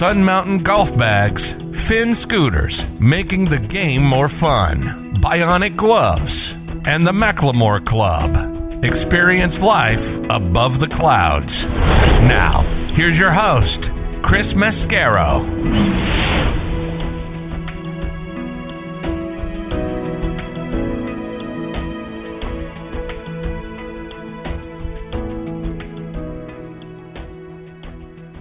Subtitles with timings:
[0.00, 1.42] Sun Mountain Golf Bags,
[1.90, 6.30] Finn Scooters, making the game more fun, Bionic Gloves,
[6.86, 8.30] and the McLemore Club.
[8.78, 9.98] Experience life
[10.30, 11.50] above the clouds.
[12.30, 12.62] Now,
[12.94, 15.42] here's your host, Chris Mascaro.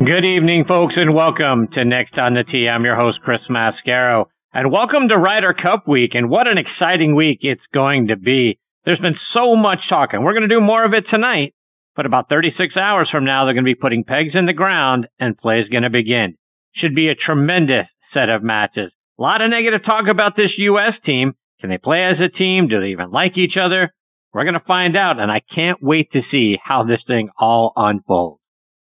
[0.07, 2.69] Good evening, folks, and welcome to Next on the Tee.
[2.71, 6.11] I'm your host, Chris Mascaro, and welcome to Ryder Cup week.
[6.13, 8.57] And what an exciting week it's going to be.
[8.85, 10.23] There's been so much talking.
[10.23, 11.55] We're going to do more of it tonight,
[11.93, 15.07] but about 36 hours from now, they're going to be putting pegs in the ground
[15.19, 16.35] and play is going to begin.
[16.75, 18.93] Should be a tremendous set of matches.
[19.19, 20.93] A lot of negative talk about this U.S.
[21.05, 21.33] team.
[21.59, 22.69] Can they play as a team?
[22.69, 23.93] Do they even like each other?
[24.31, 27.73] We're going to find out, and I can't wait to see how this thing all
[27.75, 28.39] unfolds.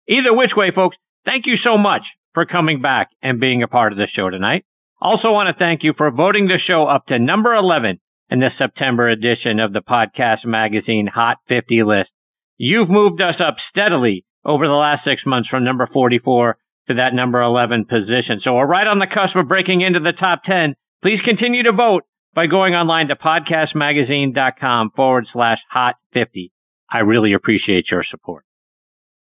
[0.08, 2.02] Either which way, folks, thank you so much
[2.34, 4.64] for coming back and being a part of the show tonight.
[5.00, 7.98] Also want to thank you for voting the show up to number 11
[8.30, 12.10] in the September edition of the podcast magazine Hot 50 list.
[12.56, 16.56] You've moved us up steadily over the last six months from number 44
[16.88, 18.40] to that number 11 position.
[18.42, 20.74] So we're right on the cusp of breaking into the top 10.
[21.02, 26.52] Please continue to vote by going online to podcastmagazine.com forward slash hot 50.
[26.90, 28.44] I really appreciate your support.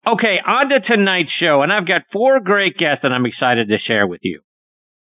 [0.06, 3.76] Okay, on to tonight's show, and I've got four great guests that I'm excited to
[3.86, 4.40] share with you.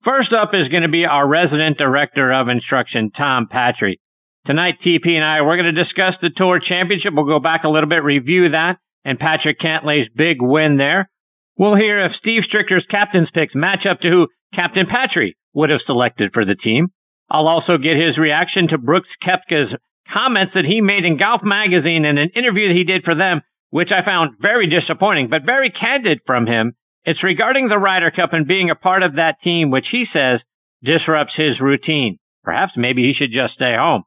[0.06, 4.00] First up is going to be our resident director of instruction, Tom Patri.
[4.46, 7.12] Tonight, TP and I, we're going to discuss the Tour Championship.
[7.12, 11.10] We'll go back a little bit, review that, and Patrick Cantlay's big win there.
[11.58, 15.84] We'll hear if Steve Stricker's captain's picks match up to who Captain Patri would have
[15.86, 16.88] selected for the team.
[17.30, 19.76] I'll also get his reaction to Brooks Koepka's
[20.14, 23.42] comments that he made in Golf Magazine in an interview that he did for them
[23.70, 26.74] which I found very disappointing, but very candid from him.
[27.06, 30.40] It's regarding the Ryder Cup and being a part of that team, which he says
[30.84, 32.18] disrupts his routine.
[32.44, 34.04] Perhaps maybe he should just stay home.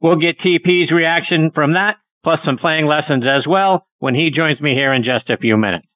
[0.00, 4.60] We'll get TP's reaction from that, plus some playing lessons as well, when he joins
[4.60, 5.86] me here in just a few minutes.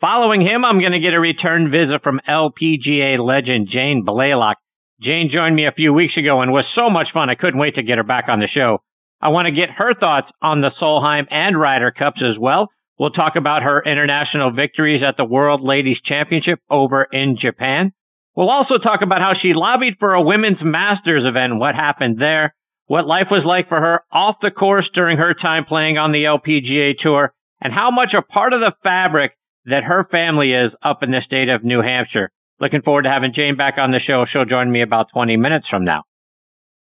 [0.00, 4.56] Following him, I'm going to get a return visit from LPGA legend Jane Blalock.
[5.00, 7.30] Jane joined me a few weeks ago and was so much fun.
[7.30, 8.78] I couldn't wait to get her back on the show.
[9.24, 12.68] I want to get her thoughts on the Solheim and Ryder Cups as well.
[12.98, 17.92] We'll talk about her international victories at the World Ladies Championship over in Japan.
[18.36, 22.54] We'll also talk about how she lobbied for a women's masters event, what happened there,
[22.84, 26.24] what life was like for her off the course during her time playing on the
[26.24, 27.32] LPGA tour,
[27.62, 29.32] and how much a part of the fabric
[29.64, 32.30] that her family is up in the state of New Hampshire.
[32.60, 34.26] Looking forward to having Jane back on the show.
[34.30, 36.02] She'll join me about 20 minutes from now.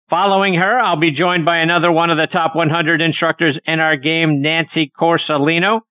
[0.09, 3.95] Following her, I'll be joined by another one of the top 100 instructors in our
[3.95, 5.81] game, Nancy Quarcelino.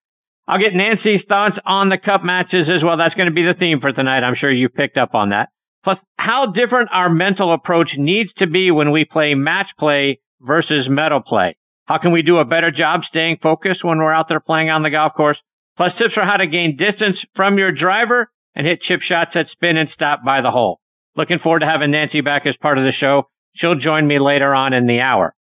[0.49, 2.97] I'll get Nancy's thoughts on the cup matches as well.
[2.97, 4.25] That's going to be the theme for tonight.
[4.25, 5.51] I'm sure you picked up on that.
[5.85, 10.87] Plus, how different our mental approach needs to be when we play match play versus
[10.89, 11.57] medal play.
[11.85, 14.83] How can we do a better job staying focused when we're out there playing on
[14.83, 15.39] the golf course?
[15.77, 19.47] Plus tips for how to gain distance from your driver and hit chip shots that
[19.53, 20.81] spin and stop by the hole.
[21.17, 23.29] Looking forward to having Nancy back as part of the show.
[23.57, 25.35] She'll join me later on in the hour.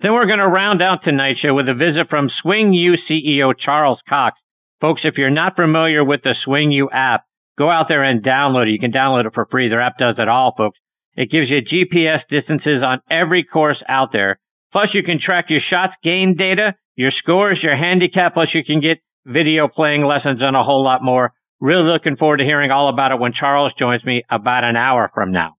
[0.00, 3.52] Then we're going to round out tonight's show with a visit from Swing U CEO
[3.56, 4.36] Charles Cox.
[4.80, 7.22] Folks, if you're not familiar with the Swing U app,
[7.56, 8.72] go out there and download it.
[8.72, 9.68] You can download it for free.
[9.68, 10.78] Their app does it all, folks.
[11.14, 14.38] It gives you GPS distances on every course out there.
[14.72, 18.80] Plus, you can track your shots gain data, your scores, your handicap, plus you can
[18.80, 21.32] get video playing lessons and a whole lot more.
[21.60, 25.10] Really looking forward to hearing all about it when Charles joins me about an hour
[25.14, 25.54] from now.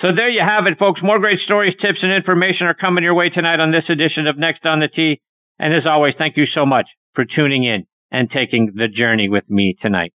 [0.00, 1.00] So there you have it, folks.
[1.02, 4.38] More great stories, tips, and information are coming your way tonight on this edition of
[4.38, 5.20] Next on the Tee.
[5.58, 9.48] And as always, thank you so much for tuning in and taking the journey with
[9.48, 10.12] me tonight.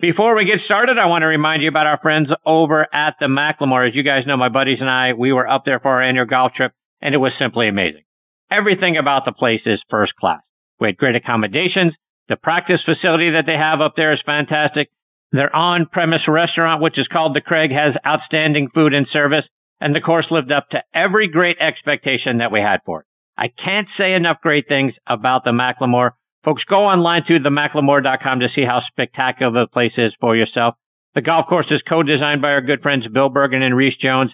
[0.00, 3.26] Before we get started, I want to remind you about our friends over at the
[3.26, 3.86] McLemore.
[3.88, 6.26] As you guys know, my buddies and I, we were up there for our annual
[6.26, 8.02] golf trip, and it was simply amazing.
[8.50, 10.40] Everything about the place is first class.
[10.80, 11.92] We had great accommodations.
[12.28, 14.90] The practice facility that they have up there is fantastic.
[15.34, 19.42] Their on-premise restaurant, which is called the Craig, has outstanding food and service,
[19.80, 23.06] and the course lived up to every great expectation that we had for it.
[23.36, 26.12] I can't say enough great things about the McLemore.
[26.44, 30.76] Folks, go online to themclemore.com to see how spectacular the place is for yourself.
[31.16, 34.30] The golf course is co-designed by our good friends Bill Bergin and Rees Jones.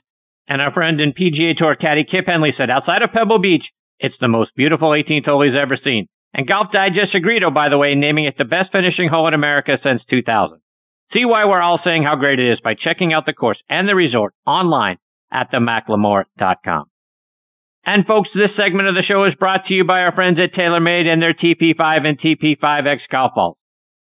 [0.49, 3.65] And our friend and PGA Tour caddy Kip Henley said, outside of Pebble Beach,
[4.01, 6.09] it's the most beautiful 18th hole he's ever seen.
[6.35, 9.33] And Golf Digest agreed, oh, by the way, naming it the best finishing hole in
[9.33, 10.61] America since 2000.
[11.13, 13.89] See why we're all saying how great it is by checking out the course and
[13.89, 14.99] the resort online
[15.33, 16.85] at themclemore.com.
[17.85, 20.57] And folks, this segment of the show is brought to you by our friends at
[20.57, 23.57] TaylorMade and their TP5 and TP5X golf balls.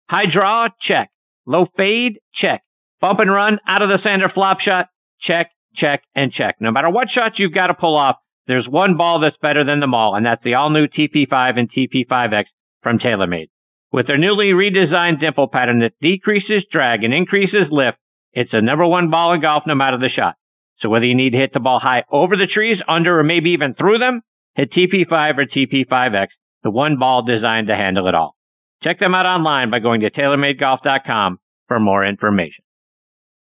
[0.10, 1.10] High draw, check.
[1.46, 2.64] Low fade, check.
[3.00, 4.88] Bump and run, out of the sander flop shot,
[5.22, 6.56] check, check, and check.
[6.60, 8.18] No matter what shot you've got to pull off,
[8.48, 11.70] there's one ball that's better than them all, and that's the all new TP5 and
[11.72, 12.46] TP5X
[12.82, 13.50] from TaylorMade.
[13.92, 17.98] With their newly redesigned dimple pattern that decreases drag and increases lift,
[18.34, 20.36] it's the number one ball in golf no matter the shot.
[20.80, 23.52] So whether you need to hit the ball high over the trees, under, or maybe
[23.52, 24.22] even through them,
[24.56, 26.28] hit TP5 or TP5X,
[26.64, 28.36] the one ball designed to handle it all.
[28.84, 32.64] Check them out online by going to TaylorMadeGolf.com for more information.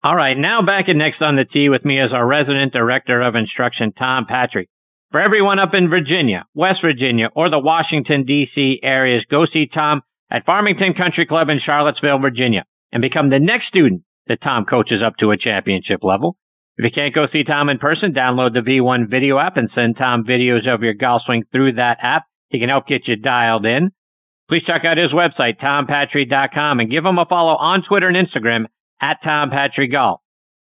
[0.03, 3.21] All right, now back at Next on the Tee with me as our resident director
[3.21, 4.69] of instruction, Tom Patri.
[5.11, 8.81] For everyone up in Virginia, West Virginia, or the Washington, D.C.
[8.83, 13.69] areas, go see Tom at Farmington Country Club in Charlottesville, Virginia, and become the next
[13.69, 16.37] student that Tom coaches up to a championship level.
[16.77, 19.97] If you can't go see Tom in person, download the V1 video app and send
[19.97, 22.25] Tom videos of your golf swing through that app.
[22.51, 23.91] He can help get you dialed in.
[24.49, 28.67] Please check out his website, tompatri.com, and give him a follow on Twitter and Instagram
[29.01, 29.51] at Tom
[29.91, 30.21] Golf.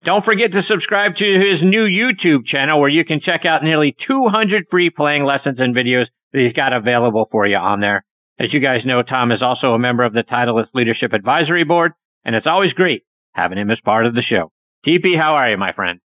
[0.05, 3.97] Don't forget to subscribe to his new YouTube channel where you can check out nearly
[4.07, 8.05] 200 free playing lessons and videos that he's got available for you on there.
[8.39, 11.93] As you guys know, Tom is also a member of the Titleist Leadership Advisory Board,
[12.25, 13.03] and it's always great
[13.33, 14.51] having him as part of the show.
[14.87, 16.01] TP, how are you, my friend?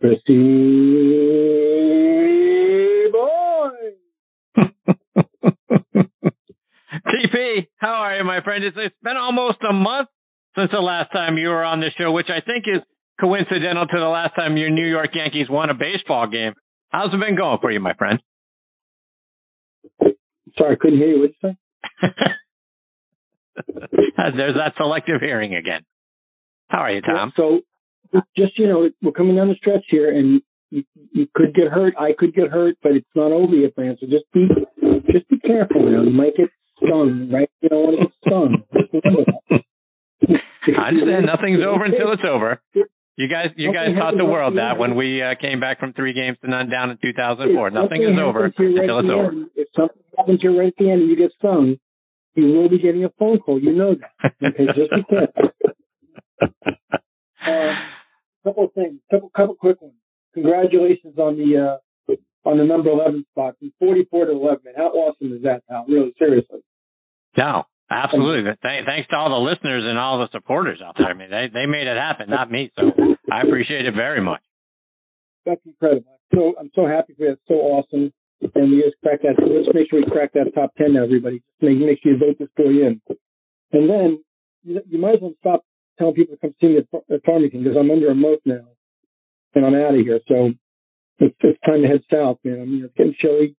[0.00, 0.34] Christy
[3.10, 3.68] boy.
[6.94, 8.62] TP, how are you, my friend?
[8.64, 10.08] It's, it's been almost a month
[10.54, 12.82] since the last time you were on the show, which I think is
[13.18, 16.52] coincidental to the last time your New York Yankees won a baseball game.
[16.90, 18.20] How's it been going for you, my friend?
[20.58, 21.20] Sorry, I couldn't hear you.
[21.20, 21.56] What you say?
[24.36, 25.82] There's that selective hearing again.
[26.68, 27.32] How are you, Tom?
[27.36, 31.54] Yeah, so, just you know, we're coming down the stretch here, and you, you could
[31.54, 31.94] get hurt.
[31.98, 33.96] I could get hurt, but it's not over yet, man.
[34.00, 34.48] So just be,
[35.12, 35.82] just be careful.
[35.84, 37.50] You know, you might get stung, right?
[37.60, 38.64] You don't want to get stung.
[40.78, 42.60] I understand nothing's over until it's over.
[43.18, 46.12] You guys, you guys taught the world that when we uh, came back from three
[46.12, 47.70] games to none down in 2004.
[47.70, 49.32] Nothing is over until it's over.
[49.56, 51.78] If something happens to you right at the end and you get stung,
[52.36, 53.60] you will be getting a phone call.
[53.60, 54.32] You know that.
[54.46, 55.50] Okay, just be careful.
[56.40, 57.74] Uh,
[58.44, 59.94] couple of things, couple couple quick ones.
[60.34, 61.80] Congratulations on the
[62.10, 62.14] uh,
[62.48, 64.62] on the number 11 spot from 44 to 11.
[64.76, 66.60] How awesome is that, Now, Really, seriously.
[67.36, 68.52] No, Absolutely.
[68.62, 71.06] Th- thanks to all the listeners and all the supporters out there.
[71.08, 72.70] I mean, they, they made it happen, not me.
[72.76, 72.92] So
[73.32, 74.42] I appreciate it very much.
[75.46, 76.20] That's incredible.
[76.34, 77.32] So I'm so happy for that.
[77.32, 78.12] It's so awesome.
[78.54, 79.40] And we just crack that.
[79.40, 81.42] Let's make sure we crack that top 10 now, everybody.
[81.60, 83.00] Make, make sure you vote this boy in.
[83.72, 84.22] And then
[84.62, 85.64] you, you might as well stop
[85.98, 88.68] telling people to come see me at, at Farmington because I'm under a month now
[89.54, 90.20] and I'm out of here.
[90.28, 90.50] So
[91.18, 92.60] it's, it's time to head south, man.
[92.60, 93.56] I mean, it's getting chilly.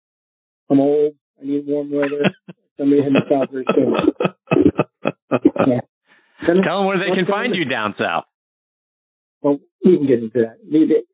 [0.69, 1.13] I'm old.
[1.41, 2.23] I need warm weather.
[2.79, 3.93] Somebody heading south very soon.
[5.67, 5.81] Yeah.
[6.63, 8.23] Tell them where they can find you down south.
[9.41, 10.57] Well, we can get into that.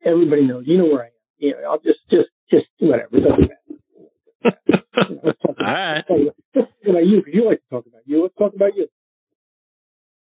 [0.04, 0.64] Everybody knows.
[0.66, 1.12] You know where I am.
[1.38, 3.20] You know, I'll just, just, just whatever.
[3.20, 4.56] Doesn't matter.
[5.60, 6.04] All right.
[6.08, 8.22] Let's talk about you because you like to talk about you.
[8.22, 8.86] Let's talk about you.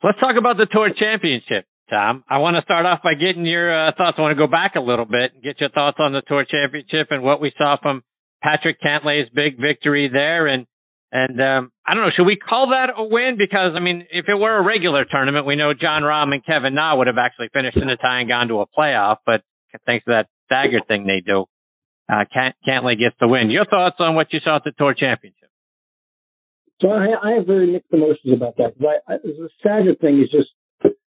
[0.02, 2.24] Let's talk about the tour championship, Tom.
[2.28, 4.16] I want to start off by getting your uh, thoughts.
[4.18, 6.44] I want to go back a little bit and get your thoughts on the tour
[6.48, 8.02] championship and what we saw from
[8.42, 10.66] Patrick Cantlay's big victory there and
[11.10, 13.36] and um, I don't know, should we call that a win?
[13.38, 16.74] Because I mean, if it were a regular tournament, we know Jon Rahm and Kevin
[16.74, 19.16] Na would have actually finished in a tie and gone to a playoff.
[19.24, 19.42] But
[19.86, 21.46] thanks to that stagger thing they do,
[22.12, 23.50] uh, Cant- Cantlay gets the win.
[23.50, 25.48] Your thoughts on what you saw at the Tour Championship?
[26.80, 28.74] So I, I have very mixed emotions about that.
[28.80, 30.50] I, I, the stagger thing is just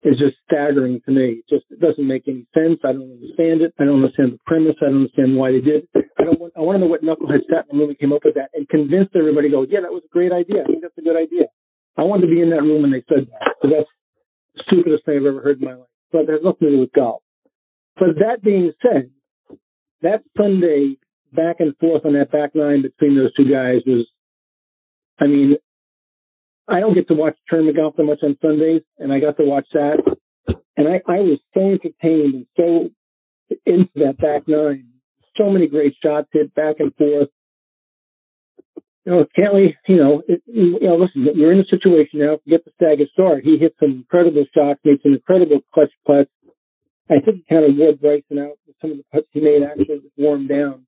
[0.03, 1.39] is just staggering to me.
[1.41, 2.79] It just it doesn't make any sense.
[2.83, 3.74] I don't understand it.
[3.79, 4.75] I don't understand the premise.
[4.81, 5.88] I don't understand why they did.
[5.95, 8.12] I don't want, I want to know what knucklehead sat in the room and came
[8.12, 9.50] up with that and convinced everybody.
[9.50, 10.63] Go, yeah, that was a great idea.
[10.63, 11.48] I think that's a good idea.
[11.98, 13.55] I wanted to be in that room when they said that.
[13.62, 13.89] So that's
[14.55, 15.93] the stupidest thing I've ever heard in my life.
[16.12, 17.24] But has nothing to do with golf.
[17.95, 19.10] But that being said,
[20.01, 20.98] that Sunday
[21.31, 24.07] back and forth on that back nine between those two guys was,
[25.19, 25.57] I mean,
[26.67, 29.43] I don't get to watch tournament golf that much on Sundays, and I got to
[29.43, 29.98] watch that,
[30.77, 32.89] and I, I was so entertained and so
[33.65, 34.88] into that back nine.
[35.38, 37.29] So many great shots hit back and forth.
[39.05, 42.39] you know, Cantlay, you know, it, you know, listen, we're in a situation now.
[42.48, 43.43] Get the stagger start.
[43.43, 46.32] He hit some incredible shots, made some incredible clutch putts.
[47.10, 49.62] I think he kind of wore Bryson out with some of the putts he made
[49.63, 50.86] actually warmed down.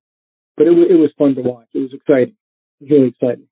[0.56, 1.68] But it, it was fun to watch.
[1.74, 2.36] It was exciting.
[2.80, 3.48] It was really exciting.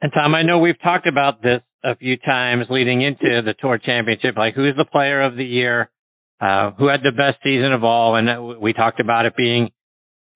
[0.00, 3.78] And Tom, I know we've talked about this a few times leading into the tour
[3.78, 5.90] championship, like who's the player of the year,
[6.40, 8.16] uh, who had the best season of all.
[8.16, 9.70] And we talked about it being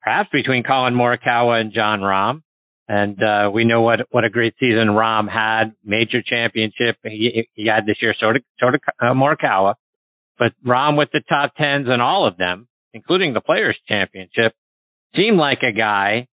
[0.02, 2.42] perhaps between Collin Morikawa and Jon Rahm.
[2.88, 7.68] And, uh, we know what, what a great season Rahm had, major championship he, he
[7.68, 9.74] had this year, sort of, sort of, uh, Morikawa,
[10.38, 14.54] but Rahm with the top tens and all of them, including the players championship,
[15.14, 16.26] seemed like a guy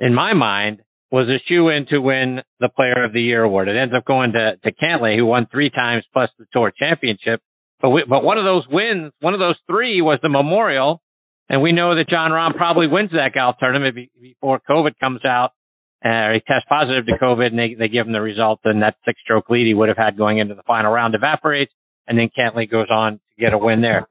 [0.00, 0.80] in my mind
[1.10, 3.68] was a shoe in to win the player of the year award.
[3.68, 7.40] It ends up going to, to Cantlay, who won three times plus the tour championship.
[7.80, 11.02] But we, but one of those wins, one of those three was the memorial
[11.50, 15.50] and we know that Jon Rahm probably wins that golf tournament before COVID comes out,
[16.02, 18.94] uh, he tests positive to COVID and they, they give him the result and that
[19.04, 21.72] six stroke lead he would have had going into the final round evaporates.
[22.06, 24.06] And then Cantlay goes on to get a win there.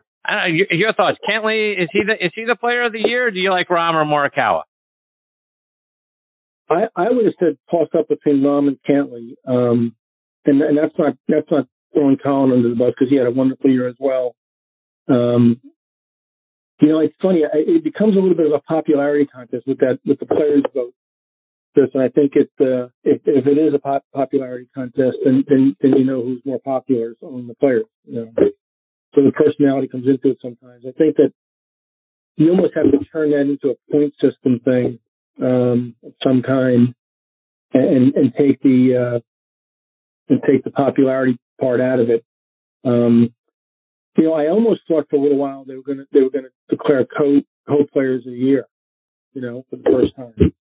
[0.48, 3.28] Your, your, thoughts, Cantlay, is he the, is he the player of the year?
[3.28, 4.64] Or do you like Rahm or Morikawa?
[6.70, 9.34] I, I would have said toss up between Rahm and Cantlay.
[9.48, 9.96] Um,
[10.46, 13.32] and, and that's not, that's not throwing Collin under the bus because he had a
[13.32, 14.36] wonderful year as well.
[15.10, 15.60] Um,
[16.82, 17.44] you know, it's funny.
[17.54, 20.94] It becomes a little bit of a popularity contest with that with the players' vote.
[21.76, 25.76] And I think it, uh, if, if it is a pop- popularity contest, then, then
[25.80, 27.86] then you know who's more popular among the players.
[28.06, 28.32] You know,
[29.16, 30.84] so the personality comes into it sometimes.
[30.86, 31.32] I think that
[32.36, 35.00] you almost have to turn that into a point system thing
[35.42, 36.94] um, of some kind,
[37.74, 39.20] and and take the uh,
[40.30, 42.24] and take the popularity part out of it.
[42.84, 43.34] Um,
[44.18, 46.30] you know, I almost thought for a little while they were going to they were
[46.30, 48.66] going to declare co co players of the year.
[49.34, 50.54] You know, for the first time.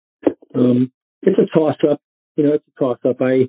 [0.54, 0.92] Um,
[1.22, 2.00] it's a toss up.
[2.36, 3.16] You know, it's a toss up.
[3.20, 3.48] I,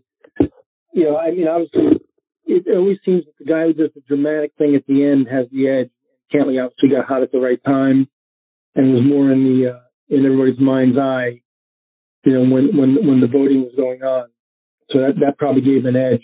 [0.93, 1.99] you know, I mean, obviously,
[2.45, 5.47] it always seems that the guy who does the dramatic thing at the end has
[5.51, 5.89] the edge.
[6.33, 8.07] Cantlay obviously got hot at the right time,
[8.75, 11.41] and was more in the uh, in everybody's mind's eye.
[12.25, 14.27] You know, when when when the voting was going on,
[14.91, 16.23] so that that probably gave an edge.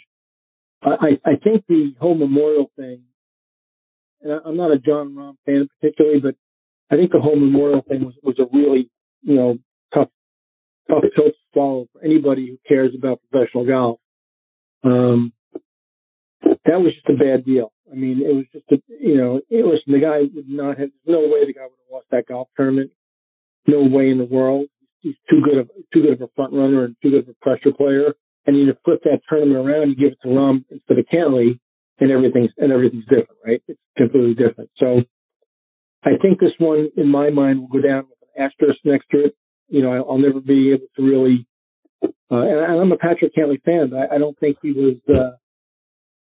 [0.83, 3.03] I I think the whole memorial thing
[4.25, 6.35] and I'm not a Jon Rahm fan particularly, but
[6.91, 8.89] I think the whole memorial thing was, was a really,
[9.21, 9.57] you know,
[9.93, 10.09] tough,
[10.89, 13.99] tough pill to swallow for anybody who cares about professional golf.
[14.83, 15.31] Um,
[16.43, 17.71] that was just a bad deal.
[17.91, 20.89] I mean, it was just a, you know, it was the guy would not have,
[21.05, 22.91] no way the guy would have lost that golf tournament.
[23.67, 24.67] No way in the world.
[24.99, 27.33] He's too good of, too good of a front runner and too good of a
[27.41, 28.13] pressure player.
[28.45, 31.59] And you flip that tournament around, you give it to Rahm instead of Cantlay
[31.99, 33.61] and everything's and everything's different, right?
[33.67, 34.69] It's completely different.
[34.77, 35.01] So
[36.03, 39.25] I think this one, in my mind, will go down with an asterisk next to
[39.25, 39.35] it.
[39.67, 41.47] You know, I'll, never be able to really.
[42.03, 43.91] Uh, and I'm a Patrick Cantlay fan.
[43.93, 44.97] I, I don't think he was.
[45.09, 45.37] Uh,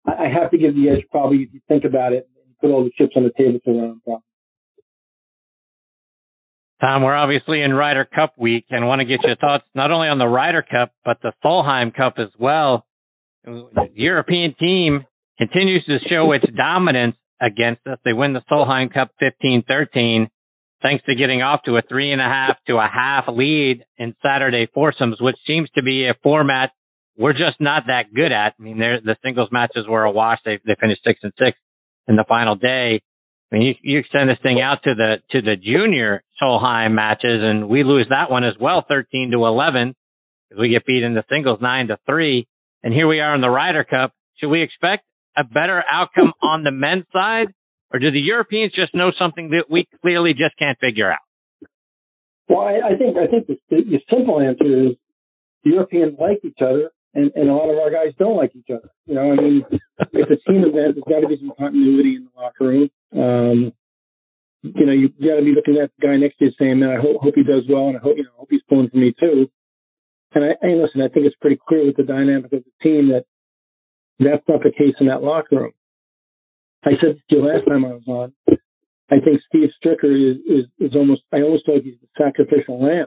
[0.06, 2.84] I have to give the edge probably if you think about it and put all
[2.84, 4.20] the chips on the table for Rahm.
[6.80, 10.08] Tom, we're obviously in Ryder Cup week and want to get your thoughts not only
[10.08, 12.86] on the Ryder Cup, but the Solheim Cup as well.
[13.44, 15.04] The European team
[15.38, 17.98] continues to show its dominance against us.
[18.04, 20.28] They win the Solheim Cup 15-13
[20.82, 24.14] thanks to getting off to a three and a half to a half lead in
[24.22, 26.70] Saturday foursomes, which seems to be a format
[27.20, 28.54] we're just not that good at.
[28.58, 30.38] I mean, the singles matches were a wash.
[30.44, 31.58] They, they finished six and six
[32.08, 33.02] in the final day.
[33.52, 37.40] I mean, you, you extend this thing out to the, to the junior Solheim matches
[37.42, 39.94] and we lose that one as well, 13 to 11
[40.50, 42.46] because we get beat in the singles nine to three.
[42.82, 44.12] And here we are in the Ryder Cup.
[44.38, 45.04] Should we expect
[45.36, 47.48] a better outcome on the men's side,
[47.92, 51.18] or do the Europeans just know something that we clearly just can't figure out?
[52.48, 54.96] Well, I, I think I think the, the simple answer is
[55.62, 58.70] the Europeans like each other, and, and a lot of our guys don't like each
[58.70, 58.90] other.
[59.06, 59.64] You know, I mean,
[60.12, 60.96] it's a team event.
[60.96, 62.90] There's got to be some continuity in the locker room.
[63.12, 63.72] Um,
[64.62, 66.90] you know, you got to be looking at the guy next to you saying, "Man,
[66.90, 68.90] I hope, hope he does well, and I hope you know, I hope he's pulling
[68.90, 69.50] for me too."
[70.32, 73.08] And I, and listen, I think it's pretty clear with the dynamic of the team
[73.08, 73.24] that
[74.18, 75.72] that's not the case in that locker room.
[76.84, 78.32] I said to you last time I was on,
[79.10, 83.06] I think Steve Stricker is, is, is almost, I almost like he's the sacrificial lamb.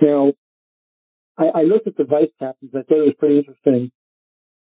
[0.00, 0.32] Now,
[1.36, 2.72] I, I looked at the vice captains.
[2.74, 3.90] I thought it was pretty interesting.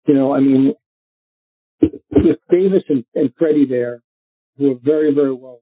[0.06, 0.74] You know, I mean,
[1.80, 4.02] with Davis and, and Freddie there,
[4.58, 5.60] who are very, very well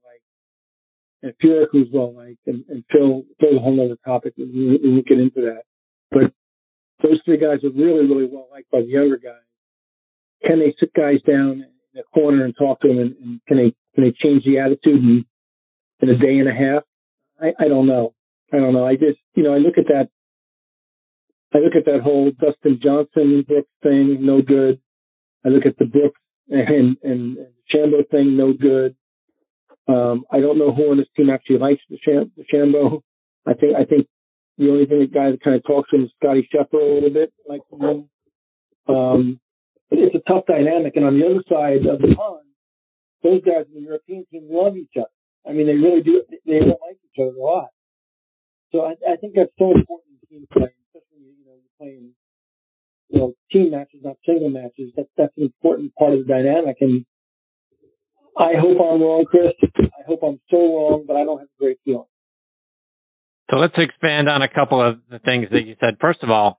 [1.22, 4.34] and Furyk who's well liked, and, and Phil, Phil's a whole other topic.
[4.36, 5.62] We, we won't get into that.
[6.10, 6.32] But
[7.02, 9.42] those three guys are really, really well liked by the younger guys
[10.44, 11.64] can they sit guys down
[11.94, 14.58] in a corner and talk to them, and, and can they can they change the
[14.58, 15.24] attitude in,
[16.00, 16.82] in a day and a half?
[17.40, 18.14] I, I don't know.
[18.52, 18.86] I don't know.
[18.86, 20.08] I just you know I look at that
[21.54, 24.80] I look at that whole Dustin Johnson Brooks thing, no good.
[25.44, 28.96] I look at the Brooks and and, and Shambo thing, no good.
[29.88, 33.02] Um, I don't know who on this team actually likes the, Sham- Shambo.
[33.46, 34.06] I think I think
[34.58, 36.94] the only thing the guy that kind of talks to him is Scotty Scheffler a
[36.94, 38.08] little bit, like him.
[38.88, 39.40] Um,
[39.90, 42.46] it's a tough dynamic, and on the other side of the pond,
[43.22, 45.10] those guys in the European team love each other.
[45.46, 46.22] I mean, they really do.
[46.46, 47.68] They don't like each other a lot.
[48.70, 52.14] So I, I think that's so important in team play, especially you know you're playing
[53.10, 54.92] you know team matches, not single matches.
[54.96, 56.76] That's that's an important part of the dynamic.
[56.80, 57.04] And
[58.38, 59.52] I hope I'm wrong, Chris.
[59.62, 62.06] I hope I'm so wrong, but I don't have a great feeling.
[63.50, 65.98] So let's expand on a couple of the things that you said.
[66.00, 66.58] First of all,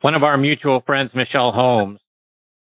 [0.00, 1.98] one of our mutual friends, Michelle Holmes,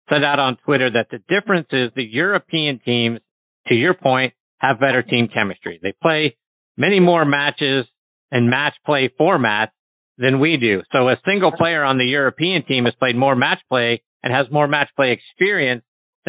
[0.08, 3.20] said out on Twitter that the difference is the European teams,
[3.68, 5.80] to your point, have better team chemistry.
[5.82, 6.36] They play
[6.76, 7.86] many more matches
[8.30, 9.70] and match play formats
[10.18, 10.82] than we do.
[10.92, 14.46] So a single player on the European team has played more match play and has
[14.50, 15.82] more match play experience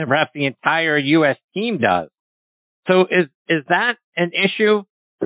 [0.05, 1.37] perhaps the entire U.S.
[1.53, 2.09] team does.
[2.87, 4.83] So is, is that an issue?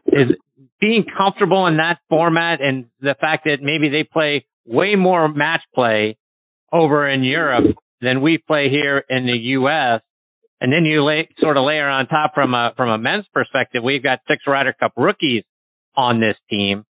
[0.07, 0.35] Is
[0.79, 5.61] being comfortable in that format and the fact that maybe they play way more match
[5.75, 6.17] play
[6.71, 10.01] over in Europe than we play here in the U.S.
[10.59, 13.83] And then you lay, sort of layer on top from a, from a men's perspective,
[13.83, 15.43] we've got six Ryder Cup rookies
[15.95, 16.83] on this team.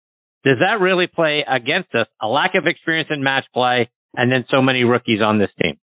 [0.43, 2.07] Does that really play against us?
[2.21, 5.77] A lack of experience in match play and then so many rookies on this team?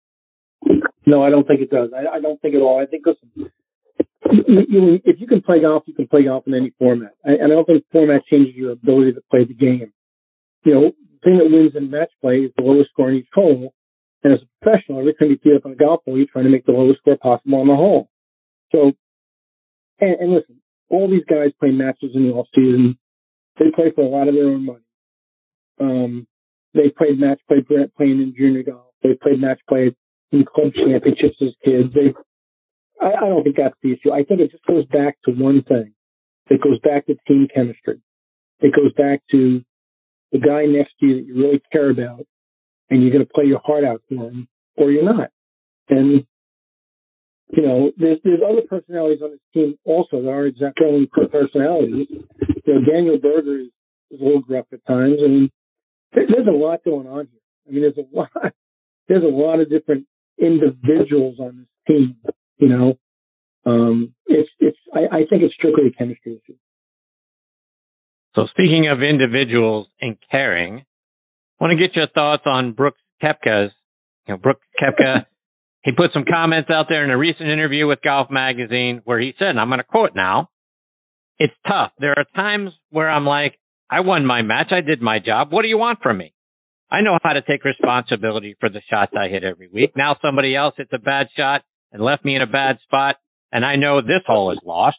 [1.07, 1.91] No, I don't think it does.
[1.95, 2.81] I, I don't think at all.
[2.81, 3.31] I think listen,
[4.33, 7.15] you, you, if you can play golf, you can play golf in any format.
[7.25, 9.93] I, and I don't think format changes your ability to play the game.
[10.65, 13.29] You know, the thing that wins in match play is the lowest score in each
[13.33, 13.73] hole.
[14.25, 16.47] And as a professional, every time you tee up on a golf hole, you're trying
[16.47, 18.11] to make the lowest score possible on the hole.
[18.73, 18.93] So,
[20.01, 22.99] and, and listen, all these guys play matches in the off season.
[23.59, 24.81] They play for a lot of their own money.
[25.81, 26.27] Um,
[26.75, 28.93] they played match play playing in junior golf.
[29.03, 29.95] They played match play
[30.33, 31.95] in club championships as kids.
[31.95, 32.15] They,
[33.01, 34.13] I, I don't think that's the issue.
[34.13, 35.93] I think it just goes back to one thing.
[36.49, 38.01] It goes back to team chemistry.
[38.61, 39.63] It goes back to
[40.33, 42.27] the guy next to you that you really care about
[42.91, 45.31] and you're going to play your heart out for him or you're not.
[45.89, 46.27] And,
[47.49, 52.07] you know, there's, there's other personalities on this team also that are exactly only personalities.
[52.11, 53.69] You know, Daniel Berger is,
[54.11, 55.19] is a little gruff at times.
[55.21, 55.51] Mean,
[56.13, 57.41] there, there's a lot going on here.
[57.69, 58.31] I mean, there's a lot,
[59.09, 60.07] there's a lot of different
[60.39, 62.17] individuals on this team,
[62.59, 62.99] you know.
[63.65, 66.57] Um, it's, it's, I, I think it's strictly a chemistry issue.
[68.35, 70.85] So speaking of individuals and caring,
[71.59, 73.73] I want to get your thoughts on Brooks Koepka's,
[74.27, 75.25] you know, Brooks Koepka.
[75.83, 79.33] he put some comments out there in a recent interview with Golf Magazine where he
[79.39, 80.51] said, and I'm going to quote now,
[81.39, 81.93] it's tough.
[81.99, 83.59] There are times where I'm like,
[83.91, 84.69] I won my match.
[84.71, 85.49] I did my job.
[85.51, 86.35] What do you want from me?
[86.91, 89.93] I know how to take responsibility for the shots I hit every week.
[89.97, 93.17] Now somebody else hits a bad shot and left me in a bad spot
[93.53, 94.99] and I know this hole is lost.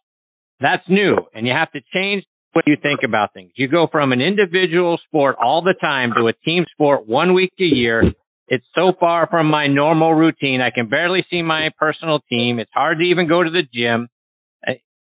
[0.60, 2.24] That's new and you have to change
[2.54, 3.52] what you think about things.
[3.56, 7.54] You go from an individual sport all the time to a team sport one week
[7.60, 8.04] a year.
[8.48, 10.62] It's so far from my normal routine.
[10.62, 12.60] I can barely see my personal team.
[12.60, 14.08] It's hard to even go to the gym.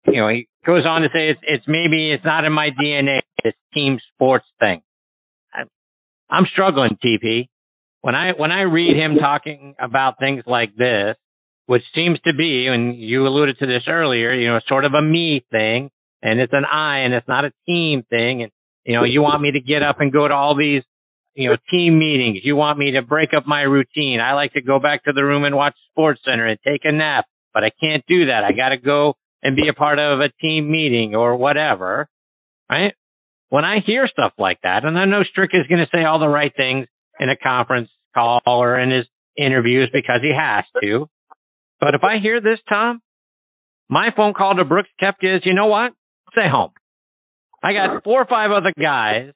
[0.08, 3.22] You know, he goes on to say it's, it's maybe it's not in my DNA,
[3.44, 4.82] this team sports thing.
[6.30, 7.48] I'm struggling, TP.
[8.02, 11.18] When I, when I read him talking about things like this,
[11.66, 15.02] which seems to be, and you alluded to this earlier, you know, sort of a
[15.02, 15.90] me thing,
[16.22, 18.44] and it's an I and it's not a team thing.
[18.44, 18.52] And,
[18.86, 20.84] you know, you want me to get up and go to all these,
[21.34, 22.40] you know, team meetings.
[22.44, 24.20] You want me to break up my routine.
[24.20, 26.92] I like to go back to the room and watch Sports Center and take a
[26.92, 28.44] nap, but I can't do that.
[28.44, 32.08] I got to go and be a part of a team meeting or whatever.
[32.70, 32.94] Right.
[33.50, 36.20] When I hear stuff like that, and I know Strick is going to say all
[36.20, 36.88] the right things
[37.20, 39.06] in a conference call or in his
[39.38, 41.08] interviews because he has to.
[41.80, 43.02] But if I hear this, Tom,
[43.90, 45.94] my phone call to Brooks Koepka is, you know what?
[46.36, 46.72] stay home.
[47.64, 49.32] I got four or five other guys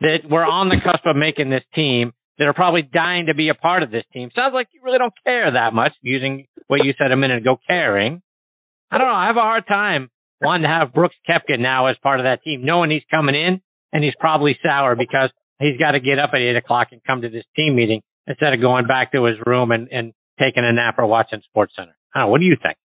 [0.00, 3.48] that were on the cusp of making this team that are probably dying to be
[3.48, 4.30] a part of this team.
[4.34, 7.58] Sounds like you really don't care that much using what you said a minute ago,
[7.66, 8.22] caring.
[8.90, 9.14] I don't know.
[9.14, 12.42] I have a hard time wanting to have Brooks Koepka now as part of that
[12.42, 13.60] team, knowing he's coming in
[13.92, 17.22] and he's probably sour because he's got to get up at eight o'clock and come
[17.22, 20.72] to this team meeting instead of going back to his room and, and taking a
[20.72, 21.96] nap or watching Sports Center.
[22.14, 22.24] I.
[22.24, 22.76] What do you think?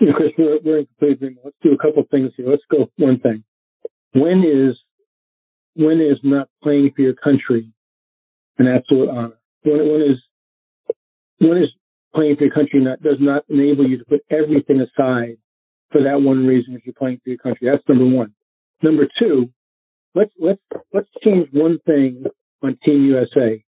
[0.00, 1.40] you know, Chris, we're, we're in complete agreement.
[1.44, 2.48] Let's do a couple of things here.
[2.48, 3.44] Let's go one thing.
[4.12, 4.76] When is
[5.74, 7.70] when is not playing for your country
[8.58, 9.38] an absolute honor?
[9.62, 10.18] When, when is
[11.38, 11.68] when is
[12.14, 15.36] playing for your country not does not enable you to put everything aside
[15.94, 17.68] for that one reason if you're playing for your country?
[17.70, 18.34] That's number one.
[18.82, 19.50] Number two,
[20.14, 20.60] let's let's
[20.92, 22.24] let's change one thing
[22.62, 23.62] on Team USA.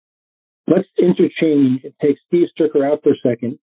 [0.66, 3.60] Let's interchange and take Steve Stricker out for a second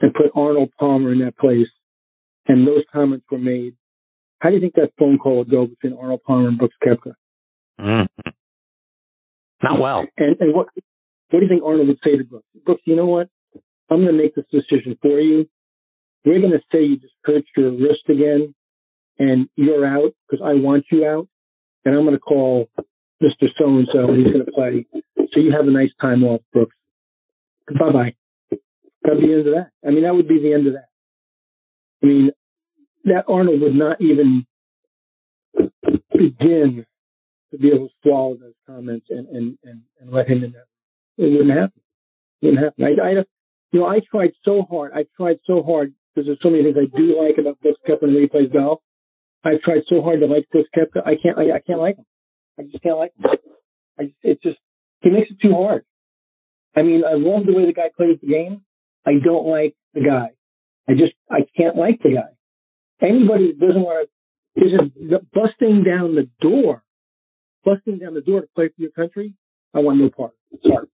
[0.00, 1.66] and put Arnold Palmer in that place.
[2.46, 3.74] And those comments were made.
[4.38, 7.14] How do you think that phone call would go between Arnold Palmer and Brooks Koepka?
[7.80, 8.30] Mm-hmm.
[9.64, 10.06] Not well.
[10.16, 10.68] And, and what
[11.30, 12.46] what do you think Arnold would say to Brooks?
[12.64, 13.28] Brooks, you know what?
[13.90, 15.48] I'm going to make this decision for you.
[16.24, 18.54] We're going to say you just hurt your wrist again
[19.18, 21.28] and you're out because I want you out.
[21.84, 22.68] And I'm going to call
[23.22, 23.48] Mr.
[23.58, 24.86] So and so and he's going to play.
[25.32, 26.76] So you have a nice time off, Brooks.
[27.68, 28.14] Bye bye.
[29.02, 29.70] That'd be the end of that.
[29.86, 30.88] I mean, that would be the end of that.
[32.02, 32.30] I mean,
[33.04, 34.46] that Arnold would not even
[36.12, 36.84] begin
[37.52, 40.66] to be able to swallow those comments and, and, and, and let him in there.
[41.18, 41.80] It wouldn't happen.
[42.42, 42.84] It wouldn't happen.
[42.84, 43.10] I, I,
[43.72, 44.92] you know, I tried so hard.
[44.92, 48.04] I tried so hard because there's so many things I do like about Brooks Koepka
[48.04, 48.80] and he plays golf.
[49.44, 51.02] I've tried so hard to like Brooks Koepka.
[51.04, 52.06] I can't, I, I can't like him.
[52.58, 53.30] I just can't like him.
[54.00, 54.58] I, it's just,
[55.02, 55.84] he makes it too hard.
[56.74, 58.62] I mean, I love the way the guy plays the game.
[59.06, 60.30] I don't like the guy.
[60.88, 63.06] I just, I can't like the guy.
[63.06, 64.72] Anybody that doesn't want to, is
[65.34, 66.82] busting down the door,
[67.62, 69.34] busting down the door to play for your country.
[69.74, 70.32] I want no part.
[70.62, 70.86] Sorry.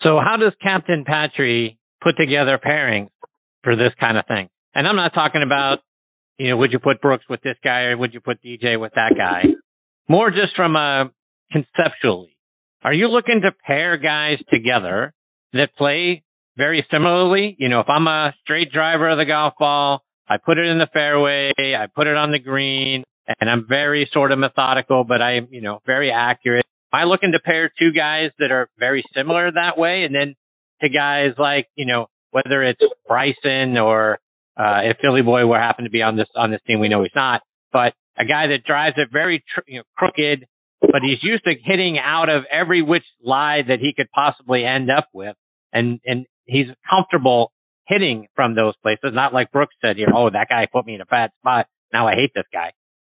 [0.00, 3.08] So how does Captain Patri put together pairings
[3.66, 4.48] for this kind of thing?
[4.76, 5.78] And I'm not talking about,
[6.38, 8.92] you know, would you put Brooks with this guy or would you put DJ with
[8.94, 9.42] that guy?
[10.08, 11.10] More just from a
[11.50, 12.36] conceptually.
[12.84, 15.12] Are you looking to pair guys together
[15.52, 16.22] that play
[16.56, 17.56] very similarly?
[17.58, 20.78] You know, if I'm a straight driver of the golf ball, I put it in
[20.78, 23.02] the fairway, I put it on the green,
[23.40, 26.64] and I'm very sort of methodical, but I'm, you know, very accurate.
[26.92, 30.04] Am I looking to pair two guys that are very similar that way?
[30.04, 30.36] And then
[30.82, 34.18] to guys like, you know, whether it's Bryson or,
[34.56, 37.02] uh, if Philly Boy were happen to be on this, on this team, we know
[37.02, 40.46] he's not, but a guy that drives it very, tr- you know, crooked,
[40.80, 44.90] but he's used to hitting out of every which lie that he could possibly end
[44.90, 45.36] up with.
[45.72, 47.52] And, and he's comfortable
[47.86, 49.10] hitting from those places.
[49.12, 51.66] Not like Brooks said here, oh, that guy put me in a bad spot.
[51.92, 52.72] Now I hate this guy.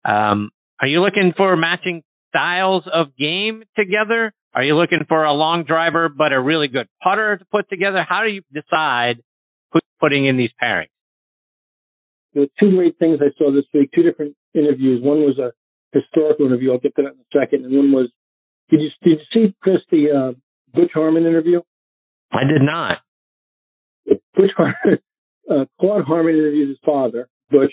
[0.05, 4.33] Um, are you looking for matching styles of game together?
[4.55, 8.05] Are you looking for a long driver but a really good putter to put together?
[8.07, 9.23] How do you decide
[9.73, 10.89] who's putting in these pairings?
[12.35, 15.03] There were two great things I saw this week, two different interviews.
[15.03, 15.53] One was a
[15.93, 16.73] historical interview.
[16.73, 17.65] I'll get to that in a second.
[17.65, 18.11] And one was,
[18.71, 20.33] did you, did you see, Chris, the uh,
[20.75, 21.61] Butch Harmon interview?
[22.33, 22.99] I did not.
[24.35, 24.99] Butch Harmon,
[25.51, 27.73] uh, Claude Harmon interviewed his father, Butch,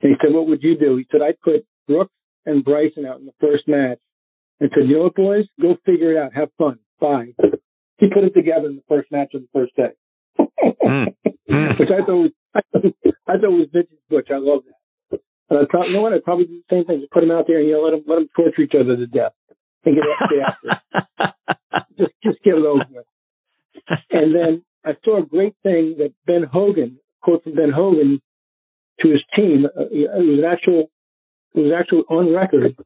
[0.00, 0.96] and he said, what would you do?
[0.96, 2.12] He said, I'd put Brooks
[2.44, 3.98] and Bryson out in the first match
[4.62, 6.32] and said, you know what, boys, go figure it out.
[6.34, 6.78] Have fun.
[7.00, 7.34] Bye.
[7.98, 9.90] He put it together in the first match of the first day.
[10.38, 11.12] mm.
[11.50, 11.80] Mm.
[11.80, 12.94] Which I thought was, I thought,
[13.26, 14.28] I thought was vintage Butch.
[14.30, 14.60] I love
[15.10, 15.18] that.
[15.50, 16.12] And I probably, you know what?
[16.12, 17.00] I'd probably do the same thing.
[17.00, 18.96] Just put them out there and, you know, let them, let them torture each other
[18.96, 19.32] to death
[19.84, 21.84] and get, get after it.
[21.98, 23.06] just, just get it over with.
[24.10, 28.22] And then I saw a great thing that Ben Hogan, quote from Ben Hogan
[29.00, 29.66] to his team.
[29.66, 30.90] Uh, it was an actual,
[31.54, 32.76] it was actually on record.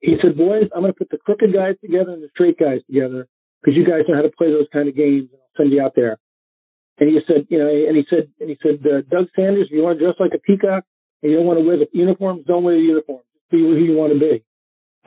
[0.00, 2.80] He said, boys, I'm going to put the crooked guys together and the straight guys
[2.86, 3.26] together
[3.60, 5.28] because you guys know how to play those kind of games.
[5.32, 6.18] And I'll send you out there.
[6.98, 9.72] And he said, you know, and he said, and he said, uh, Doug Sanders, if
[9.72, 10.84] you want to dress like a peacock
[11.22, 13.22] and you don't want to wear the uniforms, don't wear the uniform.
[13.50, 14.44] Be who you want to be.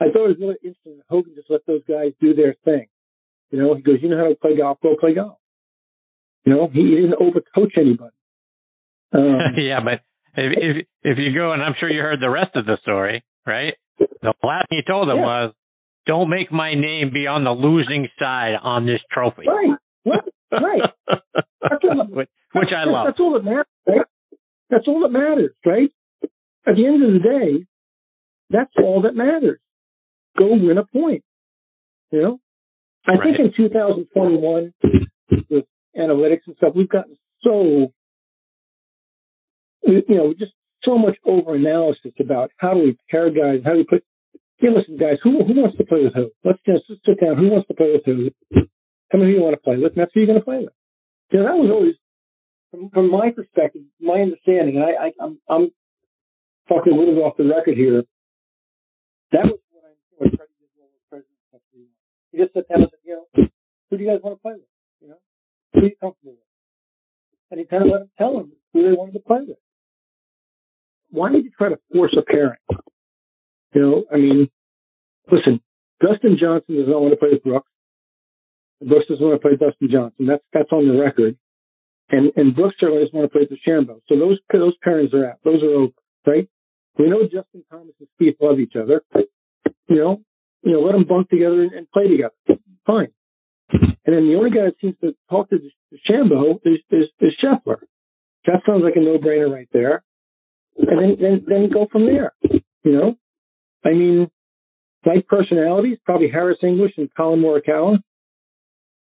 [0.00, 2.86] I thought it was really interesting that Hogan just let those guys do their thing.
[3.50, 5.38] You know, he goes, you know how to play golf, go play golf.
[6.44, 8.16] You know, he, he didn't overcoach anybody.
[9.12, 10.02] Um, yeah, but
[10.36, 13.24] if, if, if you go, and I'm sure you heard the rest of the story,
[13.46, 13.74] right?
[13.98, 15.24] The last thing he told them yeah.
[15.24, 15.52] was,
[16.06, 20.20] "Don't make my name be on the losing side on this trophy." Right,
[20.52, 20.82] right.
[22.10, 23.06] which, which I love.
[23.06, 23.66] That's all that matters.
[23.86, 24.06] Right?
[24.70, 25.90] That's all that matters, right?
[26.66, 27.66] At the end of the day,
[28.50, 29.60] that's all that matters.
[30.38, 31.22] Go win a point.
[32.10, 32.38] You know,
[33.06, 33.36] I right.
[33.36, 34.72] think in 2021
[35.50, 35.64] with
[35.96, 37.92] analytics and stuff, we've gotten so,
[39.82, 40.52] you know, just
[40.84, 44.04] so much over analysis about how do we pair guys, how do we put,
[44.58, 46.30] hey, listen, guys, who, who wants to play with who?
[46.44, 47.36] Let's just sit down.
[47.36, 48.30] Who wants to play with who?
[49.10, 49.92] How many of you want to play with?
[49.92, 50.72] And that's who you're going to play with.
[51.30, 51.94] You know, that was always,
[52.70, 55.70] from, from my perspective, my understanding, and I, I, I'm, I'm
[56.68, 58.02] talking a little bit off the record here.
[59.32, 60.38] That was what I enjoyed.
[62.32, 63.46] He just sat down and said, you know,
[63.90, 64.70] who do you guys want to play with?
[65.00, 65.18] You know,
[65.72, 66.50] who are you comfortable with?
[67.50, 69.58] And he kind of let them tell him who they wanted to play with
[71.14, 72.58] why did you try to force a pairing?
[73.72, 74.48] You know, I mean,
[75.30, 75.60] listen,
[76.00, 77.70] Dustin Johnson does not want to play with Brooks.
[78.82, 80.26] Brooks doesn't want to play Dustin Johnson.
[80.26, 81.36] That's that's on the record.
[82.10, 84.00] And and Brooks certainly doesn't want to play with DeChambeau.
[84.08, 85.38] So those those pairings are out.
[85.44, 85.92] Those are over,
[86.26, 86.48] right?
[86.98, 89.02] We know Justin Thomas and Steve love each other.
[89.88, 90.20] You know,
[90.62, 92.34] you know, let them bunk together and, and play together.
[92.86, 93.08] Fine.
[93.72, 95.56] And then the only guy that seems to talk to
[95.92, 97.78] DeChambeau is, is, is Scheffler.
[98.46, 100.04] That sounds like a no-brainer right there.
[100.76, 102.32] And then, then, then go from there.
[102.42, 103.14] You know,
[103.84, 104.30] I mean,
[105.06, 107.98] like personalities, probably Harris English and Collin Morikawa.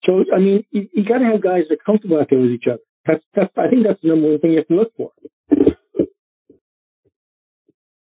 [0.05, 2.51] So, I mean, you, you got to have guys that are comfortable out there with
[2.51, 2.81] each other.
[3.07, 5.11] That's, that's, I think that's the number one thing you have to look for.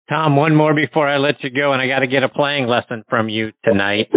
[0.10, 2.68] Tom, one more before I let you go, and I got to get a playing
[2.68, 4.12] lesson from you tonight.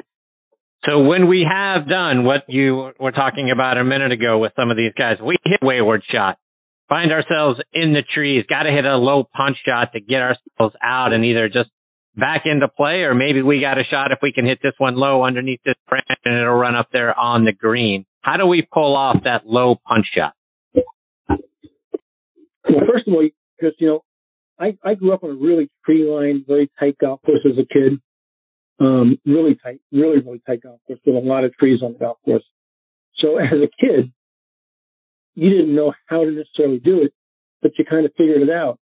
[0.87, 4.71] So when we have done what you were talking about a minute ago with some
[4.71, 6.39] of these guys, we hit wayward shot,
[6.93, 10.77] find ourselves in the trees, got to hit a low punch shot to get ourselves
[10.83, 11.71] out and either just
[12.15, 14.95] back into play or maybe we got a shot if we can hit this one
[14.95, 18.05] low underneath this branch and it'll run up there on the green.
[18.21, 20.35] How do we pull off that low punch shot?
[21.27, 23.27] Well, first of all,
[23.59, 24.01] because, you know,
[24.59, 27.67] I, I grew up on a really tree lined, very tight golf course as a
[27.73, 28.01] kid.
[28.81, 31.99] Um, really tight, really, really tight golf course with a lot of trees on the
[32.01, 32.45] golf course.
[33.17, 34.13] So as a kid,
[35.35, 37.13] you didn't know how to necessarily do it,
[37.61, 38.79] but you kind of figured it out.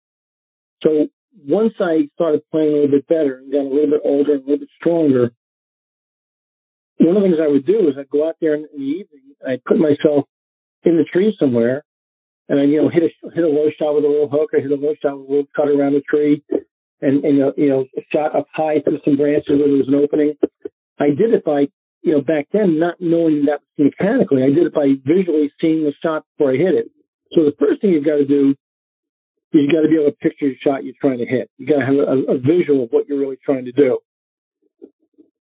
[0.83, 1.09] So
[1.47, 4.43] once I started playing a little bit better and got a little bit older and
[4.43, 5.33] a little bit stronger,
[6.99, 9.35] one of the things I would do is I'd go out there in the evening,
[9.41, 10.27] and I'd put myself
[10.85, 11.85] in the tree somewhere,
[12.49, 14.61] and I, you know, hit a hit a low shot with a little hook, I
[14.61, 16.43] hit a low shot with a little cut around the tree,
[17.01, 19.95] and and you know, a shot up high through some branches where there was an
[19.95, 20.35] opening.
[20.99, 21.69] I did it by,
[22.03, 24.43] you know, back then not knowing that mechanically.
[24.43, 26.91] I did it by visually seeing the shot before I hit it.
[27.33, 28.57] So the first thing you've got to do is
[29.53, 31.51] you've got to be able to picture the shot you're trying to hit.
[31.59, 33.99] You've got to have a, a visual of what you're really trying to do.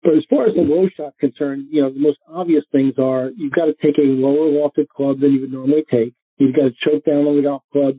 [0.03, 3.31] But as far as the low shot concerned, you know, the most obvious things are
[3.35, 6.13] you've got to take a lower lofted club than you would normally take.
[6.37, 7.95] You've got to choke down on the golf club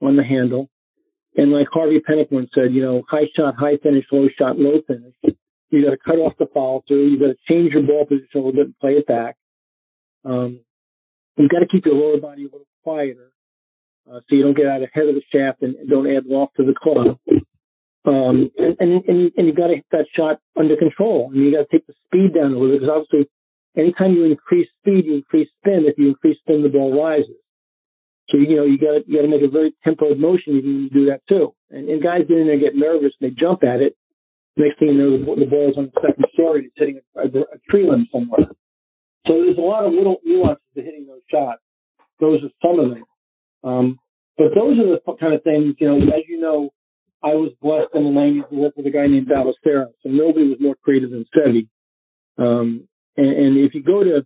[0.00, 0.70] on the handle.
[1.36, 4.80] And like Harvey Penick once said, you know, high shot, high finish, low shot, low
[4.86, 5.14] finish.
[5.70, 7.08] You got to cut off the follow through.
[7.08, 9.36] You got to change your ball position a little bit and play it back.
[10.24, 10.60] Um,
[11.36, 13.32] you've got to keep your lower body a little quieter,
[14.10, 16.56] uh, so you don't get out ahead of the shaft and, and don't add loft
[16.56, 17.18] to the club.
[18.04, 21.30] Um, and, and, and, and you got to hit that shot under control.
[21.32, 23.30] And you got to take the speed down a little bit because obviously
[23.76, 25.84] anytime you increase speed, you increase spin.
[25.84, 27.36] If you increase spin, the ball rises.
[28.30, 30.90] So you know you got to you got to make a very tempoed motion you
[30.90, 31.54] do that too.
[31.70, 33.96] And, and guys get in there get nervous and they jump at it.
[34.56, 37.88] Next thing you know, the, is on the second story, it's hitting a, a, tree
[37.88, 38.50] limb somewhere.
[39.26, 41.62] So there's a lot of little nuances to hitting those shots.
[42.18, 43.04] Those are some of them.
[43.62, 43.98] Um,
[44.36, 46.70] but those are the kind of things, you know, as you know,
[47.22, 50.48] I was blessed in the 90s to work with a guy named Ballesteros, so nobody
[50.48, 51.68] was more creative than Seve.
[52.38, 54.24] Um, and, and if you go to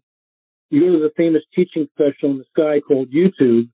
[0.69, 3.69] you go to the famous teaching special in the sky called YouTube,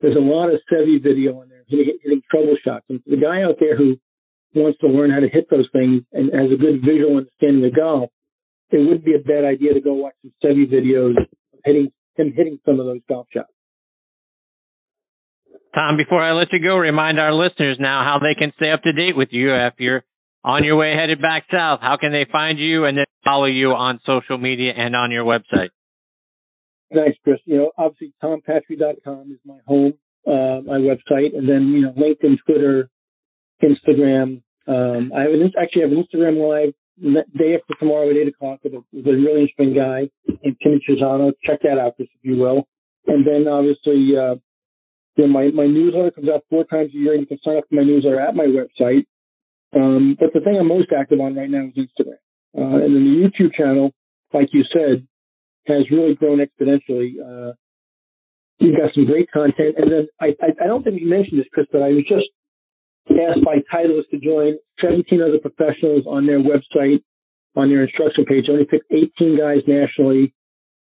[0.00, 2.86] there's a lot of Seve video on there hitting, hitting trouble shots.
[2.88, 3.96] And the guy out there who
[4.54, 7.76] wants to learn how to hit those things and has a good visual understanding of
[7.76, 8.10] golf,
[8.70, 11.26] it wouldn't be a bad idea to go watch some Seve videos of
[11.64, 13.52] hitting him hitting some of those golf shots.
[15.74, 18.82] Tom, before I let you go, remind our listeners now how they can stay up
[18.82, 20.02] to date with you if you're
[20.44, 21.80] on your way headed back south.
[21.82, 25.24] How can they find you and then follow you on social media and on your
[25.24, 25.68] website?
[26.92, 27.38] Thanks, Chris.
[27.44, 29.94] You know, obviously tompatri.com is my home,
[30.26, 32.88] uh, my website, and then, you know, LinkedIn, Twitter,
[33.62, 34.42] Instagram.
[34.66, 36.74] Um, I have an, actually have an Instagram live
[37.36, 40.80] day after tomorrow at eight o'clock with a, with a really interesting guy named Timmy
[40.88, 41.32] Chisano.
[41.44, 42.68] Check that out, if you will.
[43.06, 44.36] And then obviously, uh,
[45.16, 47.56] you know, my, my newsletter comes out four times a year and you can sign
[47.58, 49.06] up for my newsletter at my website.
[49.74, 52.18] Um, but the thing I'm most active on right now is Instagram.
[52.56, 53.92] Uh, and then the YouTube channel,
[54.32, 55.06] like you said,
[55.66, 57.14] has really grown exponentially.
[57.20, 57.52] Uh,
[58.58, 59.76] you've got some great content.
[59.76, 62.26] And then I, I, I don't think you mentioned this, Chris, but I was just
[63.16, 67.02] asked by Titleist to join 17 other professionals on their website,
[67.56, 68.46] on their instruction page.
[68.48, 70.34] I only picked 18 guys nationally,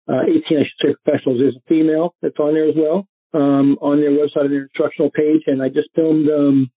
[0.08, 1.40] uh, 18, I should say, professionals.
[1.40, 5.10] There's a female that's on there as well, um, on their website, on their instructional
[5.10, 5.42] page.
[5.46, 6.70] And I just filmed, um,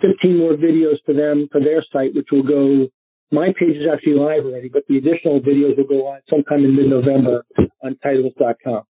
[0.00, 2.88] 15 more videos for them for their site, which will go
[3.30, 6.74] my page is actually live already, but the additional videos will go on sometime in
[6.74, 7.44] mid-November
[7.82, 8.82] on Titleist.com.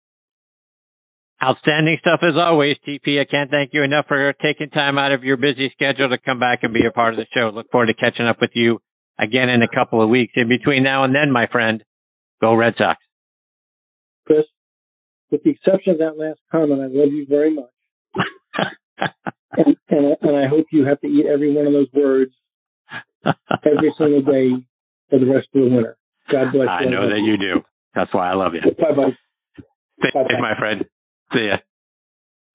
[1.43, 3.21] Outstanding stuff as always, TP.
[3.21, 6.41] I can't thank you enough for taking time out of your busy schedule to come
[6.41, 7.51] back and be a part of the show.
[7.55, 8.81] Look forward to catching up with you
[9.21, 10.33] again in a couple of weeks.
[10.35, 11.85] In between now and then, my friend,
[12.41, 12.99] go Red Sox.
[14.27, 14.47] Chris,
[15.31, 17.71] with the exception of that last comment, I love you very much.
[19.53, 22.33] and, and, and I hope you have to eat every one of those words
[23.65, 24.51] every single day
[25.09, 25.97] for the rest of the winter.
[26.31, 26.89] God bless you.
[26.89, 27.63] I know that you do.
[27.95, 28.61] That's why I love you.
[28.61, 29.17] Bye bye.
[30.03, 30.85] Thanks, my friend.
[31.33, 31.57] See ya.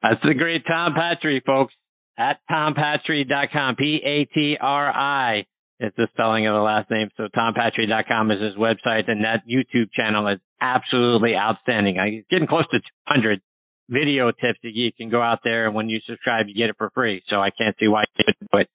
[0.01, 1.73] That's the great Tom Patri, folks,
[2.17, 3.75] at tompatri.com.
[3.75, 5.45] P-A-T-R-I
[5.79, 7.09] It's the spelling of the last name.
[7.17, 11.97] So tompatri.com is his website and that YouTube channel is absolutely outstanding.
[12.05, 13.41] He's getting close to 200
[13.89, 16.75] video tips that you can go out there and when you subscribe, you get it
[16.77, 17.21] for free.
[17.27, 18.67] So I can't see why you would do it.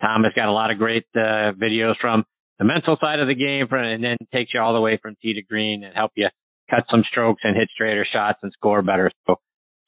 [0.00, 2.24] Tom has got a lot of great uh, videos from
[2.58, 5.34] the mental side of the game and then takes you all the way from tee
[5.34, 6.28] to green and help you
[6.70, 9.10] cut some strokes and hit straighter shots and score better.
[9.26, 9.36] So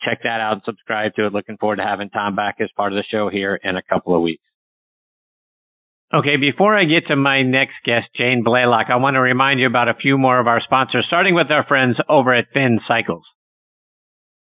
[0.02, 1.32] check that out and subscribe to it.
[1.32, 4.14] Looking forward to having Tom back as part of the show here in a couple
[4.14, 4.42] of weeks.
[6.12, 9.66] Okay, before I get to my next guest, Jane Blalock, I want to remind you
[9.66, 13.24] about a few more of our sponsors, starting with our friends over at Finn Cycles.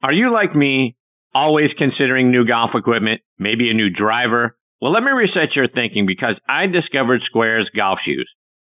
[0.02, 0.96] Are you like me,
[1.34, 4.56] always considering new golf equipment, maybe a new driver?
[4.80, 8.30] Well, let me reset your thinking because I discovered Sqairz golf shoes.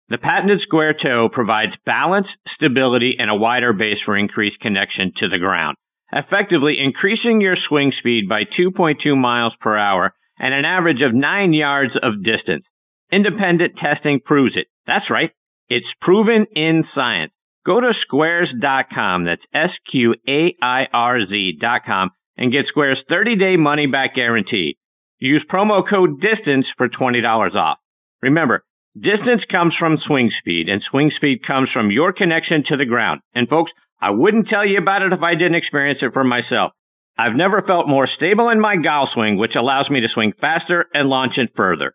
[0.10, 5.29] The patented square toe provides balance, stability, and a wider base for increased connection to
[5.29, 5.77] the ground,
[6.12, 11.54] effectively increasing your swing speed by 2.2 miles per hour and an average of 9
[11.54, 12.65] yards of distance.
[13.12, 14.67] Independent testing proves it.
[14.88, 15.32] That's right.
[15.69, 17.32] It's proven in science.
[17.65, 19.26] Go to sqairz.com.
[19.26, 24.78] That's S-Q-A-I-R-Z dot com and get Sqairz's 30 day money back guarantee.
[25.19, 27.78] Use promo code DISTANCE for $20 off.
[28.21, 28.63] Remember,
[28.95, 33.21] distance comes from swing speed and swing speed comes from your connection to the ground.
[33.36, 36.73] And folks, I wouldn't tell you about it if I didn't experience it for myself.
[37.17, 40.85] I've never felt more stable in my golf swing, which allows me to swing faster
[40.93, 41.93] and launch it further.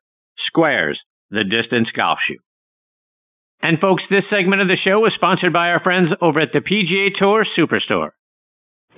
[0.49, 0.95] Sqairz,
[1.31, 2.39] the distance golf shoe.
[3.61, 6.61] And folks, this segment of the show was sponsored by our friends over at the
[6.61, 8.11] PGA Tour Superstore.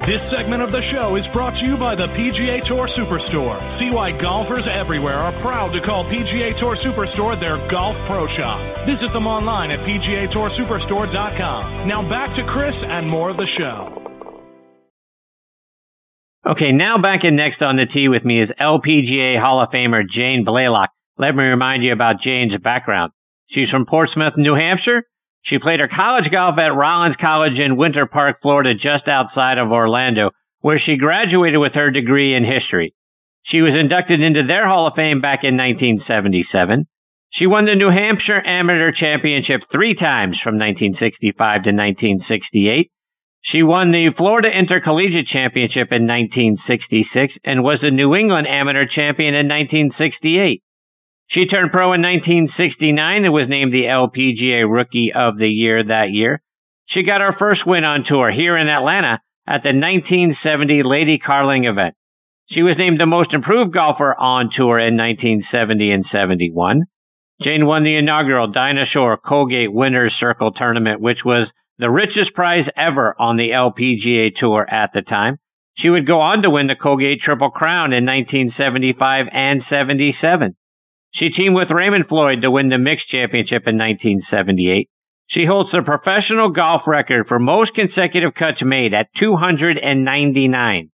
[0.07, 3.59] This segment of the show is brought to you by the PGA Tour Superstore.
[3.83, 8.63] See why golfers everywhere are proud to call PGA Tour Superstore their golf pro shop.
[8.87, 11.91] Visit them online at PGATourSuperstore.com.
[11.91, 13.99] Now back to Chris and more of the show.
[16.47, 20.07] Okay, now back in next on the tee with me is LPGA Hall of Famer
[20.09, 20.95] Jane Blalock.
[21.19, 23.11] Let me remind you about Jane's background.
[23.51, 25.03] She's from Portsmouth, New Hampshire.
[25.49, 29.73] She played her college golf at Rollins College in Winter Park, Florida, just outside of
[29.73, 30.31] Orlando,
[30.61, 32.93] where she graduated with her degree in history.
[33.45, 36.85] She was inducted into their Hall of Fame back in 1977.
[37.33, 41.33] She won the New Hampshire Amateur Championship three times from 1965
[41.65, 42.91] to 1968.
[43.41, 49.35] She won the Florida Intercollegiate Championship in 1966 and was the New England Amateur Champion
[49.35, 50.61] in 1968.
[51.31, 56.11] She turned pro in 1969 and was named the LPGA Rookie of the Year that
[56.11, 56.41] year.
[56.89, 61.65] She got her first win on tour here in Atlanta at the 1970 Lady Carling
[61.65, 61.95] event.
[62.51, 66.85] She was named the most improved golfer on tour in 1970 and 71.
[67.43, 71.47] Jane won the inaugural Dinah Shore Colgate Winners Circle tournament, which was
[71.79, 75.37] the richest prize ever on the LPGA tour at the time.
[75.77, 80.57] She would go on to win the Colgate Triple Crown in 1975 and 77.
[81.15, 84.89] She teamed with Raymond Floyd to win the mixed championship in 1978.
[85.31, 90.91] She holds the professional golf record for most consecutive cuts made at 299.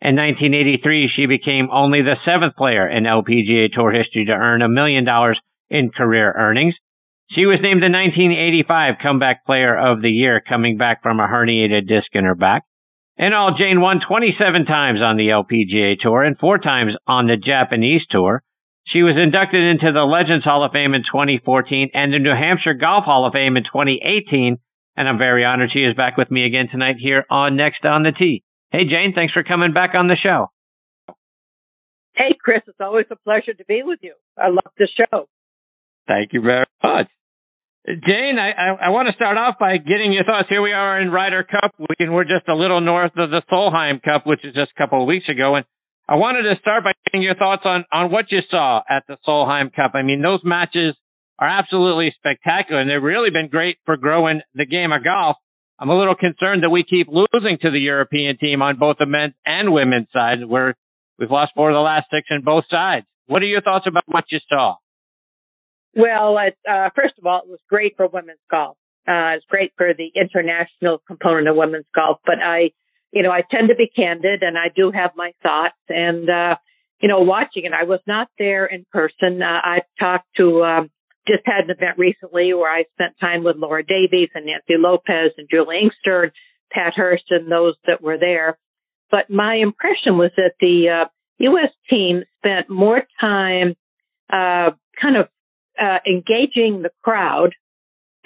[0.00, 4.68] In 1983, she became only the seventh player in LPGA Tour history to earn a
[4.68, 5.38] million dollars
[5.70, 6.74] in career earnings.
[7.30, 11.86] She was named the 1985 Comeback Player of the Year, coming back from a herniated
[11.86, 12.62] disc in her back.
[13.18, 17.36] In all, Jane won 27 times on the LPGA Tour and four times on the
[17.36, 18.42] Japanese Tour.
[18.92, 22.72] She was inducted into the Legends Hall of Fame in 2014 and the New Hampshire
[22.72, 24.56] Golf Hall of Fame in 2018.
[24.96, 28.02] And I'm very honored she is back with me again tonight here on Next on
[28.02, 28.42] the Tee.
[28.72, 30.50] Hey, Jane, thanks for coming back on the show.
[32.16, 34.14] Hey, Chris, it's always a pleasure to be with you.
[34.36, 35.28] I love the show.
[36.08, 37.06] Thank you very much.
[37.86, 40.48] Jane, I, I, I, want to start off by getting your thoughts.
[40.48, 43.40] Here we are in Ryder Cup week, and we're just a little north of the
[43.50, 45.54] Solheim Cup, which is just a couple of weeks ago.
[45.54, 45.64] And
[46.08, 49.18] I wanted to start by getting your thoughts on, on what you saw at the
[49.26, 49.92] Solheim Cup.
[49.94, 50.96] I mean, those matches
[51.38, 55.36] are absolutely spectacular and they've really been great for growing the game of golf.
[55.78, 59.06] I'm a little concerned that we keep losing to the European team on both the
[59.06, 60.74] men's and women's side where
[61.18, 63.06] we've lost four of the last six on both sides.
[63.26, 64.76] What are your thoughts about what you saw?
[65.94, 68.76] Well, uh, first of all, it was great for women's golf.
[69.06, 72.72] Uh, it's great for the international component of women's golf, but I,
[73.12, 76.56] you know, I tend to be candid and I do have my thoughts and, uh,
[77.00, 79.40] you know, watching it, I was not there in person.
[79.42, 80.90] Uh, I've talked to, um,
[81.26, 85.32] just had an event recently where I spent time with Laura Davies and Nancy Lopez
[85.36, 86.32] and Juli Inkster and
[86.72, 88.58] Pat Hurst and those that were there.
[89.10, 91.70] But my impression was that the, uh, U.S.
[91.88, 93.76] team spent more time,
[94.30, 95.28] uh, kind of,
[95.80, 97.54] uh, engaging the crowd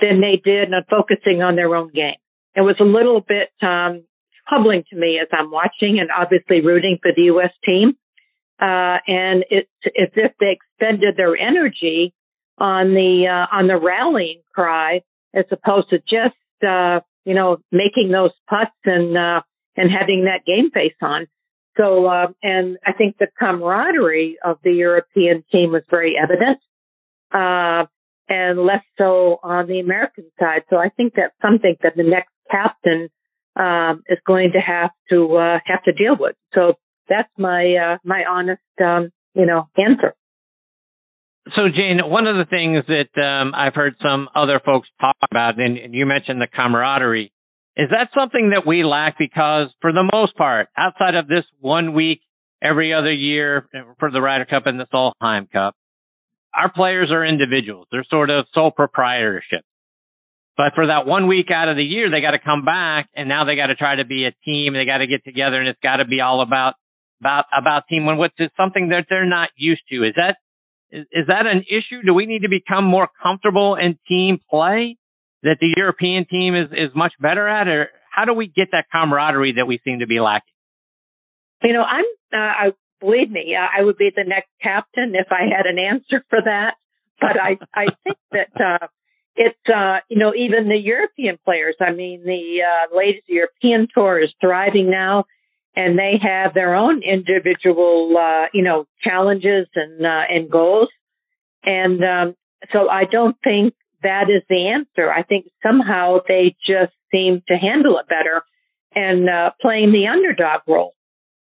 [0.00, 2.14] than they did on focusing on their own game.
[2.56, 4.04] It was a little bit, um,
[4.48, 7.52] troubling to me as I'm watching and obviously rooting for the U.S.
[7.64, 7.94] team.
[8.60, 12.14] Uh, and it's as if they expended their energy
[12.58, 15.00] on the uh, on the rallying cry
[15.34, 16.36] as opposed to just
[16.66, 19.40] uh, you know making those putts and uh,
[19.76, 21.26] and having that game face on.
[21.76, 26.58] So uh, and I think the camaraderie of the European team was very evident,
[27.32, 27.86] uh,
[28.28, 30.62] and less so on the American side.
[30.70, 33.08] So I think that's something that the next captain
[33.56, 36.36] um, is going to have to uh, have to deal with.
[36.54, 36.74] So
[37.08, 40.14] that's my uh, my honest um, you know answer.
[41.56, 45.58] So, Jane, one of the things that um, I've heard some other folks talk about,
[45.58, 47.32] and, and you mentioned the camaraderie,
[47.76, 51.94] is that something that we lack because, for the most part, outside of this one
[51.94, 52.20] week
[52.62, 55.74] every other year for the Ryder Cup and the Solheim Cup,
[56.54, 57.88] our players are individuals.
[57.90, 59.64] They're sort of sole proprietorship.
[60.56, 63.28] But for that one week out of the year, they got to come back and
[63.28, 64.74] now they got to try to be a team.
[64.74, 66.74] They got to get together and it's got to be all about,
[67.20, 70.04] about, about team when which is something that they're not used to.
[70.04, 70.36] Is that,
[70.90, 72.02] is, is that an issue?
[72.04, 74.98] Do we need to become more comfortable in team play
[75.42, 77.66] that the European team is, is much better at?
[77.66, 80.52] Or how do we get that camaraderie that we seem to be lacking?
[81.62, 85.28] You know, I'm, uh, I, believe me, uh, I would be the next captain if
[85.30, 86.74] I had an answer for that.
[87.20, 88.86] But I, I think that, uh,
[89.34, 91.76] it's, uh, you know, even the European players.
[91.80, 95.24] I mean, the, uh, ladies European tour is thriving now
[95.74, 100.88] and they have their own individual, uh, you know, challenges and, uh, and goals.
[101.64, 102.34] And, um,
[102.72, 105.10] so I don't think that is the answer.
[105.10, 108.42] I think somehow they just seem to handle it better
[108.94, 110.92] and, uh, playing the underdog role.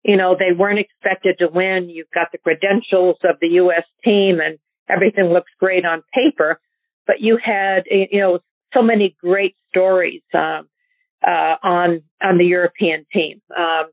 [0.05, 1.89] You know, they weren't expected to win.
[1.89, 3.85] You've got the credentials of the U.S.
[4.05, 4.59] team and
[4.89, 6.61] everything looks great on paper,
[7.07, 8.39] but you had, you know,
[8.75, 10.69] so many great stories, um,
[11.27, 13.43] uh, on, on the European team.
[13.57, 13.87] Um,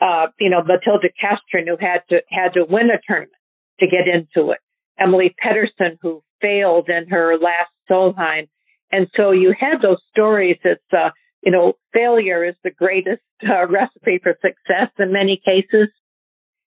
[0.00, 3.32] uh, you know, Matilda Castren who had to, had to win a tournament
[3.80, 4.58] to get into it.
[4.98, 8.48] Emily Pedersen who failed in her last Solheim.
[8.92, 10.58] And so you had those stories.
[10.64, 11.10] It's, uh,
[11.42, 15.88] you know, failure is the greatest uh, recipe for success in many cases.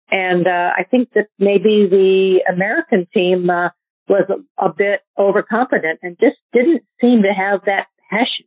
[0.09, 3.69] And, uh, I think that maybe the American team, uh,
[4.07, 8.45] was a, a bit overconfident and just didn't seem to have that passion.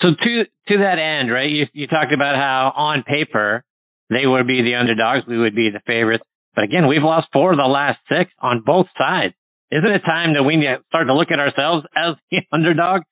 [0.00, 1.50] So to to that end, right?
[1.50, 3.64] You you talked about how on paper
[4.08, 6.24] they would be the underdogs, we would be the favorites.
[6.54, 9.34] But again, we've lost four of the last six on both sides.
[9.70, 10.58] Isn't it time that we
[10.88, 13.02] start to look at ourselves as the underdog?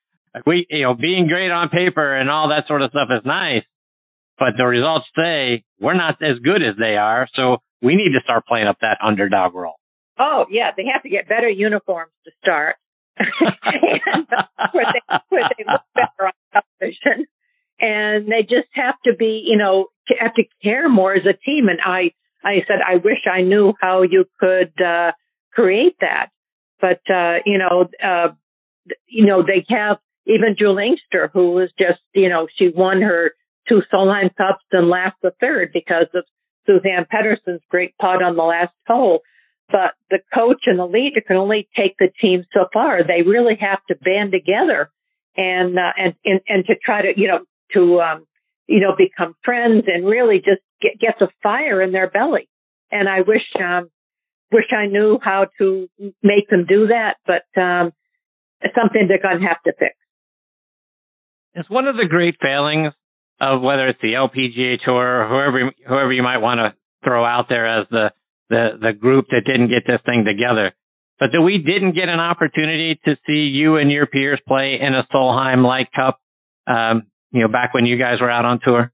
[0.45, 3.63] We, you know, being great on paper and all that sort of stuff is nice,
[4.39, 7.29] but the results say we're not as good as they are.
[7.35, 9.77] So we need to start playing up that underdog role.
[10.19, 12.77] Oh yeah, they have to get better uniforms to start.
[13.19, 14.27] and,
[14.73, 15.01] they,
[15.31, 17.27] they look better on television.
[17.81, 19.87] And they just have to be, you know,
[20.19, 21.69] have to care more as a team.
[21.69, 22.13] And I,
[22.45, 25.13] I said, I wish I knew how you could, uh,
[25.53, 26.29] create that.
[26.81, 28.29] But, uh, you know, uh,
[29.07, 33.33] you know, they have even Juli Inkster, who was just, you know, she won her
[33.69, 36.25] two Solheim Cups and last the third because of
[36.67, 39.21] Suzanne Pettersen's great putt on the last hole
[39.71, 43.03] but the coach and the leader can only take the team so far.
[43.05, 44.91] They really have to band together
[45.37, 47.41] and, uh, and, and, and to try to, you know,
[47.75, 48.27] to, um,
[48.67, 52.49] you know, become friends and really just get, get the fire in their belly.
[52.91, 53.91] And I wish, um,
[54.51, 55.89] wish I knew how to
[56.23, 57.93] make them do that, but, um,
[58.61, 59.95] it's something they're going to have to fix.
[61.55, 62.93] It's one of the great failings
[63.41, 67.47] of whether it's the LPGA tour or whoever, whoever you might want to throw out
[67.49, 68.11] there as the,
[68.49, 70.73] the, the group that didn't get this thing together.
[71.19, 74.95] But that we didn't get an opportunity to see you and your peers play in
[74.95, 76.21] a Solheim like cup,
[76.67, 78.93] um, you know, back when you guys were out on tour?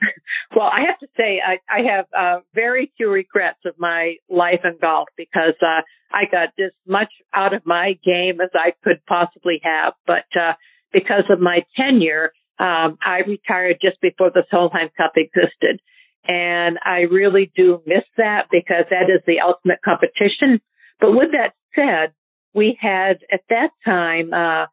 [0.56, 4.60] well, I have to say, I, I have uh, very few regrets of my life
[4.64, 9.04] in golf because uh, I got as much out of my game as I could
[9.06, 9.94] possibly have.
[10.06, 10.52] But uh,
[10.92, 15.80] because of my tenure, um, I retired just before the Solheim Cup existed.
[16.26, 20.60] And I really do miss that because that is the ultimate competition.
[21.00, 22.12] But with that said,
[22.54, 24.66] we had at that time, uh,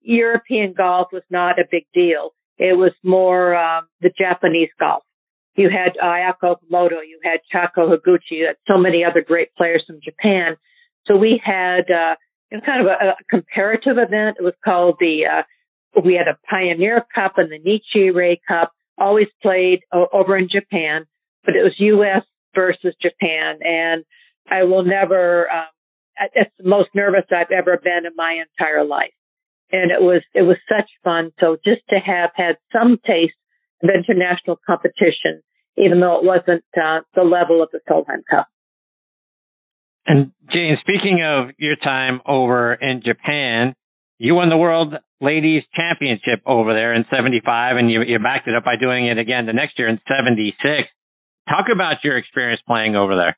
[0.00, 2.30] European golf was not a big deal.
[2.58, 5.02] It was more, um, the Japanese golf.
[5.56, 9.84] You had Ayako Okamoto, you had Chako Higuchi, you had so many other great players
[9.86, 10.56] from Japan.
[11.06, 12.16] So we had, uh,
[12.64, 14.36] kind of a, a comparative event.
[14.38, 19.28] It was called the, uh, we had a Pioneer Cup and the Nichirei Cup always
[19.42, 21.06] played over in Japan,
[21.44, 22.22] but it was U.S.
[22.54, 23.58] versus Japan.
[23.62, 24.04] And
[24.48, 25.66] I will never, um,
[26.34, 29.14] it's the most nervous I've ever been in my entire life.
[29.72, 31.32] And it was, it was such fun.
[31.40, 33.34] So just to have had some taste
[33.82, 35.42] of international competition,
[35.76, 38.48] even though it wasn't uh, the level of the Solheim Cup.
[40.06, 43.74] And Jane, speaking of your time over in Japan,
[44.24, 48.54] you won the World Ladies Championship over there in 75 and you, you backed it
[48.54, 50.56] up by doing it again the next year in 76.
[51.46, 53.36] Talk about your experience playing over there.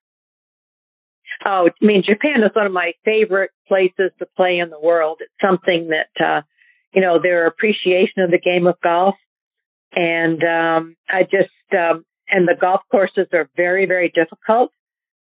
[1.44, 5.18] Oh, I mean, Japan is one of my favorite places to play in the world.
[5.20, 6.42] It's something that, uh,
[6.94, 9.16] you know, their appreciation of the game of golf.
[9.92, 14.70] And, um, I just, um, and the golf courses are very, very difficult.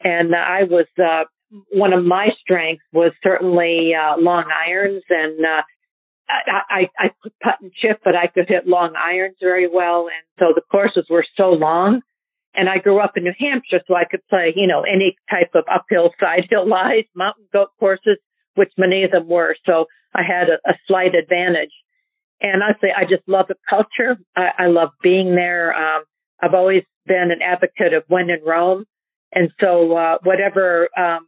[0.04, 1.24] And I was, uh,
[1.72, 5.62] one of my strengths was certainly, uh, long irons and, uh,
[6.30, 10.08] I, I, I could putt and chip, but I could hit long irons very well.
[10.08, 12.02] And so the courses were so long
[12.56, 15.52] and I grew up in New Hampshire, so I could play, you know, any type
[15.54, 18.18] of uphill, side hill lies, mountain goat courses,
[18.56, 19.56] which many of them were.
[19.66, 21.72] So I had a, a slight advantage.
[22.42, 24.18] And honestly, I just love the culture.
[24.36, 25.74] I, I love being there.
[25.76, 26.04] Um,
[26.42, 28.86] I've always been an advocate of when in Rome.
[29.32, 31.28] And so, uh, whatever, um,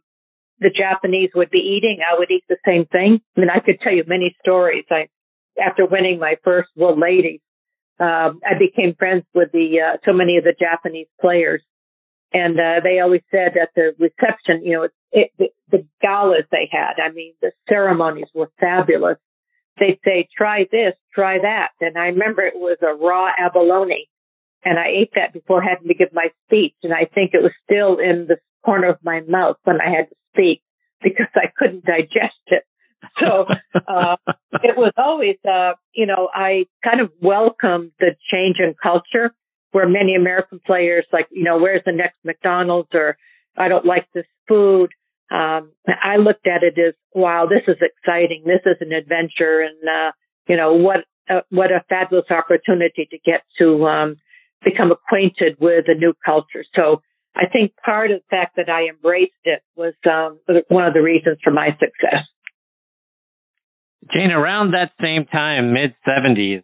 [0.62, 3.20] the Japanese would be eating, I would eat the same thing.
[3.36, 4.84] I mean, I could tell you many stories.
[4.90, 5.08] I,
[5.60, 7.40] after winning my first World Ladies,
[8.00, 11.62] um, I became friends with the uh, so many of the Japanese players,
[12.32, 16.46] and uh, they always said at the reception, you know, it, it, the, the galas
[16.50, 16.94] they had.
[17.02, 19.18] I mean, the ceremonies were fabulous.
[19.78, 24.08] They'd say, "Try this, try that," and I remember it was a raw abalone,
[24.64, 27.52] and I ate that before having to give my speech, and I think it was
[27.64, 30.62] still in the corner of my mouth when I had to speak
[31.02, 32.64] because I couldn't digest it.
[33.18, 33.46] So
[33.88, 34.16] uh,
[34.62, 39.34] it was always, uh, you know, I kind of welcomed the change in culture
[39.72, 43.16] where many American players, like, you know, where's the next McDonald's or
[43.56, 44.90] I don't like this food.
[45.30, 48.44] Um, I looked at it as, wow, this is exciting.
[48.44, 49.60] This is an adventure.
[49.60, 50.12] And, uh,
[50.46, 54.16] you know, what, uh, what a fabulous opportunity to get to, um,
[54.62, 56.64] become acquainted with a new culture.
[56.74, 57.00] So
[57.34, 61.02] I think part of the fact that I embraced it was, um, one of the
[61.02, 62.24] reasons for my success.
[64.12, 66.62] Jane, around that same time, mid 70s,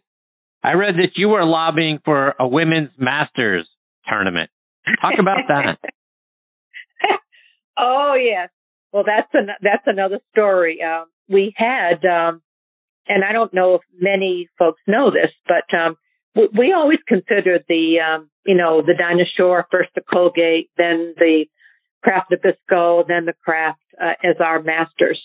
[0.63, 3.67] I read that you were lobbying for a women's masters
[4.07, 4.49] tournament.
[5.01, 5.77] Talk about that.
[7.77, 8.49] oh yes.
[8.91, 10.79] Well, that's an, that's another story.
[10.83, 12.41] Um, we had, um,
[13.07, 15.95] and I don't know if many folks know this, but um,
[16.35, 21.13] we, we always considered the, um, you know, the Dinah Shore, first the Colgate, then
[21.17, 21.45] the
[22.03, 25.19] Kraft Nabisco, then the Kraft uh, as our masters.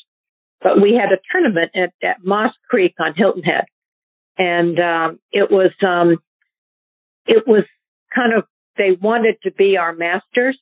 [0.61, 3.65] But we had a tournament at, at Moss Creek on Hilton Head.
[4.37, 6.19] And, um, it was, um,
[7.27, 7.65] it was
[8.15, 8.45] kind of,
[8.77, 10.59] they wanted to be our masters.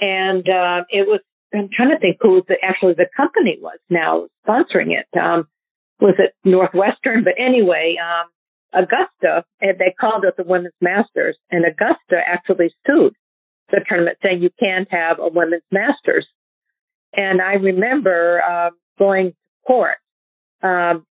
[0.00, 1.20] And, uh, it was,
[1.54, 5.06] I'm trying to think who the, actually the company was now sponsoring it.
[5.16, 5.46] Um,
[6.00, 7.22] was it Northwestern?
[7.22, 8.28] But anyway, um,
[8.74, 13.14] Augusta, and they called it the Women's Masters, and Augusta actually sued
[13.70, 16.26] the tournament saying you can't have a Women's Masters.
[17.14, 19.96] And I remember um, going to court.
[20.62, 21.06] Um,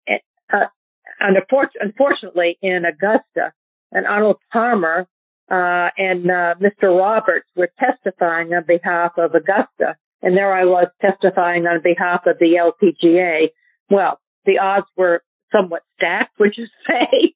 [0.52, 0.66] uh,
[1.20, 3.52] unfortunately, in Augusta,
[3.92, 5.06] and Arnold Palmer
[5.50, 6.96] uh, and uh, Mr.
[6.96, 12.38] Roberts were testifying on behalf of Augusta, and there I was testifying on behalf of
[12.38, 13.48] the LPGA.
[13.90, 17.34] Well, the odds were somewhat stacked, would you say,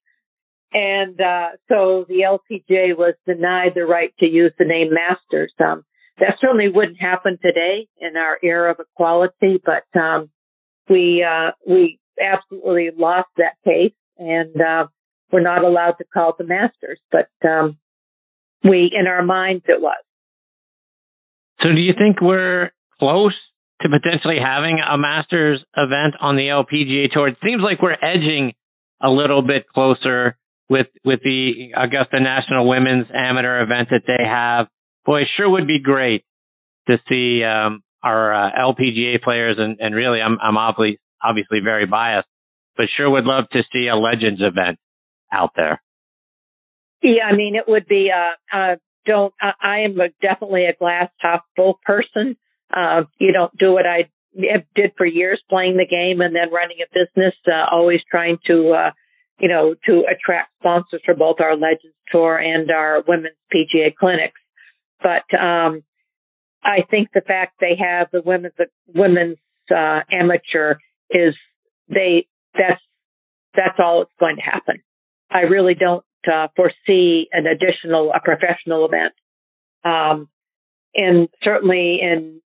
[0.72, 5.52] and uh, so the LPGA was denied the right to use the name Masters.
[5.58, 5.84] Um,
[6.18, 10.30] that certainly wouldn't happen today in our era of equality, but um,
[10.88, 14.86] we uh, we absolutely lost that case, and uh,
[15.30, 17.00] we're not allowed to call the Masters.
[17.10, 17.78] But um,
[18.64, 20.02] we, in our minds, it was.
[21.60, 23.34] So, do you think we're close
[23.82, 27.28] to potentially having a Masters event on the LPGA Tour?
[27.28, 28.52] It seems like we're edging
[29.00, 30.36] a little bit closer
[30.68, 34.66] with with the Augusta National Women's Amateur event that they have.
[35.04, 36.24] Boy, it sure would be great
[36.88, 41.86] to see um, our uh, LPGA players, and, and really, I'm I'm obviously obviously very
[41.86, 42.28] biased,
[42.76, 44.78] but sure would love to see a Legends event
[45.32, 45.82] out there.
[47.02, 48.10] Yeah, I mean, it would be.
[48.10, 52.36] Uh, uh, don't uh, I am a, definitely a glass top full person.
[52.74, 56.78] Uh, you don't do what I did for years, playing the game and then running
[56.82, 57.34] a business.
[57.46, 58.90] Uh, always trying to, uh,
[59.38, 64.40] you know, to attract sponsors for both our Legends Tour and our women's PGA clinics.
[65.00, 65.82] But um,
[66.62, 69.38] I think the fact they have the women's the women's
[69.70, 70.76] uh, amateur
[71.10, 71.34] is
[71.88, 72.80] they that's
[73.54, 74.82] that's all that's going to happen.
[75.30, 79.12] I really don't uh, foresee an additional a professional event,
[79.84, 80.28] um,
[80.94, 82.40] and certainly in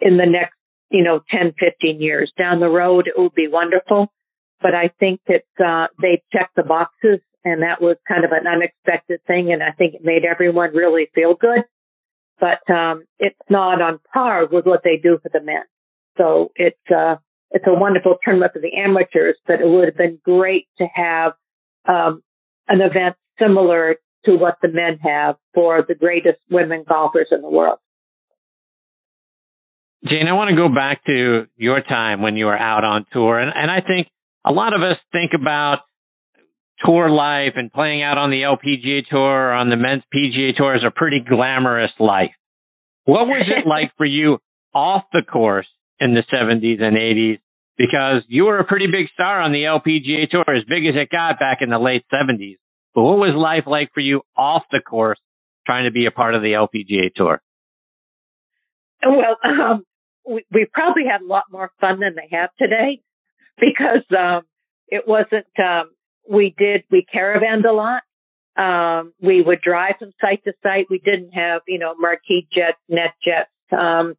[0.00, 0.54] in the next
[0.90, 4.12] you know 10, 15 years down the road, it would be wonderful.
[4.60, 8.46] But I think that uh, they checked the boxes, and that was kind of an
[8.46, 11.62] unexpected thing, and I think it made everyone really feel good.
[12.40, 15.62] but um, it's not on par with what they do for the men.
[16.16, 17.16] So it's uh,
[17.50, 21.32] it's a wonderful tournament for the amateurs, but it would have been great to have
[21.88, 22.22] um,
[22.68, 27.48] an event similar to what the men have for the greatest women golfers in the
[27.48, 27.78] world.
[30.04, 33.38] Jane, I want to go back to your time when you were out on tour.
[33.38, 34.08] And, and I think
[34.44, 35.80] a lot of us think about
[36.84, 40.74] tour life and playing out on the LPGA tour or on the men's PGA tour
[40.74, 42.30] as a pretty glamorous life.
[43.04, 44.38] What was it like for you
[44.74, 45.68] off the course
[45.98, 47.38] in the 70s and 80s?
[47.76, 51.08] Because you were a pretty big star on the LPGA tour, as big as it
[51.10, 52.56] got back in the late 70s.
[52.94, 55.18] But what was life like for you off the course
[55.66, 57.40] trying to be a part of the LPGA tour?
[59.02, 59.84] Well, um,
[60.28, 63.00] we, we probably had a lot more fun than they have today
[63.66, 64.42] because um,
[64.88, 65.46] it wasn't.
[65.58, 65.90] Um,
[66.28, 68.02] we did we caravanned a lot.
[68.56, 70.86] Um, we would drive from site to site.
[70.90, 74.14] We didn't have you know Marquis Jets, net jets, um,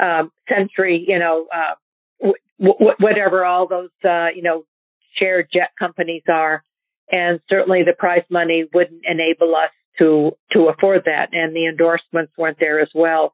[0.00, 1.74] um, Century, you know, uh,
[2.20, 4.64] w- w- whatever all those uh, you know
[5.18, 6.62] shared jet companies are,
[7.10, 12.32] and certainly the prize money wouldn't enable us to to afford that, and the endorsements
[12.36, 13.32] weren't there as well.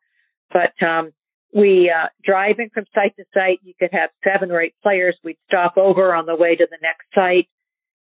[0.53, 1.12] But um,
[1.53, 3.61] we uh, driving from site to site.
[3.62, 5.16] You could have seven or eight players.
[5.22, 7.48] We'd stop over on the way to the next site,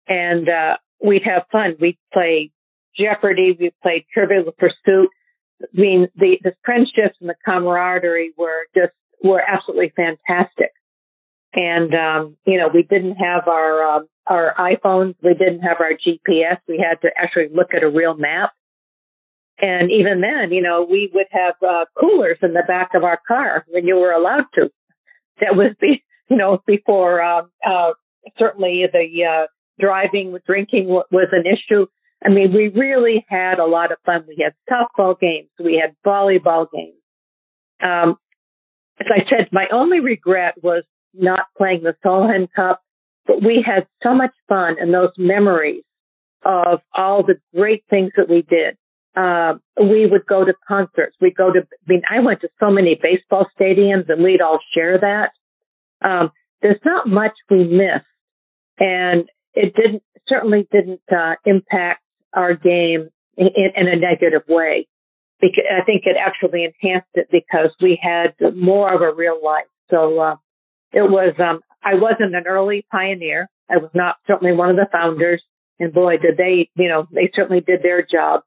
[0.07, 1.77] and uh, we'd have fun.
[1.81, 2.53] We'd play
[2.99, 3.57] Jeopardy.
[3.59, 5.11] We played Trivial Pursuit.
[5.63, 8.93] I mean, the the friendships and the camaraderie were just
[9.23, 10.71] were absolutely fantastic.
[11.53, 15.17] And um, you know, we didn't have our um, our iPhones.
[15.23, 16.59] We didn't have our GPS.
[16.69, 18.53] We had to actually look at a real map
[19.61, 23.21] and even then, you know, we would have uh, coolers in the back of our
[23.27, 24.71] car when you were allowed to.
[25.41, 27.93] That was be, you know, before um, uh,
[28.39, 29.47] certainly the uh,
[29.79, 31.87] driving drinking was an issue.
[32.25, 34.25] I mean, we really had a lot of fun.
[34.29, 35.49] We had softball games.
[35.59, 36.95] We had volleyball games.
[37.83, 38.17] Um,
[39.01, 40.85] as I said, my only regret was
[41.15, 42.83] not playing the Solheim Cup,
[43.27, 45.83] but we had so much fun and those memories
[46.45, 48.77] of all the great things that we did
[49.17, 51.17] uh, we would go to concerts.
[51.21, 54.61] We'd go to, I mean, I went to so many baseball stadiums and we'd all
[54.75, 55.33] share that.
[56.07, 56.31] Um,
[56.63, 58.07] there's not much we missed
[58.79, 62.03] and it didn't, certainly didn't, uh, impact
[62.33, 64.87] our game in, in a negative way.
[65.41, 69.65] Because I think it actually enhanced it because we had more of a real life.
[69.91, 70.37] So, uh,
[70.93, 73.49] it was, um, I wasn't an early pioneer.
[73.71, 75.43] I was not certainly one of the founders.
[75.79, 78.43] And boy, did they, you know, they certainly did their job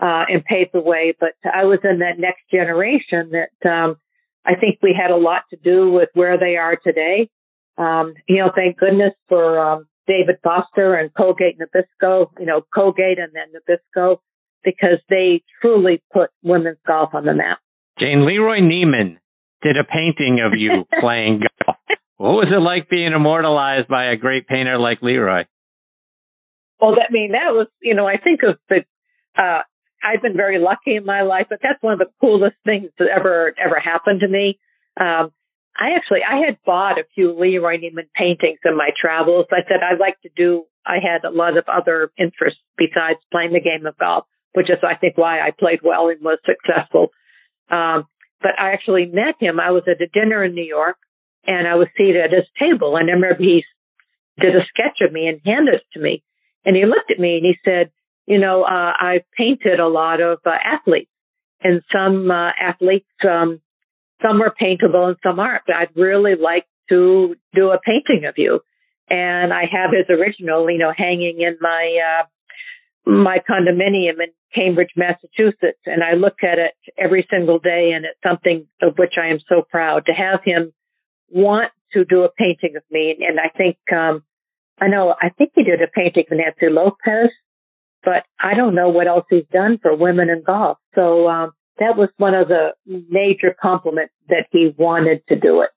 [0.00, 1.14] uh, and paved the way.
[1.18, 3.96] But I was in that next generation that um,
[4.44, 7.30] I think we had a lot to do with where they are today.
[7.78, 13.18] Um, you know, thank goodness for um, David Foster and Colgate Nabisco, you know, Colgate
[13.18, 14.18] and then Nabisco,
[14.64, 17.58] because they truly put women's golf on the map.
[17.98, 19.18] Jane LeRoy Neiman
[19.62, 21.76] did a painting of you playing golf.
[22.18, 25.44] What was it like being immortalized by a great painter like LeRoy?
[26.80, 28.84] Well, that I mean that was, you know, I think of the
[29.40, 29.62] uh,
[30.06, 33.08] I've been very lucky in my life, but that's one of the coolest things that
[33.08, 34.58] ever ever happened to me.
[34.98, 35.32] Um,
[35.78, 39.46] I actually I had bought a few LeRoy Neiman paintings in my travels.
[39.50, 40.64] I said I'd like to do.
[40.86, 44.78] I had a lot of other interests besides playing the game of golf, which is
[44.82, 47.08] I think why I played well and was successful.
[47.68, 48.04] Um,
[48.40, 49.58] but I actually met him.
[49.58, 50.96] I was at a dinner in New York,
[51.46, 53.64] and I was seated at his table, and I remember he
[54.40, 56.22] did a sketch of me and handed it to me,
[56.64, 57.90] and he looked at me and he said,
[58.26, 61.10] you know, uh, I've painted a lot of uh, athletes
[61.62, 63.60] and some uh, athletes, um,
[64.22, 65.62] some are paintable and some aren't.
[65.66, 68.60] But I'd really like to do a painting of you.
[69.08, 74.90] And I have his original, you know, hanging in my, uh, my condominium in Cambridge,
[74.96, 75.80] Massachusetts.
[75.86, 79.38] And I look at it every single day and it's something of which I am
[79.48, 80.72] so proud to have him
[81.28, 83.16] want to do a painting of me.
[83.20, 84.24] And I think, um,
[84.80, 87.30] I know, I think he did a painting of Nancy Lopez
[88.06, 90.78] but I don't know what else he's done for women in golf.
[90.94, 91.50] So um,
[91.80, 95.70] that was one of the major compliments that he wanted to do it.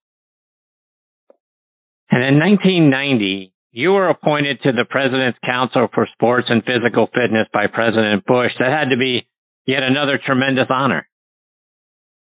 [2.12, 7.48] And in 1990, you were appointed to the President's Council for Sports and Physical Fitness
[7.52, 8.52] by President Bush.
[8.60, 9.28] That had to be
[9.66, 11.08] yet another tremendous honor.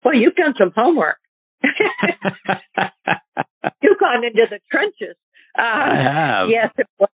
[0.05, 1.19] Well, you've done some homework.
[3.83, 5.17] You've gone into the trenches.
[5.59, 6.49] Uh, I have.
[6.49, 7.11] Yes, it was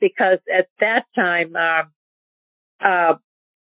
[0.00, 1.92] because at that time, um,
[2.84, 3.14] uh,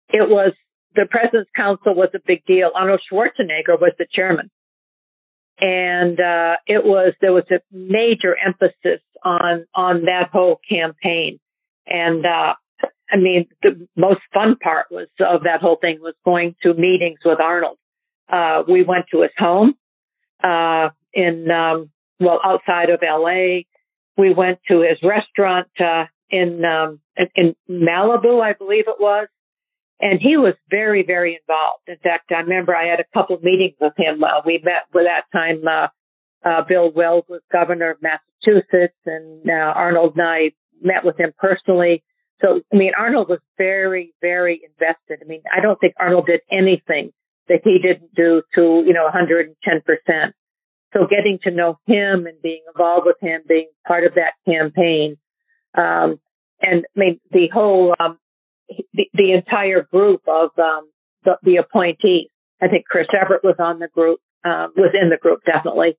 [0.09, 0.53] it was
[0.95, 2.71] the President's Council was a big deal.
[2.73, 4.49] Arnold Schwarzenegger was the chairman.
[5.61, 11.39] And, uh, it was, there was a major emphasis on, on that whole campaign.
[11.85, 12.53] And, uh,
[13.11, 17.19] I mean, the most fun part was of that whole thing was going to meetings
[17.25, 17.77] with Arnold.
[18.31, 19.73] Uh, we went to his home,
[20.43, 21.89] uh, in, um,
[22.19, 23.61] well, outside of LA.
[24.17, 26.99] We went to his restaurant, uh, in, um,
[27.35, 29.27] in Malibu, I believe it was.
[30.01, 31.83] And he was very, very involved.
[31.87, 34.23] In fact, I remember I had a couple of meetings with him.
[34.23, 35.87] Uh, we met with that time, uh,
[36.47, 40.51] uh, Bill Weld was governor of Massachusetts and, uh, Arnold and I
[40.81, 42.01] met with him personally.
[42.41, 45.19] So, I mean, Arnold was very, very invested.
[45.21, 47.11] I mean, I don't think Arnold did anything
[47.49, 50.31] that he didn't do to, you know, 110%.
[50.93, 55.17] So getting to know him and being involved with him, being part of that campaign,
[55.75, 56.19] um,
[56.61, 58.17] and I mean, the whole, um,
[58.93, 60.89] the, the entire group of, um,
[61.23, 62.29] the, the appointees.
[62.61, 65.97] I think Chris Evert was on the group, uh, was in the group definitely.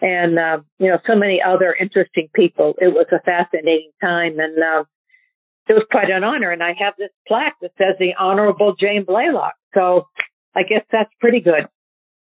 [0.00, 2.74] And, uh, you know, so many other interesting people.
[2.80, 4.84] It was a fascinating time and, uh,
[5.68, 6.50] it was quite an honor.
[6.50, 9.52] And I have this plaque that says the Honorable Jane Blalock.
[9.74, 10.08] So
[10.56, 11.68] I guess that's pretty good.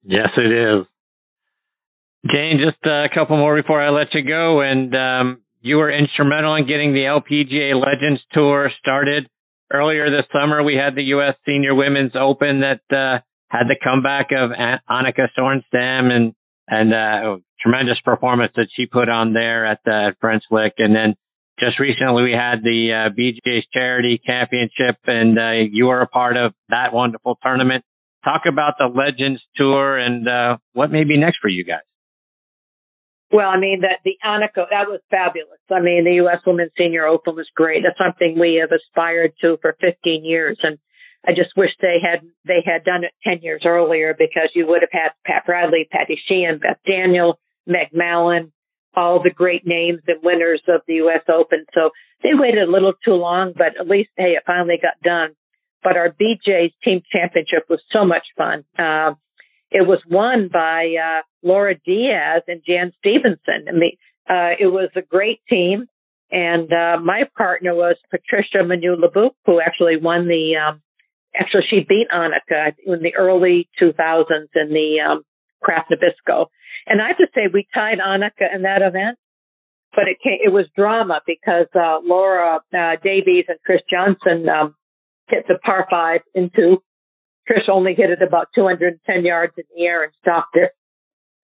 [0.04, 0.86] Yes, it is.
[2.30, 4.60] Jane, just a couple more before I let you go.
[4.60, 9.26] And um, you were instrumental in getting the LPGA Legends Tour started.
[9.72, 11.34] Earlier this summer, we had the U.S.
[11.44, 14.50] Senior Women's Open that uh, had the comeback of
[14.88, 16.34] Annika Sorenstam and
[16.68, 20.74] and uh, tremendous performance that she put on there at the at French Lick.
[20.78, 21.16] And then
[21.58, 26.36] just recently, we had the uh, BJ's Charity Championship, and uh, you were a part
[26.36, 27.84] of that wonderful tournament.
[28.24, 31.82] Talk about the Legends Tour and uh, what may be next for you guys.
[33.32, 35.58] Well, I mean that the Annika that was fabulous.
[35.70, 36.38] I mean the U.S.
[36.46, 37.82] Women's Senior Open was great.
[37.82, 40.78] That's something we have aspired to for 15 years, and
[41.26, 44.82] I just wish they had they had done it 10 years earlier because you would
[44.82, 48.52] have had Pat Bradley, Patty Sheehan, Beth Daniel, Meg Mallon,
[48.94, 51.22] all the great names and winners of the U.S.
[51.28, 51.66] Open.
[51.74, 51.90] So
[52.22, 55.34] they waited a little too long, but at least hey, it finally got done.
[55.82, 58.64] But our BJ's team championship was so much fun.
[58.78, 59.14] Uh,
[59.70, 63.68] it was won by uh, Laura Diaz and Jan Stephenson.
[63.68, 63.96] I mean,
[64.28, 65.86] uh, it was a great team.
[66.30, 70.82] And uh, my partner was Patricia Meunier-Lebouc, who actually won the, um,
[71.38, 75.22] actually she beat Annika in the early 2000s in the um,
[75.62, 76.46] Kraft Nabisco.
[76.88, 79.18] And I have to say we tied Annika in that event,
[79.94, 84.74] but it came, it was drama because uh, Laura uh, Davies and Chris Johnson um,
[85.28, 86.82] hit the par five into
[87.48, 90.72] Trish only hit it about 210 yards in the air and stopped it.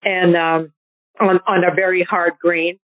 [0.03, 0.73] And, um,
[1.19, 2.79] on, on a very hard green.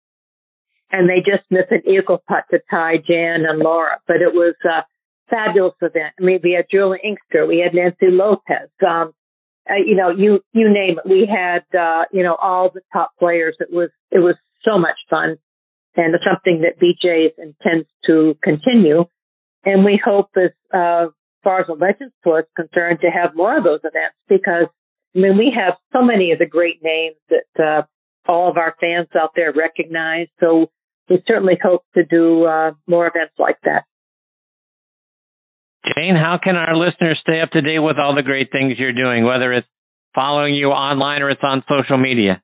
[0.91, 4.55] And they just missed an eagle putt to tie Jan and Laura, but it was
[4.65, 4.85] a
[5.31, 6.15] fabulous event.
[6.21, 9.13] I mean, we had Juli Inkster, we had Nancy Lopez, um,
[9.71, 11.09] uh, you know, you, you name it.
[11.09, 13.57] We had, uh, you know, all the top players.
[13.61, 14.35] It was, it was
[14.65, 15.37] so much fun
[15.97, 19.05] and it's something that BJ's intends to continue.
[19.65, 21.07] And we hope as, uh,
[21.45, 24.67] far as the Legends Tour is concerned, to have more of those events because,
[25.15, 27.83] I mean, we have so many of the great names that uh,
[28.31, 30.29] all of our fans out there recognize.
[30.41, 30.71] So
[31.09, 33.85] we certainly hope to do uh, more events like that.
[35.95, 38.93] Jane, how can our listeners stay up to date with all the great things you're
[38.93, 39.67] doing, whether it's
[40.15, 42.41] following you online or it's on social media?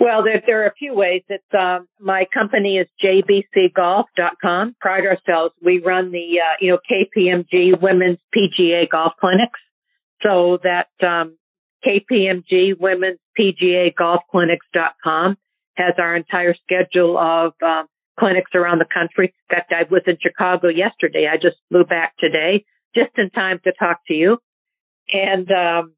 [0.00, 1.22] Well, there, there are a few ways.
[1.28, 4.76] It's um, my company is jbcgolf.com.
[4.80, 5.54] Pride ourselves.
[5.64, 9.58] We run the uh, you know KPMG Women's PGA Golf Clinics.
[10.22, 11.36] So that um,
[11.86, 15.36] KPMG Women's PGA Golf Clinics.com
[15.76, 17.86] has our entire schedule of um,
[18.18, 19.32] clinics around the country.
[19.48, 21.28] In fact, I was in Chicago yesterday.
[21.32, 22.64] I just flew back today,
[22.94, 24.38] just in time to talk to you.
[25.12, 25.94] And um,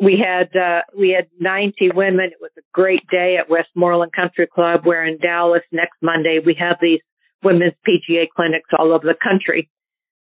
[0.00, 2.26] we had uh, we had 90 women.
[2.26, 4.82] It was a great day at Westmoreland Country Club.
[4.84, 6.40] We're in Dallas next Monday.
[6.44, 7.00] We have these
[7.42, 9.70] women's PGA clinics all over the country.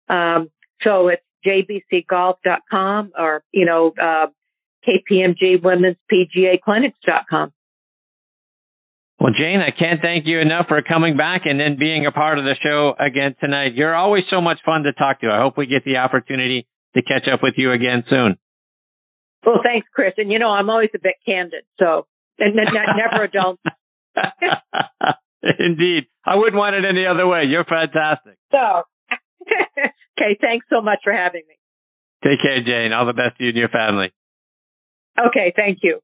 [0.08, 0.50] Um,
[0.82, 4.28] so it's jbcgolf.com or you know uh,
[4.88, 7.52] KPMG Women's PGA Clinics.com.
[9.20, 12.38] Well, Jane, I can't thank you enough for coming back and then being a part
[12.38, 13.74] of the show again tonight.
[13.74, 15.32] You're always so much fun to talk to.
[15.32, 18.38] I hope we get the opportunity to catch up with you again soon.
[19.46, 20.14] Well, thanks, Chris.
[20.18, 22.08] And you know, I'm always a bit candid, so
[22.40, 23.58] and never a dull.
[25.60, 27.44] Indeed, I wouldn't want it any other way.
[27.48, 28.38] You're fantastic.
[28.52, 28.84] So,
[30.26, 31.56] okay, thanks so much for having me.
[32.24, 32.94] Take care, Jane.
[32.94, 34.12] All the best to you and your family.
[35.18, 36.00] Okay, thank you.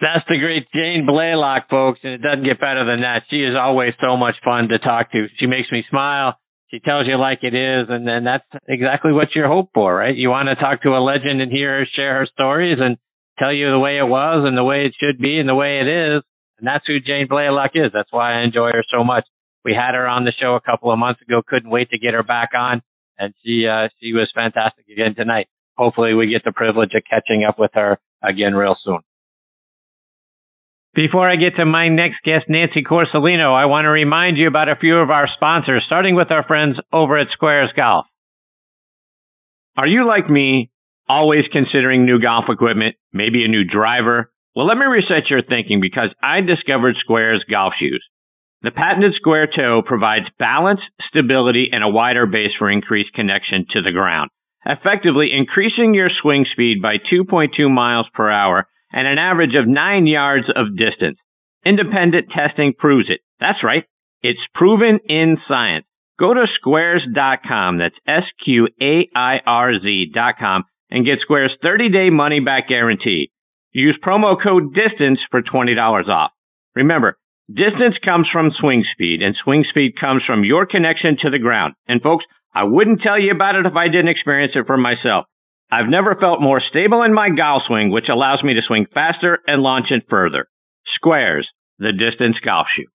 [0.00, 3.24] That's the great Jane Blalock, folks, and it doesn't get better than that.
[3.28, 5.26] She is always so much fun to talk to.
[5.38, 6.38] She makes me smile.
[6.70, 10.14] She tells you like it is, and then that's exactly what you hope for, right?
[10.14, 12.96] You want to talk to a legend and hear her share her stories and
[13.38, 15.80] tell you the way it was and the way it should be and the way
[15.80, 16.22] it is.
[16.58, 17.90] And that's who Jane Blalock is.
[17.92, 19.26] That's why I enjoy her so much.
[19.64, 21.42] We had her on the show a couple of months ago.
[21.46, 22.82] Couldn't wait to get her back on,
[23.20, 25.46] and she uh, she was fantastic again tonight.
[25.76, 29.00] Hopefully, we get the privilege of catching up with her again real soon.
[30.94, 34.68] Before I get to my next guest, Nancy Quarcelino, I want to remind you about
[34.68, 38.06] a few of our sponsors, starting with our friends over at Sqairz Golf.
[39.76, 40.70] Are you like me,
[41.08, 44.32] always considering new golf equipment, maybe a new driver?
[44.56, 48.04] Well, let me reset your thinking because I discovered Sqairz golf shoes.
[48.62, 53.80] The patented square toe provides balance, stability, and a wider base for increased connection to
[53.80, 54.30] the ground,
[54.66, 60.06] effectively increasing your swing speed by 2.2 miles per hour and an average of nine
[60.06, 61.18] yards of distance.
[61.64, 63.20] Independent testing proves it.
[63.38, 63.84] That's right.
[64.22, 65.86] It's proven in science.
[66.18, 67.78] Go to sqairz.com.
[67.78, 73.30] That's S-Q-A-I-R-Z dot com and get Sqairz's 30 day money back guarantee.
[73.72, 76.32] Use promo code DISTANCE for $20 off.
[76.74, 77.16] Remember,
[77.54, 81.74] distance comes from swing speed and swing speed comes from your connection to the ground.
[81.88, 82.24] And folks,
[82.54, 85.26] I wouldn't tell you about it if I didn't experience it for myself.
[85.70, 89.38] I've never felt more stable in my golf swing, which allows me to swing faster
[89.46, 90.46] and launch it further.
[90.98, 91.44] Sqairz,
[91.78, 92.86] the distance golf shoe.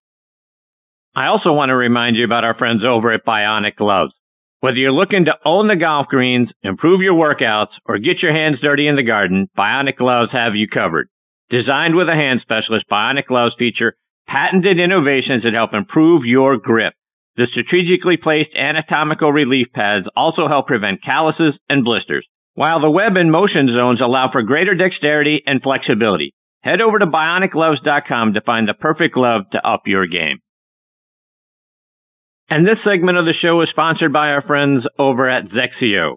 [1.15, 4.11] I also want to remind you about our friends over at Bionic Gloves.
[4.59, 8.57] Whether you're looking to own the golf greens, improve your workouts, or get your hands
[8.61, 11.07] dirty in the garden, Bionic Gloves have you covered.
[11.49, 13.95] Designed with a hand specialist, Bionic Gloves feature
[14.27, 16.93] patented innovations that help improve your grip.
[17.37, 23.17] The strategically placed anatomical relief pads also help prevent calluses and blisters while the web
[23.17, 26.33] and motion zones allow for greater dexterity and flexibility.
[26.63, 30.39] Head over to bionicgloves.com to find the perfect glove to up your game.
[32.49, 36.15] And this segment of the show is sponsored by our friends over at XXIO.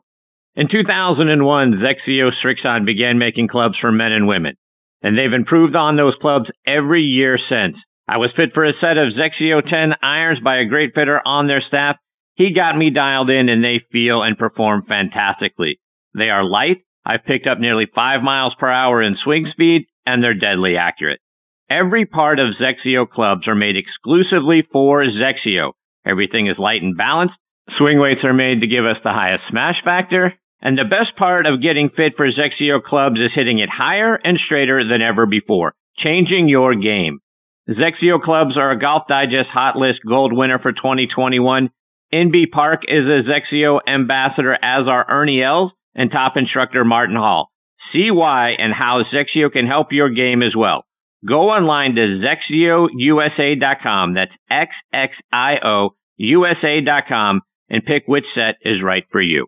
[0.57, 4.55] In 2001, XXIO Srixon began making clubs for men and women,
[5.03, 7.77] and they've improved on those clubs every year since.
[8.09, 11.47] I was fit for a set of XXIO 10 irons by a great fitter on
[11.47, 11.97] their staff.
[12.37, 15.79] He got me dialed in and they feel and perform fantastically.
[16.17, 16.79] They are light.
[17.05, 21.21] I've picked up nearly five miles per hour in swing speed and they're deadly accurate.
[21.69, 25.73] Every part of XXIO clubs are made exclusively for XXIO.
[26.07, 27.35] Everything is light and balanced.
[27.77, 30.33] Swing weights are made to give us the highest smash factor.
[30.63, 34.39] And the best part of getting fit for XXIO clubs is hitting it higher and
[34.47, 37.21] straighter than ever before, changing your game.
[37.69, 41.69] XXIO clubs are a Golf Digest Hot List Gold winner for 2021.
[42.12, 47.51] Inbee Park is a XXIO ambassador, as are Ernie Els and top instructor Martin Hall.
[47.93, 50.87] See why and how XXIO can help your game as well.
[51.27, 54.14] Go online to XXIOUSA.com.
[54.14, 59.47] That's X-X-I-O USA.com and pick which set is right for you.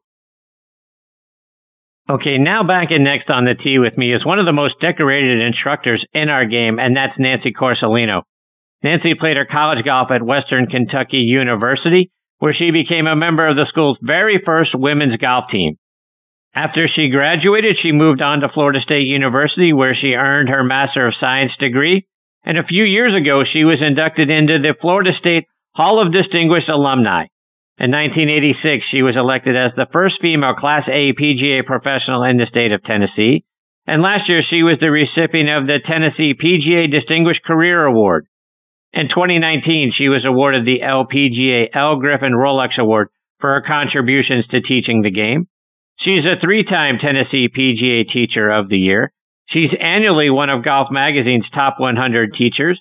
[2.09, 4.75] Okay, now back in next on the tee with me is one of the most
[4.81, 8.23] decorated instructors in our game, and that's Nancy Quarcelino.
[8.83, 13.57] Nancy played her college golf at Western Kentucky University, where she became a member of
[13.57, 15.77] the school's very first women's golf team.
[16.55, 21.07] After she graduated, she moved on to Florida State University, where she earned her Master
[21.07, 22.07] of Science degree.
[22.43, 25.45] And a few years ago, she was inducted into the Florida State
[25.77, 27.27] Hall of Distinguished Alumni.
[27.81, 32.45] In 1986, she was elected as the first female Class A PGA professional in the
[32.45, 33.43] state of Tennessee.
[33.87, 38.27] And last year, she was the recipient of the Tennessee PGA Distinguished Career Award.
[38.93, 43.09] In 2019, she was awarded the LPGA Ellen Griffin Rolex Award
[43.41, 45.49] for her contributions to teaching the game.
[46.05, 49.11] She's a three-time Tennessee PGA Teacher of the Year.
[49.49, 52.79] She's annually one of Golf Magazine's top 100 teachers.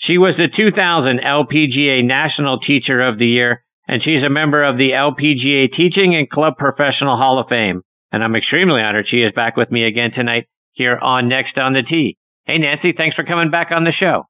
[0.00, 4.76] She was the 2000 LPGA National Teacher of the Year, and she's a member of
[4.76, 7.82] the LPGA Teaching and Club Professional Hall of Fame.
[8.12, 11.72] And I'm extremely honored she is back with me again tonight here on Next on
[11.72, 12.16] the Tee.
[12.46, 14.24] Hey, Nancy, thanks for coming back on the show.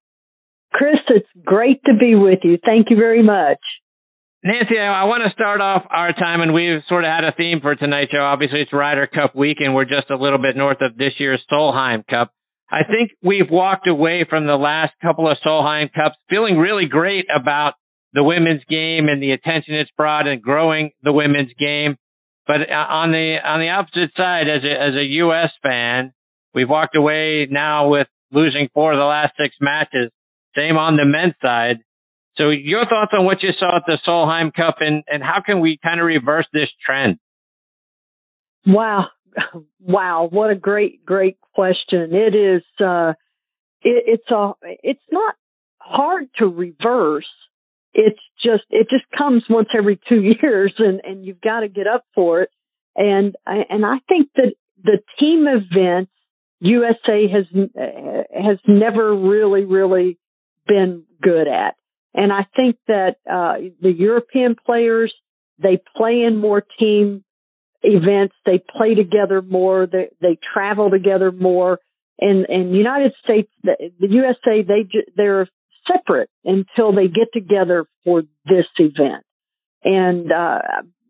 [0.73, 2.59] Chris, it's great to be with you.
[2.65, 3.59] Thank you very much.
[4.45, 7.59] Nancy, I want to start off our time, and we've sort of had a theme
[7.61, 8.19] for tonight's show.
[8.19, 11.43] Obviously, it's Ryder Cup week, and we're just a little bit north of this year's
[11.51, 12.31] Solheim Cup.
[12.71, 17.27] I think we've walked away from the last couple of Solheim Cups feeling really great
[17.35, 17.75] about
[18.13, 21.97] the women's game and the attention it's brought and growing the women's game.
[22.47, 25.51] But uh, on the on the opposite side, as a as a U.S.
[25.63, 26.13] fan,
[26.55, 30.11] we've walked away now with losing four of the last six matches.
[30.57, 31.85] Same on the men's side.
[32.39, 35.61] So your thoughts on what you saw at the Solheim Cup and, and how can
[35.61, 37.19] we kind of reverse this trend?
[38.67, 39.07] Wow.
[39.81, 40.29] Wow.
[40.31, 42.13] What a great, great question.
[42.13, 43.11] It is, uh,
[43.83, 44.53] it, it's a,
[44.83, 45.37] it's not
[45.79, 47.29] hard to reverse.
[48.01, 51.89] It's just, it just comes once every two years and, and you've got to get
[51.89, 52.51] up for it.
[52.95, 56.13] And, I, and I think that the team events
[56.61, 57.47] USA has,
[58.33, 60.19] has never really, really
[60.67, 61.75] been good at.
[62.15, 65.13] And I think that, uh, the European players,
[65.61, 67.25] they play in more team
[67.83, 68.35] events.
[68.47, 69.87] They play together more.
[69.87, 71.79] They, they travel together more.
[72.21, 75.49] And, and United States, the, the USA, they, they're
[75.91, 79.25] separate until they get together for this event.
[79.83, 80.61] And, uh,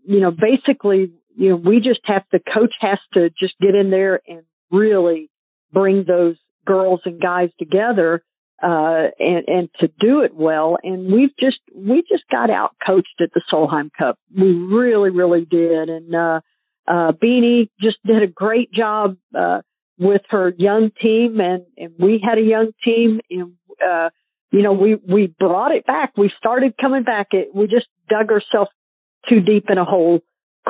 [0.04, 3.90] you know, basically, you know, we just have, the coach has to just get in
[3.90, 5.30] there and really
[5.72, 8.22] bring those girls and guys together
[8.62, 10.76] uh, and, and to do it well.
[10.82, 14.18] And we've just, we just got out coached at the Solheim Cup.
[14.36, 15.88] We really, really did.
[15.88, 16.40] And, uh,
[16.86, 19.60] uh, Beany just did a great job, uh,
[19.98, 23.54] with her young team and, and we had a young team and,
[23.84, 24.10] uh,
[24.50, 26.12] you know, we, we brought it back.
[26.16, 27.28] We started coming back.
[27.32, 28.70] It, we just dug ourselves
[29.28, 30.20] too deep in a hole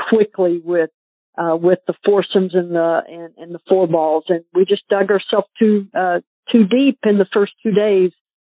[0.09, 0.91] quickly with,
[1.37, 4.25] uh, with the foursomes and the, and, and the four balls.
[4.29, 6.21] And we just dug ourselves too, uh,
[6.51, 8.11] too deep in the first two days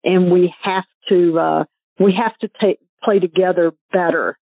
[0.02, 1.64] and we have to, uh,
[1.98, 4.38] we have to take, play together better,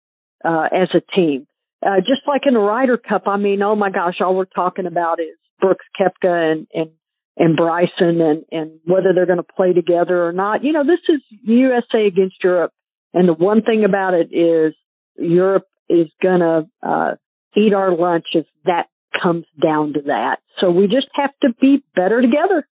[0.45, 1.47] uh, as a team.
[1.85, 4.85] Uh, just like in the Ryder Cup, I mean, oh my gosh, all we're talking
[4.85, 6.91] about is Brooks Koepka and, and,
[7.37, 10.63] and Bryson and, and whether they're going to play together or not.
[10.63, 12.71] You know, this is USA against Europe.
[13.13, 14.73] And the one thing about it is
[15.17, 17.15] Europe is going to, uh,
[17.55, 18.87] eat our lunch if that
[19.21, 20.37] comes down to that.
[20.59, 22.67] So we just have to be better together.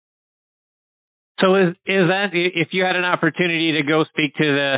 [1.40, 4.76] So is is that if you had an opportunity to go speak to the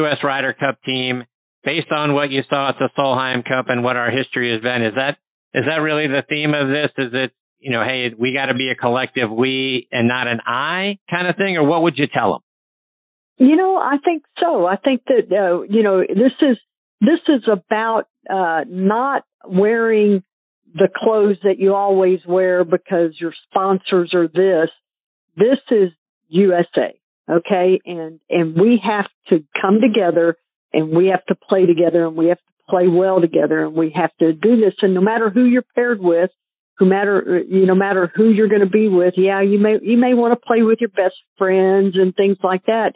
[0.00, 0.18] U.S.
[0.22, 1.24] Ryder Cup team
[1.64, 4.84] based on what you saw at the Solheim Cup and what our history has been,
[4.84, 5.16] is that
[5.54, 6.92] is that really the theme of this?
[6.98, 10.40] Is it you know, hey, we got to be a collective we and not an
[10.46, 12.40] I kind of thing, or what would you tell them?
[13.48, 14.66] You know, I think so.
[14.66, 16.58] I think that uh, you know this is
[17.00, 20.22] this is about uh, not wearing
[20.74, 24.70] the clothes that you always wear because your sponsors are this.
[25.36, 25.90] This is
[26.28, 26.98] USA.
[27.30, 27.80] Okay.
[27.84, 30.36] And, and we have to come together
[30.72, 33.92] and we have to play together and we have to play well together and we
[33.94, 34.74] have to do this.
[34.82, 36.30] And no matter who you're paired with,
[36.78, 39.96] who matter, you no matter who you're going to be with, yeah, you may, you
[39.96, 42.92] may want to play with your best friends and things like that.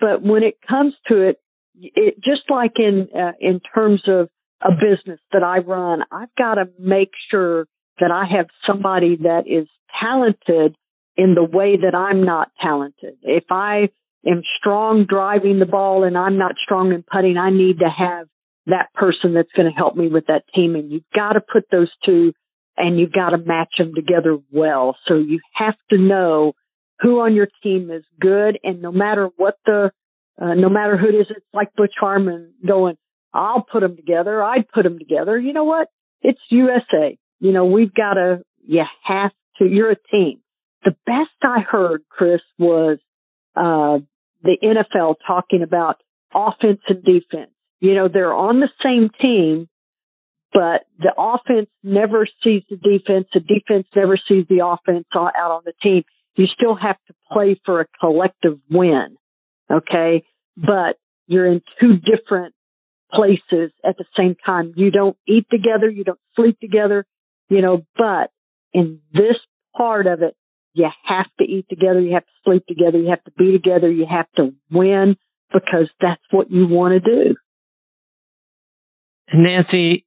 [0.00, 1.40] But when it comes to it,
[1.74, 4.28] it just like in, uh, in terms of
[4.62, 7.66] a business that I run, I've got to make sure
[8.00, 9.68] that I have somebody that is
[10.00, 10.76] talented
[11.16, 13.14] in the way that I'm not talented.
[13.22, 13.88] If I
[14.26, 18.26] am strong driving the ball and I'm not strong in putting, I need to have
[18.66, 20.74] that person that's going to help me with that team.
[20.74, 22.32] And you've got to put those two
[22.76, 24.96] and you've got to match them together well.
[25.06, 26.54] So you have to know
[27.00, 28.58] who on your team is good.
[28.62, 29.92] And no matter what the,
[30.40, 32.96] uh, no matter who it is, it's like Butch Harmon going,
[33.32, 34.42] I'll put them together.
[34.42, 35.38] I'd put them together.
[35.38, 35.88] You know what?
[36.22, 37.18] It's USA.
[37.40, 40.40] You know, we've got to, you have to, you're a team
[40.84, 42.98] the best I heard, Chris, was
[43.56, 43.98] uh,
[44.42, 45.96] the NFL talking about
[46.34, 47.50] offense and defense.
[47.80, 49.68] You know, they're on the same team,
[50.54, 53.26] but the offense never sees the defense.
[53.34, 56.04] The defense never sees the offense out on the team.
[56.36, 59.16] You still have to play for a collective win.
[59.70, 60.24] Okay.
[60.56, 60.96] But
[61.26, 62.54] you're in two different
[63.12, 64.74] places at the same time.
[64.76, 65.90] You don't eat together.
[65.90, 67.04] You don't sleep together,
[67.48, 68.30] you know, but
[68.72, 69.36] in this
[69.76, 70.36] part of it,
[70.72, 72.00] you have to eat together.
[72.00, 72.98] You have to sleep together.
[72.98, 73.90] You have to be together.
[73.90, 75.16] You have to win
[75.52, 77.34] because that's what you want to do.
[79.32, 80.04] Nancy,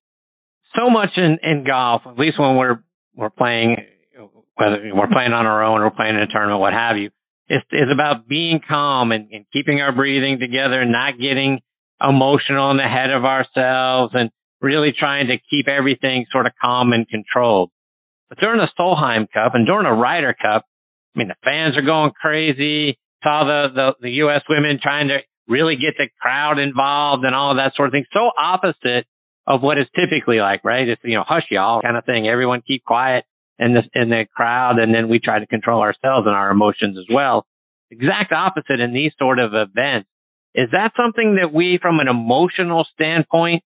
[0.76, 2.80] so much in, in golf, at least when we're,
[3.16, 3.78] we're playing,
[4.56, 7.10] whether we're playing on our own or playing in a tournament, what have you,
[7.50, 11.60] is, is about being calm and, and keeping our breathing together, and not getting
[12.02, 14.30] emotional in the head of ourselves and
[14.62, 17.72] really trying to keep everything sort of calm and controlled.
[18.30, 20.66] But during the Solheim Cup and during the Ryder Cup,
[21.16, 23.00] I mean, the fans are going crazy.
[23.24, 24.42] Saw the, the, the U.S.
[24.50, 28.06] women trying to really get the crowd involved and all that sort of thing.
[28.14, 29.08] So opposite
[29.48, 30.88] of what is typically like, right?
[30.88, 32.28] It's, you know, hush y'all kind of thing.
[32.28, 33.24] Everyone keep quiet
[33.58, 34.78] in the, in the crowd.
[34.78, 37.46] And then we try to control ourselves and our emotions as well.
[37.90, 40.10] Exact opposite in these sort of events.
[40.54, 43.64] Is that something that we, from an emotional standpoint,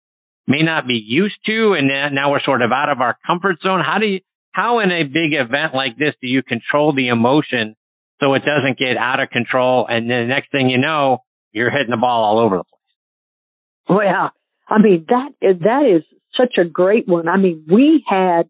[0.47, 1.73] may not be used to?
[1.73, 3.81] And now we're sort of out of our comfort zone.
[3.83, 4.19] How do you,
[4.51, 7.75] how in a big event like this do you control the emotion
[8.19, 11.19] so it doesn't get out of control and then the next thing you know,
[11.53, 13.97] you're hitting the ball all over the place?
[13.97, 14.31] Well,
[14.71, 16.03] I mean, that, that is
[16.35, 17.27] such a great one.
[17.27, 18.43] I mean, we had,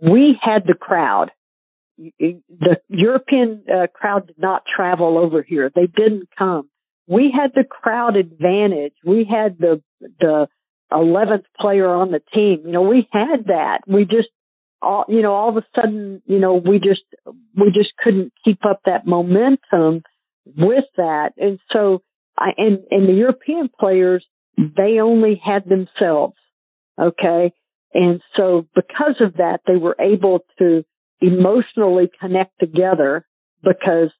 [0.00, 1.30] we had the crowd.
[1.98, 5.70] The European uh, crowd did not travel over here.
[5.74, 6.70] They didn't come.
[7.06, 8.94] We had the crowd advantage.
[9.04, 10.46] We had the, the
[10.92, 12.62] 11th player on the team.
[12.64, 13.80] You know, we had that.
[13.86, 14.28] We just
[14.82, 17.02] all you know all of a sudden you know we just
[17.54, 20.02] we just couldn't keep up that momentum
[20.46, 22.02] with that and so
[22.40, 24.26] I, and, and the European players,
[24.76, 26.36] they only had themselves.
[27.00, 27.52] Okay.
[27.92, 30.84] And so because of that, they were able to
[31.20, 33.26] emotionally connect together
[33.62, 34.10] because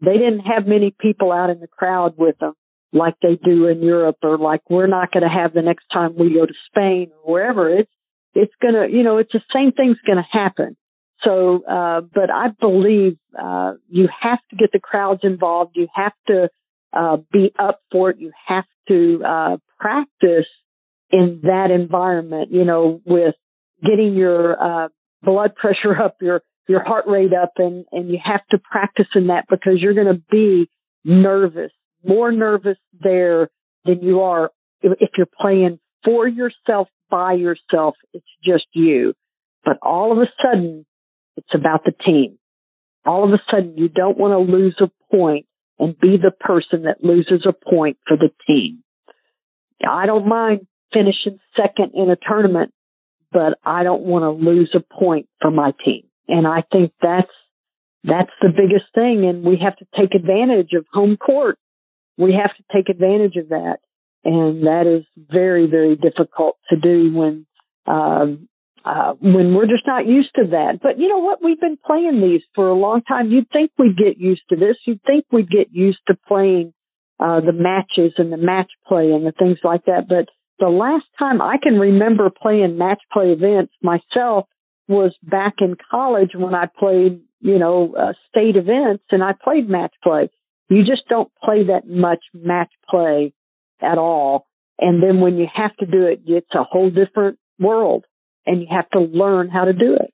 [0.00, 2.54] they didn't have many people out in the crowd with them
[2.92, 6.14] like they do in Europe or like we're not going to have the next time
[6.18, 7.70] we go to Spain or wherever.
[7.70, 7.90] It's,
[8.34, 10.76] it's going to, you know, it's the same thing's going to happen.
[11.24, 15.72] So, uh, but I believe, uh, you have to get the crowds involved.
[15.76, 16.50] You have to,
[16.92, 18.18] uh, be up for it.
[18.18, 20.46] You have to, uh, practice
[21.10, 23.34] in that environment, you know, with
[23.82, 24.88] getting your, uh,
[25.22, 29.28] blood pressure up, your, your heart rate up and, and you have to practice in
[29.28, 30.68] that because you're going to be
[31.04, 31.72] nervous,
[32.04, 33.48] more nervous there
[33.84, 34.50] than you are
[34.82, 37.94] if you're playing for yourself, by yourself.
[38.12, 39.14] It's just you.
[39.64, 40.84] But all of a sudden,
[41.36, 42.38] it's about the team.
[43.04, 45.46] All of a sudden, you don't want to lose a point
[45.82, 48.84] and be the person that loses a point for the team.
[49.84, 52.72] I don't mind finishing second in a tournament,
[53.32, 56.04] but I don't want to lose a point for my team.
[56.28, 57.32] And I think that's,
[58.04, 59.24] that's the biggest thing.
[59.28, 61.58] And we have to take advantage of home court.
[62.16, 63.78] We have to take advantage of that.
[64.24, 67.46] And that is very, very difficult to do when,
[67.88, 68.48] um,
[68.84, 70.80] uh, when we're just not used to that.
[70.82, 71.42] But you know what?
[71.42, 73.30] We've been playing these for a long time.
[73.30, 74.76] You'd think we'd get used to this.
[74.86, 76.72] You'd think we'd get used to playing,
[77.20, 80.08] uh, the matches and the match play and the things like that.
[80.08, 80.28] But
[80.58, 84.46] the last time I can remember playing match play events myself
[84.88, 89.68] was back in college when I played, you know, uh, state events and I played
[89.68, 90.28] match play.
[90.68, 93.32] You just don't play that much match play
[93.80, 94.46] at all.
[94.78, 98.04] And then when you have to do it, it's a whole different world
[98.46, 100.12] and you have to learn how to do it.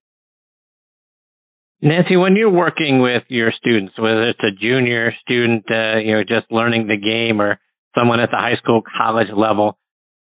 [1.80, 6.22] Nancy, when you're working with your students, whether it's a junior student, uh, you know,
[6.22, 7.60] just learning the game or
[7.96, 9.78] someone at the high school, college level,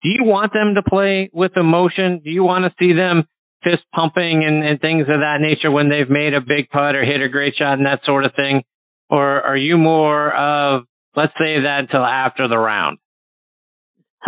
[0.02, 2.20] do you want them to play with emotion?
[2.22, 3.24] Do you want to see them
[3.62, 7.04] fist pumping and, and things of that nature when they've made a big putt or
[7.04, 8.62] hit a great shot and that sort of thing?
[9.08, 10.82] Or are you more of,
[11.14, 12.98] let's save that until after the round?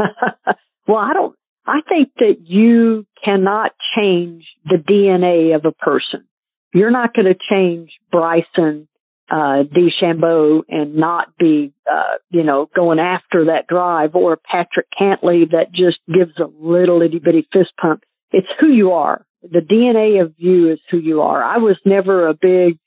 [0.86, 1.34] well, I don't,
[1.68, 6.24] I think that you cannot change the DNA of a person.
[6.72, 8.88] You're not going to change Bryson
[9.30, 15.50] uh, DeChambeau and not be, uh, you know, going after that drive or Patrick Cantlay
[15.50, 18.02] that just gives a little itty bitty fist pump.
[18.32, 19.26] It's who you are.
[19.42, 21.42] The DNA of you is who you are.
[21.42, 22.78] I was never a big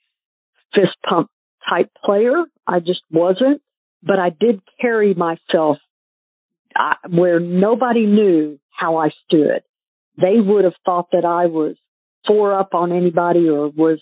[0.73, 1.29] fist pump
[1.69, 2.43] type player.
[2.65, 3.61] I just wasn't,
[4.01, 5.77] but I did carry myself
[6.75, 9.61] uh, where nobody knew how I stood.
[10.19, 11.75] They would have thought that I was
[12.27, 13.99] four up on anybody or was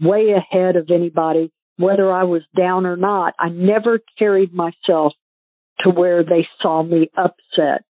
[0.00, 3.34] way ahead of anybody, whether I was down or not.
[3.38, 5.12] I never carried myself
[5.80, 7.84] to where they saw me upset.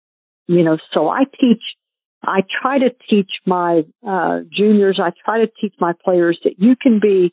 [0.47, 1.63] You know, so I teach,
[2.23, 6.75] I try to teach my uh, juniors, I try to teach my players that you
[6.81, 7.33] can be,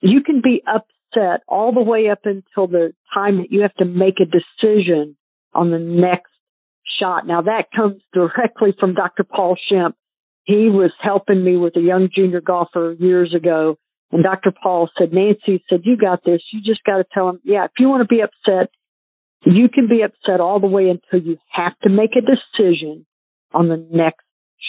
[0.00, 3.84] you can be upset all the way up until the time that you have to
[3.84, 5.16] make a decision
[5.52, 6.33] on the next
[7.00, 7.26] shot.
[7.26, 9.24] Now that comes directly from Dr.
[9.24, 9.94] Paul Schempp.
[10.44, 13.76] He was helping me with a young junior golfer years ago.
[14.12, 14.52] And Dr.
[14.52, 16.42] Paul said, Nancy said, you got this.
[16.52, 18.70] You just got to tell him, yeah, if you want to be upset,
[19.44, 23.06] you can be upset all the way until you have to make a decision
[23.52, 24.24] on the next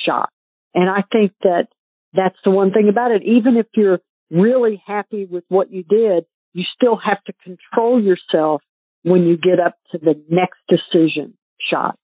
[0.05, 0.29] shot.
[0.73, 1.67] And I think that
[2.13, 3.23] that's the one thing about it.
[3.23, 3.99] Even if you're
[4.31, 8.61] really happy with what you did, you still have to control yourself
[9.03, 11.37] when you get up to the next decision
[11.69, 11.97] shot.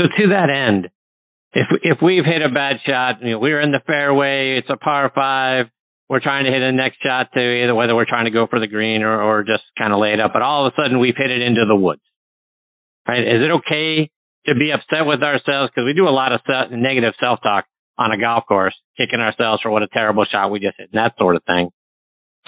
[0.00, 0.88] So to that end,
[1.52, 4.78] if if we've hit a bad shot, you know, we're in the fairway, it's a
[4.78, 5.66] par five,
[6.08, 8.58] we're trying to hit a next shot to either whether we're trying to go for
[8.58, 11.00] the green or, or just kind of lay it up, but all of a sudden
[11.00, 12.00] we've hit it into the woods.
[13.06, 13.20] Right?
[13.20, 14.10] Is it okay
[14.46, 15.70] to be upset with ourselves?
[15.74, 17.66] Because we do a lot of self, negative self-talk
[17.98, 20.98] on a golf course, kicking ourselves for what a terrible shot we just hit and
[20.98, 21.68] that sort of thing.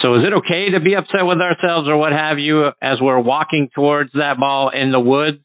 [0.01, 3.21] So is it okay to be upset with ourselves or what have you as we're
[3.21, 5.39] walking towards that ball in the woods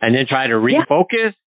[0.00, 1.06] and then try to refocus?
[1.12, 1.43] Yeah.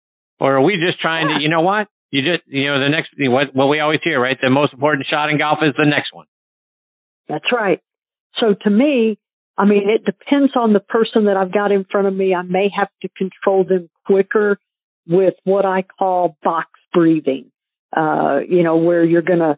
[0.41, 1.37] Or are we just trying yeah.
[1.37, 1.87] to, you know what?
[2.09, 4.35] You just, you know, the next, what, what we always hear, right?
[4.41, 6.25] The most important shot in golf is the next one.
[7.29, 7.79] That's right.
[8.39, 9.19] So to me,
[9.55, 12.33] I mean, it depends on the person that I've got in front of me.
[12.33, 14.57] I may have to control them quicker
[15.07, 17.51] with what I call box breathing.
[17.95, 19.57] Uh, you know, where you're going to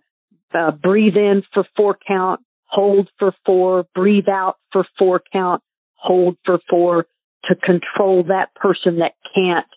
[0.53, 5.63] uh, breathe in for four count, hold for four, breathe out for four count,
[5.95, 7.05] hold for four
[7.45, 9.67] to control that person that can't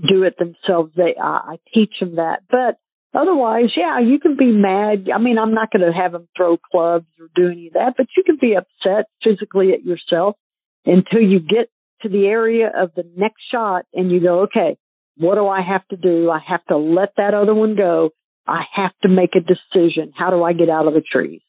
[0.00, 0.92] do it themselves.
[0.96, 2.78] They, uh, I teach them that, but
[3.18, 5.08] otherwise, yeah, you can be mad.
[5.14, 7.94] I mean, I'm not going to have them throw clubs or do any of that,
[7.96, 10.36] but you can be upset physically at yourself.
[10.84, 11.68] until you get
[12.02, 14.76] to the area of the next shot and you go, okay,
[15.16, 16.30] what do I have to do?
[16.30, 18.10] I have to let that other one go.
[18.46, 20.12] I have to make a decision.
[20.14, 21.40] How do I get out of the trees?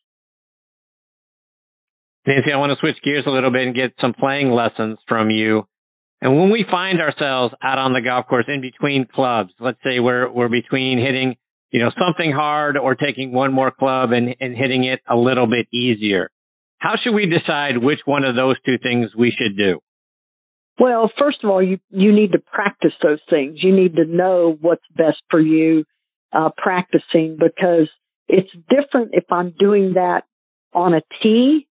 [2.26, 5.30] Nancy, I want to switch gears a little bit and get some playing lessons from
[5.30, 5.64] you.
[6.22, 9.99] And when we find ourselves out on the golf course in between clubs, let's say
[9.99, 11.35] we're, we're between hitting,
[11.72, 15.45] you know, something hard or taking one more club and, and hitting it a little
[15.45, 16.30] bit easier.
[16.80, 19.80] How should we decide which one of those two things we should do?
[20.80, 23.60] Well, first of all, you, you need to practice those things.
[23.61, 25.85] You need to know what's best for you,
[26.31, 27.89] uh, practicing because
[28.27, 30.23] it's different if I'm doing that
[30.73, 31.68] on a tee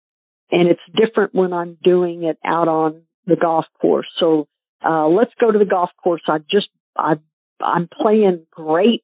[0.50, 4.06] and it's different when I'm doing it out on the golf course.
[4.18, 4.46] So,
[4.84, 6.22] uh, let's go to the golf course.
[6.28, 7.14] I just, I,
[7.60, 9.02] I'm playing great.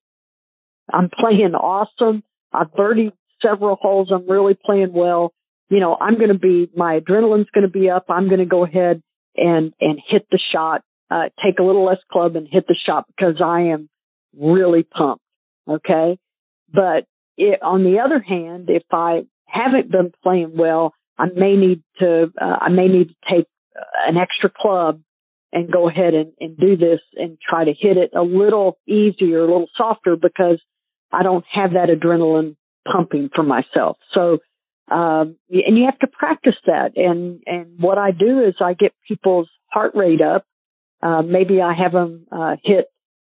[0.92, 2.22] I'm playing awesome.
[2.52, 4.10] I've birdied several holes.
[4.12, 5.32] I'm really playing well.
[5.68, 8.06] You know, I'm going to be, my adrenaline's going to be up.
[8.08, 9.02] I'm going to go ahead
[9.36, 13.04] and, and hit the shot, uh, take a little less club and hit the shot
[13.06, 13.88] because I am
[14.36, 15.22] really pumped.
[15.68, 16.18] Okay.
[16.72, 17.04] But
[17.36, 22.32] it, on the other hand, if I haven't been playing well, I may need to,
[22.40, 23.46] uh, I may need to take
[24.06, 25.00] an extra club
[25.52, 29.40] and go ahead and, and do this and try to hit it a little easier,
[29.40, 30.60] a little softer because
[31.12, 32.56] I don't have that adrenaline
[32.90, 33.98] pumping for myself.
[34.14, 34.38] So,
[34.90, 36.92] um, and you have to practice that.
[36.96, 40.44] And, and what I do is I get people's heart rate up.
[41.02, 42.86] Uh, maybe I have them, uh, hit,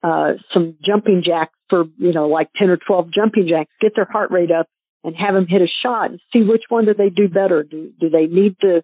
[0.03, 4.09] uh, some jumping jacks for, you know, like 10 or 12 jumping jacks, get their
[4.11, 4.69] heart rate up
[5.03, 7.63] and have them hit a shot and see which one do they do better.
[7.63, 8.83] Do, do they need to,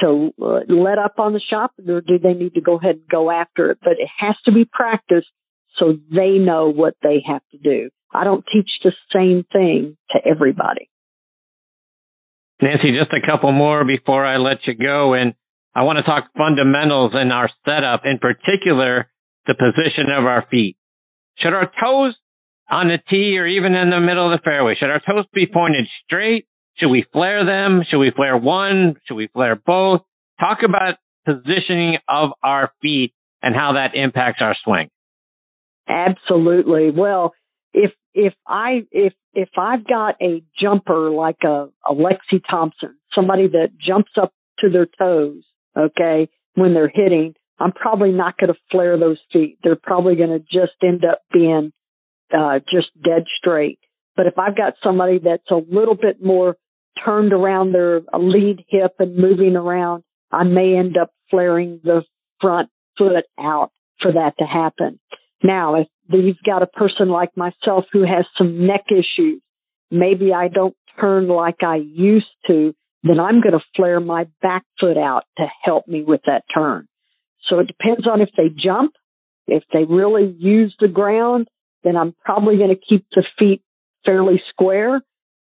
[0.00, 3.08] to uh, let up on the shop or do they need to go ahead and
[3.08, 3.78] go after it?
[3.80, 5.28] But it has to be practiced
[5.78, 7.90] so they know what they have to do.
[8.12, 10.88] I don't teach the same thing to everybody.
[12.62, 15.14] Nancy, just a couple more before I let you go.
[15.14, 15.34] And
[15.74, 19.08] I want to talk fundamentals in our setup, in particular,
[19.46, 20.76] the position of our feet.
[21.38, 22.14] Should our toes
[22.70, 24.76] on the tee or even in the middle of the fairway?
[24.78, 26.46] Should our toes be pointed straight?
[26.76, 27.82] Should we flare them?
[27.88, 28.96] Should we flare one?
[29.06, 30.00] Should we flare both?
[30.40, 30.94] Talk about
[31.24, 34.88] positioning of our feet and how that impacts our swing.
[35.88, 36.90] Absolutely.
[36.90, 37.34] Well,
[37.72, 43.48] if if I if if I've got a jumper like a, a Lexi Thompson, somebody
[43.48, 45.42] that jumps up to their toes,
[45.76, 49.58] okay, when they're hitting, I'm probably not going to flare those feet.
[49.62, 51.72] They're probably going to just end up being
[52.36, 53.78] uh, just dead straight.
[54.16, 56.56] But if I've got somebody that's a little bit more
[57.04, 62.02] turned around their lead hip and moving around, I may end up flaring the
[62.40, 63.70] front foot out
[64.00, 64.98] for that to happen.
[65.42, 69.42] Now, if you've got a person like myself who has some neck issues,
[69.90, 74.64] maybe I don't turn like I used to, then I'm going to flare my back
[74.80, 76.88] foot out to help me with that turn.
[77.48, 78.92] So it depends on if they jump.
[79.46, 81.48] If they really use the ground,
[81.82, 83.62] then I'm probably going to keep the feet
[84.06, 85.02] fairly square.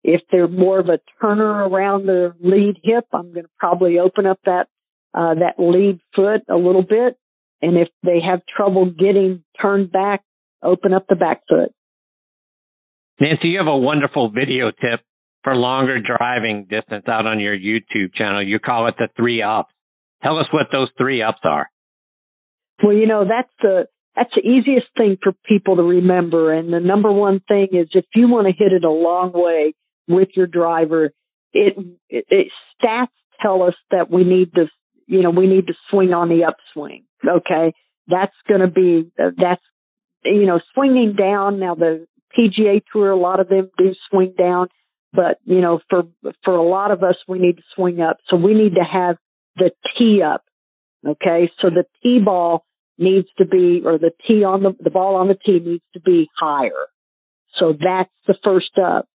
[0.05, 4.26] If they're more of a turner around the lead hip, I'm going to probably open
[4.26, 4.68] up that,
[5.14, 7.16] uh, that lead foot a little bit.
[7.62, 10.22] And if they have trouble getting turned back,
[10.62, 11.72] open up the back foot.
[13.18, 15.01] Nancy, you have a wonderful video tip
[15.43, 18.47] for longer driving distance out on your YouTube channel.
[18.47, 19.72] You call it the three ups.
[20.22, 21.70] Tell us what those three ups are.
[22.82, 26.52] Well, you know, that's the, that's the easiest thing for people to remember.
[26.52, 29.74] And the number one thing is if you want to hit it a long way
[30.09, 31.12] with your driver,
[31.52, 31.76] it,
[32.09, 32.48] it, it
[32.82, 33.09] stats
[33.40, 34.66] tell us that we need to,
[35.06, 37.05] you know, we need to swing on the upswing.
[37.26, 37.72] Okay.
[38.06, 39.62] That's going to be, that's,
[40.24, 41.59] you know, swinging down.
[41.59, 42.06] Now the
[42.36, 44.68] PGA tour, a lot of them do swing down,
[45.12, 46.05] but you know, for,
[46.44, 48.18] for a lot of us, we need to swing up.
[48.28, 49.16] So we need to have
[49.56, 50.44] the tee up.
[51.06, 51.51] Okay.
[51.60, 52.64] So the tee ball
[52.98, 56.01] needs to be, or the tee on the, the ball on the tee needs to
[56.01, 56.86] be higher.
[57.59, 59.09] So that's the first up.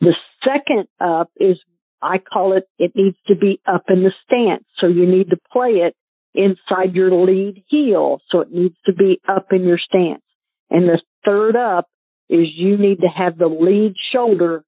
[0.00, 0.14] The
[0.44, 1.58] second up is,
[2.02, 4.64] I call it, it needs to be up in the stance.
[4.78, 5.94] So you need to play it
[6.34, 8.20] inside your lead heel.
[8.30, 10.22] So it needs to be up in your stance.
[10.70, 11.88] And the third up
[12.28, 14.64] is you need to have the lead shoulder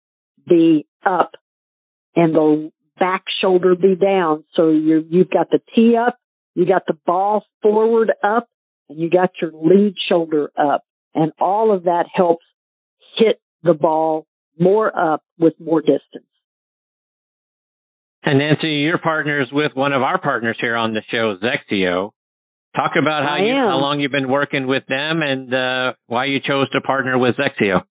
[0.46, 1.32] be up
[2.16, 4.44] and the back shoulder be down.
[4.54, 6.18] So you you've got the tee up,
[6.54, 8.48] you got the ball forward up,
[8.88, 10.82] and you got your lead shoulder up.
[11.14, 12.44] And all of that helps
[13.16, 14.26] hit the ball
[14.58, 16.26] more up with more distance.
[18.24, 22.10] And Nancy, your partners with one of our partners here on the show, XXIO.
[22.74, 26.38] Talk about how you how long you've been working with them and uh, why you
[26.40, 27.82] chose to partner with XXIO.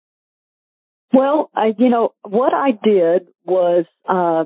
[1.13, 4.45] Well, I, you know what I did was uh,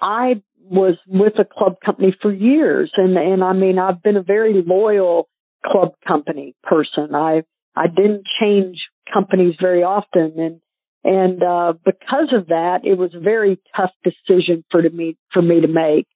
[0.00, 4.22] I was with a club company for years, and and I mean I've been a
[4.22, 5.28] very loyal
[5.64, 7.14] club company person.
[7.14, 7.42] I
[7.76, 8.78] I didn't change
[9.12, 10.60] companies very often, and
[11.04, 15.42] and uh, because of that, it was a very tough decision for to me for
[15.42, 16.06] me to make.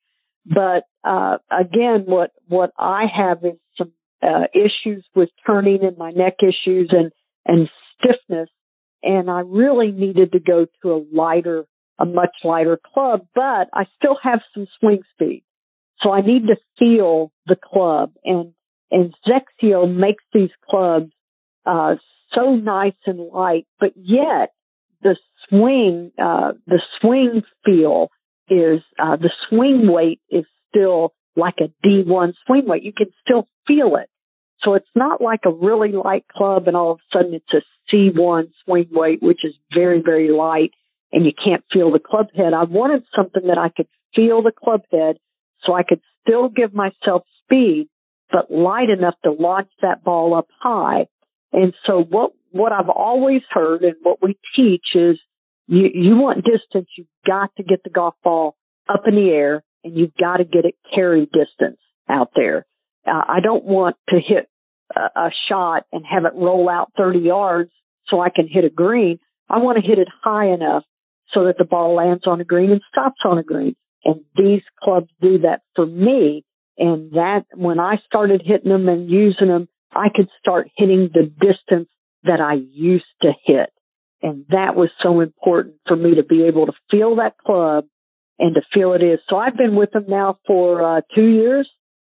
[0.47, 3.93] But uh, again, what what I have is some
[4.23, 7.13] uh, issues with turning and my neck issues and
[7.45, 8.49] and stiffness,
[9.03, 11.67] and I really needed to go to a lighter,
[11.99, 13.27] a much lighter club.
[13.35, 15.45] But I still have some swing speed,
[16.01, 18.13] so I need to feel the club.
[18.25, 18.55] And
[18.91, 21.13] and XXIO makes these clubs
[21.67, 21.97] uh,
[22.35, 24.53] so nice and light, but yet
[25.03, 25.17] the
[25.49, 28.09] swing, uh, the swing feel
[28.49, 32.83] is, uh, the swing weight is still like a D1 swing weight.
[32.83, 34.09] You can still feel it.
[34.63, 37.63] So it's not like a really light club and all of a sudden it's a
[37.95, 40.73] C1 swing weight, which is very, very light
[41.13, 42.53] and you can't feel the club head.
[42.53, 45.17] I wanted something that I could feel the club head
[45.65, 47.89] so I could still give myself speed,
[48.31, 51.07] but light enough to launch that ball up high.
[51.53, 55.19] And so what what I've always heard and what we teach is
[55.67, 58.57] you, you want distance, you've got to get the golf ball
[58.89, 62.67] up in the air and you've got to get it carry distance out there.
[63.07, 64.49] Uh, I don't want to hit
[64.97, 67.71] a, a shot and have it roll out 30 yards
[68.09, 69.19] so I can hit a green.
[69.49, 70.85] I want to hit it high enough
[71.33, 73.77] so that the ball lands on a green and stops on a green.
[74.05, 76.45] And these clubs do that for me.
[76.79, 81.25] And that when I started hitting them and using them, I could start hitting the
[81.25, 81.89] distance
[82.29, 83.71] that I used to hit.
[84.23, 87.85] And that was so important for me to be able to feel that club
[88.39, 89.21] and to feel it is.
[89.29, 91.69] So I've been with them now for uh, two years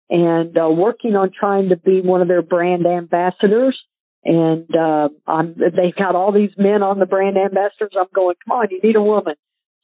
[0.09, 3.79] and uh, working on trying to be one of their brand ambassadors.
[4.23, 7.93] And uh, I'm, they've got all these men on the brand ambassadors.
[7.97, 9.35] I'm going, come on, you need a woman.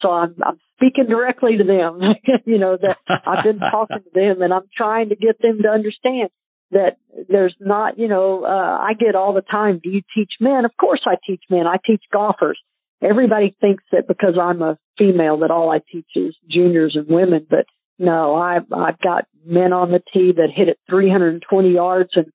[0.02, 2.00] So I'm, I'm speaking directly to them.
[2.46, 5.70] you know that I've been talking to them, and I'm trying to get them to
[5.70, 6.30] understand
[6.72, 6.98] that
[7.30, 10.66] there's not, you know, uh, I get all the time, do you teach men?
[10.66, 11.66] Of course I teach men.
[11.68, 12.60] I teach golfers.
[13.02, 17.46] Everybody thinks that because I'm a female that all I teach is juniors and women,
[17.50, 17.66] but
[18.00, 22.28] no, I've, I've got men on the tee that hit it 320 yards and,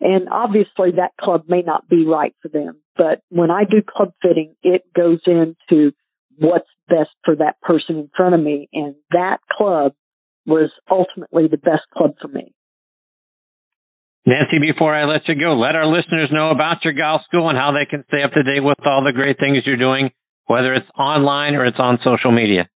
[0.00, 4.12] and obviously that club may not be right for them, but when I do club
[4.20, 5.92] fitting, it goes into
[6.36, 8.68] what's best for that person in front of me.
[8.72, 9.92] And that club
[10.46, 12.54] was ultimately the best club for me.
[14.28, 17.56] Nancy, before I let you go, let our listeners know about your golf school and
[17.56, 20.10] how they can stay up to date with all the great things you're doing,
[20.44, 22.68] whether it's online or it's on social media.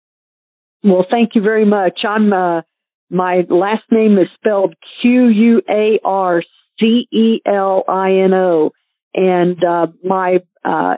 [0.81, 2.05] Well, thank you very much.
[2.07, 2.61] I'm, uh,
[3.09, 5.71] my last name is spelled Q-U-A-R-C-E-L-I-N-O.
[9.13, 10.95] And, uh, my, uh,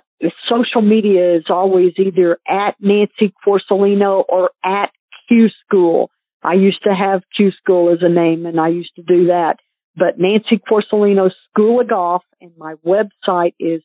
[0.48, 4.92] social media is always either at Nancy Quarcelino or at
[5.28, 6.12] Q School.
[6.44, 9.58] I used to have Q School as a name and I used to do that
[9.96, 13.82] but Nancy Quarcelino School of Golf and my website is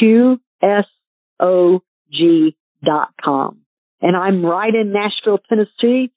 [0.00, 0.80] qsog.com.
[4.00, 6.12] And I'm right in Nashville, Tennessee,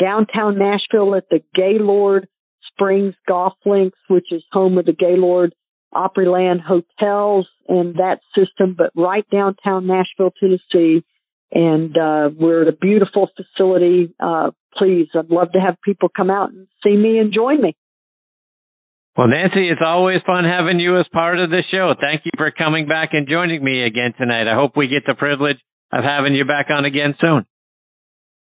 [0.00, 2.28] downtown Nashville at the Gaylord
[2.72, 5.54] Springs Golf Links, which is home of the Gaylord
[5.94, 11.04] Opryland hotels and that system, but right downtown Nashville, Tennessee.
[11.54, 14.14] And, uh, we're at a beautiful facility.
[14.18, 17.76] Uh, please, I'd love to have people come out and see me and join me.
[19.16, 21.92] Well, Nancy, it's always fun having you as part of the show.
[22.00, 24.50] Thank you for coming back and joining me again tonight.
[24.50, 25.58] I hope we get the privilege
[25.92, 27.44] of having you back on again soon.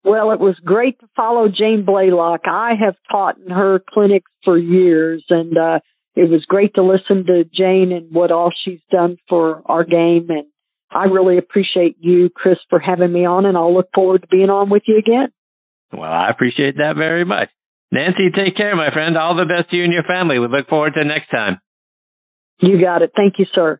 [0.03, 2.47] Well, it was great to follow Jane Blalock.
[2.47, 5.79] I have taught in her clinics for years and, uh,
[6.15, 10.27] it was great to listen to Jane and what all she's done for our game.
[10.29, 10.45] And
[10.91, 14.49] I really appreciate you, Chris, for having me on and I'll look forward to being
[14.49, 15.29] on with you again.
[15.91, 17.49] Well, I appreciate that very much.
[17.91, 19.17] Nancy, take care, my friend.
[19.17, 20.37] All the best to you and your family.
[20.37, 21.59] We look forward to next time.
[22.59, 23.11] You got it.
[23.15, 23.79] Thank you, sir.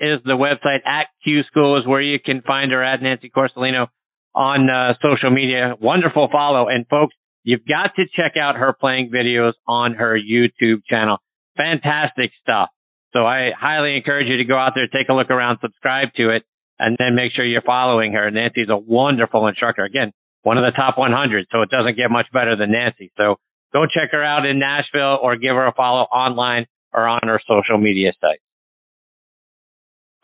[0.00, 0.80] is the website.
[0.84, 3.86] At Q School is where you can find her at Nancy Quarcelino
[4.34, 5.74] on uh, social media.
[5.80, 6.66] Wonderful follow.
[6.68, 11.18] And folks, you've got to check out her playing videos on her YouTube channel.
[11.56, 12.70] Fantastic stuff.
[13.12, 16.30] So I highly encourage you to go out there, take a look around, subscribe to
[16.30, 16.42] it
[16.82, 18.28] and then make sure you're following her.
[18.32, 19.84] Nancy's a wonderful instructor.
[19.84, 20.10] Again,
[20.42, 23.12] one of the top 100, so it doesn't get much better than Nancy.
[23.16, 23.36] So
[23.72, 27.40] go check her out in Nashville or give her a follow online or on her
[27.46, 28.42] social media sites.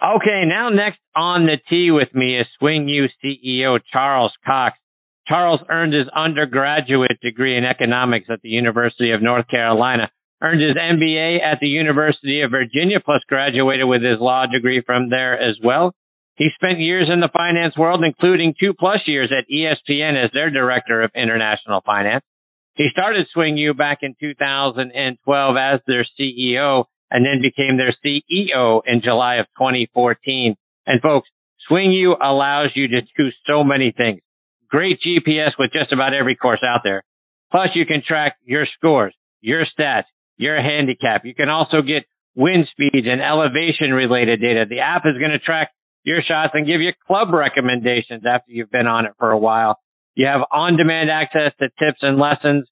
[0.03, 4.77] Okay, now next on the tee with me is Swing U CEO Charles Cox.
[5.29, 10.11] Charles earned his undergraduate degree in economics at the University of North Carolina,
[10.43, 15.11] earned his MBA at the University of Virginia, plus graduated with his law degree from
[15.11, 15.95] there as well.
[16.39, 20.51] He spent years in the finance world, including two plus years at ESPN as their
[20.51, 22.25] director of international finance.
[22.77, 28.83] He started Swing U back in 2012 as their CEO and then became their CEO
[28.87, 30.55] in July of 2014.
[30.87, 31.29] And folks,
[31.67, 34.21] Swing U allows you to do so many things.
[34.71, 37.03] Great GPS with just about every course out there.
[37.51, 40.05] Plus you can track your scores, your stats,
[40.37, 41.25] your handicap.
[41.25, 42.05] You can also get
[42.37, 44.67] wind speeds and elevation related data.
[44.69, 45.73] The app is going to track
[46.05, 49.79] your shots and give you club recommendations after you've been on it for a while.
[50.15, 52.69] You have on demand access to tips and lessons.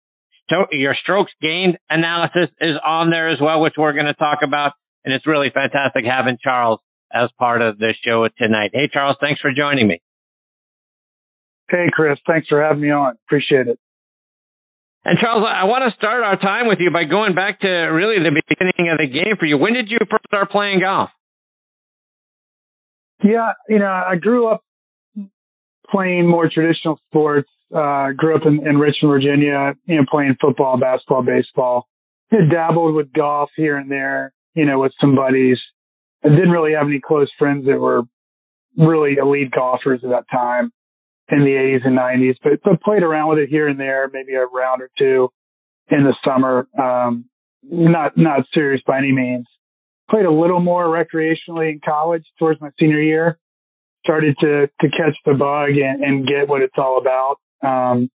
[0.71, 4.73] Your strokes gained analysis is on there as well, which we're going to talk about.
[5.05, 6.81] And it's really fantastic having Charles
[7.13, 8.71] as part of the show tonight.
[8.73, 10.01] Hey, Charles, thanks for joining me.
[11.69, 13.17] Hey, Chris, thanks for having me on.
[13.27, 13.79] Appreciate it.
[15.05, 18.19] And Charles, I want to start our time with you by going back to really
[18.19, 19.57] the beginning of the game for you.
[19.57, 21.11] When did you first start playing golf?
[23.25, 24.63] Yeah, you know, I grew up
[25.91, 27.49] playing more traditional sports.
[27.75, 31.89] Uh, grew up in, in Richmond, Virginia, you know, playing football, basketball, baseball.
[32.31, 35.59] I dabbled with golf here and there, you know, with some buddies.
[36.25, 38.03] I didn't really have any close friends that were
[38.77, 40.71] really elite golfers at that time
[41.29, 44.35] in the 80s and 90s, but, but played around with it here and there, maybe
[44.35, 45.29] a round or two
[45.91, 46.69] in the summer.
[46.81, 47.25] Um,
[47.63, 49.47] not, not serious by any means.
[50.11, 53.39] Played a little more recreationally in college towards my senior year.
[54.05, 57.39] Started to, to catch the bug and, and get what it's all about.
[57.63, 58.09] Um,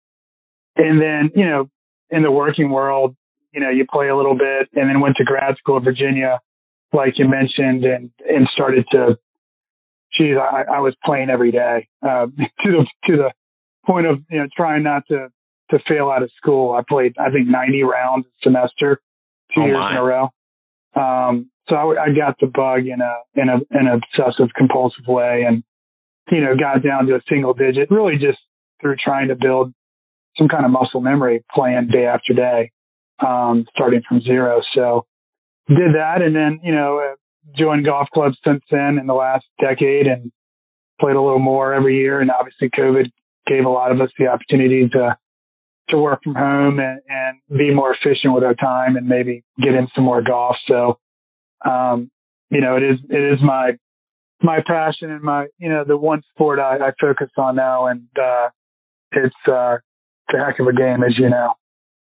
[0.76, 1.70] and then, you know,
[2.12, 3.16] in the working world,
[3.52, 6.40] you know, you play a little bit and then went to grad school in Virginia,
[6.94, 9.18] like you mentioned, and, and started to
[10.18, 13.32] geez, I, I was playing every day, uh, to the, to the
[13.86, 15.30] point of, you know, trying not to,
[15.72, 16.74] to fail out of school.
[16.74, 19.02] I played, I think 90 rounds a semester,
[19.56, 20.30] two oh years in a row.
[20.96, 25.44] Um, so I, I got the bug in a, in a, an obsessive compulsive way
[25.48, 25.64] and,
[26.32, 28.40] you know, got down to a single digit, really just
[28.82, 29.74] through trying to build
[30.38, 32.72] some kind of muscle memory playing day after day,
[33.26, 34.62] um, starting from zero.
[34.74, 35.06] So
[35.68, 36.22] did that.
[36.22, 37.16] And then, you know,
[37.58, 40.32] joined golf clubs since then in the last decade and
[41.00, 42.22] played a little more every year.
[42.22, 43.06] And obviously COVID
[43.48, 45.18] gave a lot of us the opportunity to,
[45.90, 49.74] to work from home and, and be more efficient with our time and maybe get
[49.74, 50.56] in some more golf.
[50.68, 51.00] So,
[51.66, 52.12] um,
[52.50, 53.78] you know, it is, it is my,
[54.42, 57.88] my passion and my, you know, the one sport I, I focus on now.
[57.88, 58.50] And, uh,
[59.12, 59.78] it's, uh,
[60.28, 61.54] it's a heck of a game, as you know.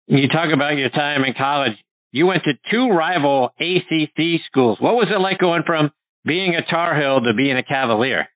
[0.06, 1.72] You talk about your time in college
[2.10, 4.78] you went to two rival ACC schools.
[4.80, 5.90] What was it like going from
[6.24, 8.28] being a Tar Heel to being a Cavalier?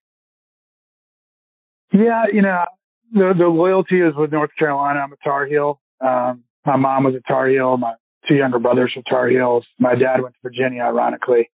[1.92, 2.64] Yeah, you know,
[3.12, 5.00] the the loyalty is with North Carolina.
[5.00, 5.80] I'm a Tar Heel.
[6.00, 7.76] Um, my mom was a Tar Heel.
[7.76, 7.94] My
[8.28, 9.66] two younger brothers were Tar Heels.
[9.78, 11.50] My dad went to Virginia, ironically.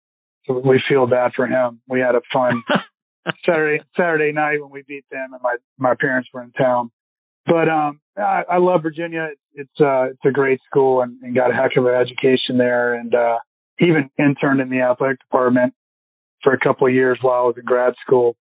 [0.46, 1.82] So we feel bad for him.
[1.88, 2.64] We had a fun
[3.46, 6.92] Saturday Saturday night when we beat them, and my my parents were in town.
[7.46, 9.30] But um, I, I love Virginia.
[9.54, 12.94] It's uh, it's a great school and, and got a heck of an education there,
[12.94, 13.38] and uh,
[13.80, 15.74] even interned in the athletic department
[16.44, 18.36] for a couple of years while I was in grad school.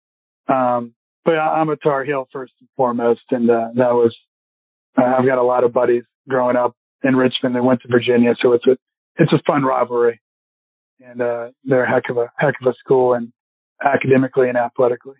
[0.49, 0.94] Um,
[1.24, 4.15] but I'm a Tar Heel first and foremost, and uh, that was
[4.99, 6.74] uh, I've got a lot of buddies growing up
[7.05, 8.77] in Richmond They went to Virginia, so it's a
[9.16, 10.20] it's a fun rivalry,
[11.05, 13.33] and uh, they're a heck of a heck of a school and
[13.85, 15.16] academically and athletically.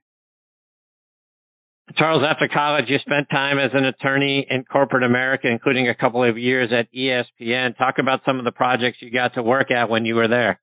[1.97, 6.27] Charles, after college, you spent time as an attorney in corporate America, including a couple
[6.29, 7.77] of years at ESPN.
[7.77, 10.61] Talk about some of the projects you got to work at when you were there.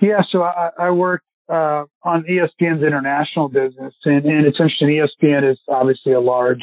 [0.00, 4.88] Yeah, so I, I worked uh, on ESPN's international business, and, and it's interesting.
[4.88, 6.62] ESPN is obviously a large,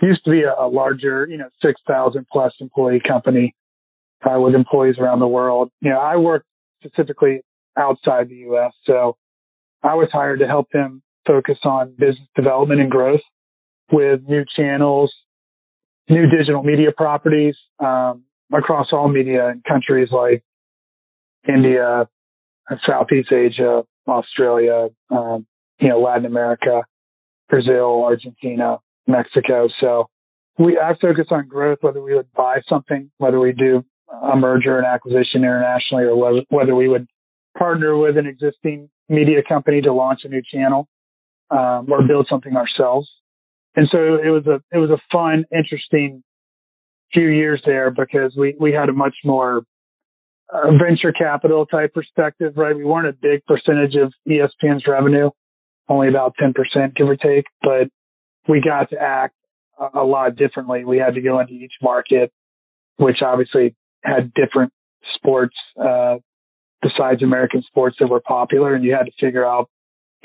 [0.00, 3.54] used to be a, larger, you know, six thousand plus employee company
[4.24, 5.70] uh, with employees around the world.
[5.80, 6.46] You know, I worked
[6.84, 7.42] specifically
[7.76, 9.16] outside the U.S., so
[9.82, 13.20] I was hired to help them focus on business development and growth
[13.92, 15.12] with new channels,
[16.08, 20.42] new digital media properties um, across all media in countries like
[21.46, 22.08] India,
[22.86, 25.46] Southeast Asia, Australia, um,
[25.80, 26.82] you know, Latin America,
[27.48, 28.78] Brazil, Argentina,
[29.08, 29.68] Mexico.
[29.80, 30.08] So
[30.58, 33.84] we, I focus on growth, whether we would buy something, whether we do
[34.22, 37.06] a merger and acquisition internationally, or whether, whether we would
[37.56, 40.86] partner with an existing media company to launch a new channel
[41.50, 43.08] um, or build something ourselves.
[43.74, 46.22] And so it was a it was a fun, interesting
[47.12, 49.62] few years there because we we had a much more
[50.52, 52.74] uh, venture capital type perspective, right?
[52.74, 55.30] We weren't a big percentage of ESPN's revenue,
[55.88, 56.54] only about 10%
[56.96, 57.88] give or take, but
[58.48, 59.34] we got to act
[59.94, 60.84] a, lot differently.
[60.84, 62.32] We had to go into each market,
[62.96, 64.72] which obviously had different
[65.14, 66.16] sports, uh,
[66.82, 69.68] besides American sports that were popular and you had to figure out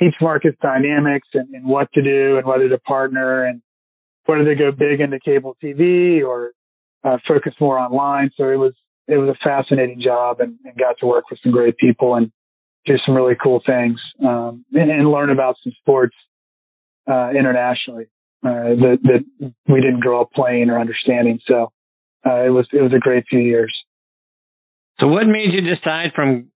[0.01, 3.61] each market's dynamics and, and what to do and whether to partner and
[4.25, 6.51] whether to go big into cable TV or
[7.03, 8.31] uh, focus more online.
[8.37, 8.73] So it was,
[9.07, 12.31] it was a fascinating job and, and got to work with some great people and
[12.85, 16.15] do some really cool things, um, and, and learn about some sports,
[17.09, 18.05] uh, internationally,
[18.43, 21.39] uh, that, that we didn't grow up playing or understanding.
[21.47, 21.71] So,
[22.25, 23.73] uh, it was, it was a great few years.
[24.99, 26.49] So what made you decide from,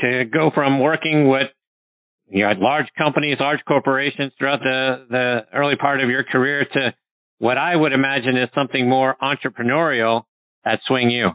[0.00, 1.48] to go from working with,
[2.28, 6.94] you know, large companies, large corporations throughout the, the early part of your career to
[7.38, 10.22] what I would imagine is something more entrepreneurial
[10.64, 11.30] at Swing U?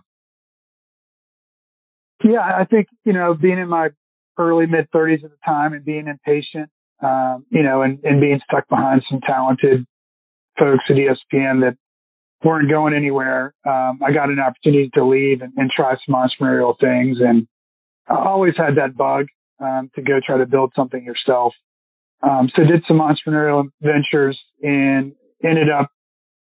[2.24, 3.90] Yeah, I think, you know, being in my
[4.38, 6.70] early mid 30s at the time and being impatient,
[7.04, 9.86] um, you know, and, and being stuck behind some talented
[10.58, 11.78] folks at ESPN that
[12.44, 13.54] weren't going anywhere.
[13.66, 17.18] Um, I got an opportunity to leave and, and, try some entrepreneurial things.
[17.20, 17.48] And
[18.08, 19.28] I always had that bug,
[19.60, 21.54] um, to go try to build something yourself.
[22.22, 25.14] Um, so did some entrepreneurial ventures and
[25.44, 25.90] ended up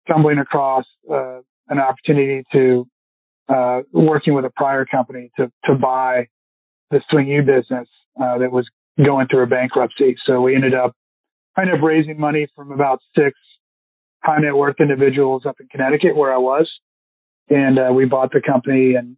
[0.09, 2.87] stumbling across, uh, an opportunity to,
[3.49, 6.27] uh, working with a prior company to, to buy
[6.91, 7.89] the Swing U business
[8.21, 8.69] uh, that was
[9.05, 10.17] going through a bankruptcy.
[10.27, 10.93] So we ended up
[11.57, 13.39] kind of raising money from about six
[14.23, 16.69] high net worth individuals up in Connecticut where I was,
[17.49, 19.17] and uh, we bought the company and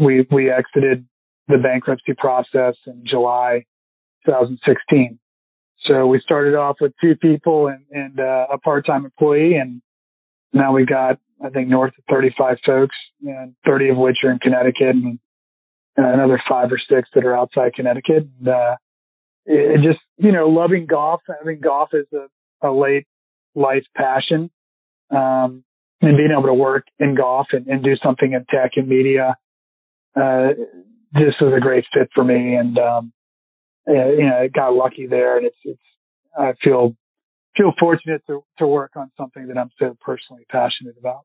[0.00, 1.06] we we exited
[1.48, 3.64] the bankruptcy process in July
[4.26, 5.18] 2016.
[5.86, 9.80] So we started off with two people and, and uh, a part-time employee, and
[10.52, 14.38] now we got I think north of 35 folks, and 30 of which are in
[14.38, 15.18] Connecticut, and
[15.98, 18.28] uh, another five or six that are outside Connecticut.
[18.38, 18.76] And, uh,
[19.46, 23.06] it, just, you know, loving golf, I having golf is a, a late
[23.58, 24.50] life passion,
[25.10, 25.64] um,
[26.00, 29.36] and being able to work in golf and, and do something in tech and media,
[30.14, 30.48] uh,
[31.12, 32.54] this was a great fit for me.
[32.54, 33.12] And, um,
[33.86, 35.80] you know, I got lucky there and it's, it's,
[36.38, 36.94] I feel,
[37.56, 41.22] feel fortunate to, to work on something that I'm so personally passionate about.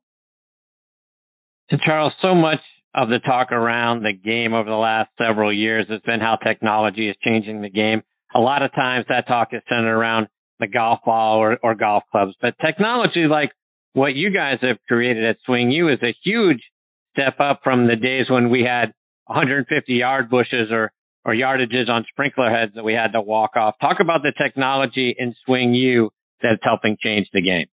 [1.70, 2.60] And Charles, so much
[2.94, 7.08] of the talk around the game over the last several years has been how technology
[7.08, 8.02] is changing the game.
[8.34, 10.28] A lot of times that talk is centered around
[10.64, 13.50] the golf ball or, or golf clubs, but technology like
[13.92, 16.60] what you guys have created at Swing U is a huge
[17.12, 18.92] step up from the days when we had
[19.26, 20.92] 150 yard bushes or,
[21.24, 23.74] or yardages on sprinkler heads that we had to walk off.
[23.80, 26.10] Talk about the technology in Swing U
[26.42, 27.66] that's helping change the game.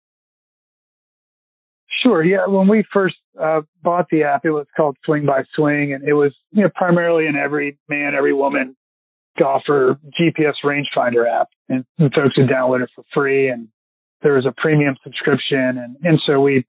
[2.02, 2.24] Sure.
[2.24, 2.46] Yeah.
[2.46, 6.14] When we first uh, bought the app, it was called Swing by Swing, and it
[6.14, 8.76] was you know primarily an every man, every woman
[9.40, 13.48] golfer GPS rangefinder app, and, and folks would download it for free.
[13.48, 13.68] And
[14.22, 16.66] there was a premium subscription, and and so we,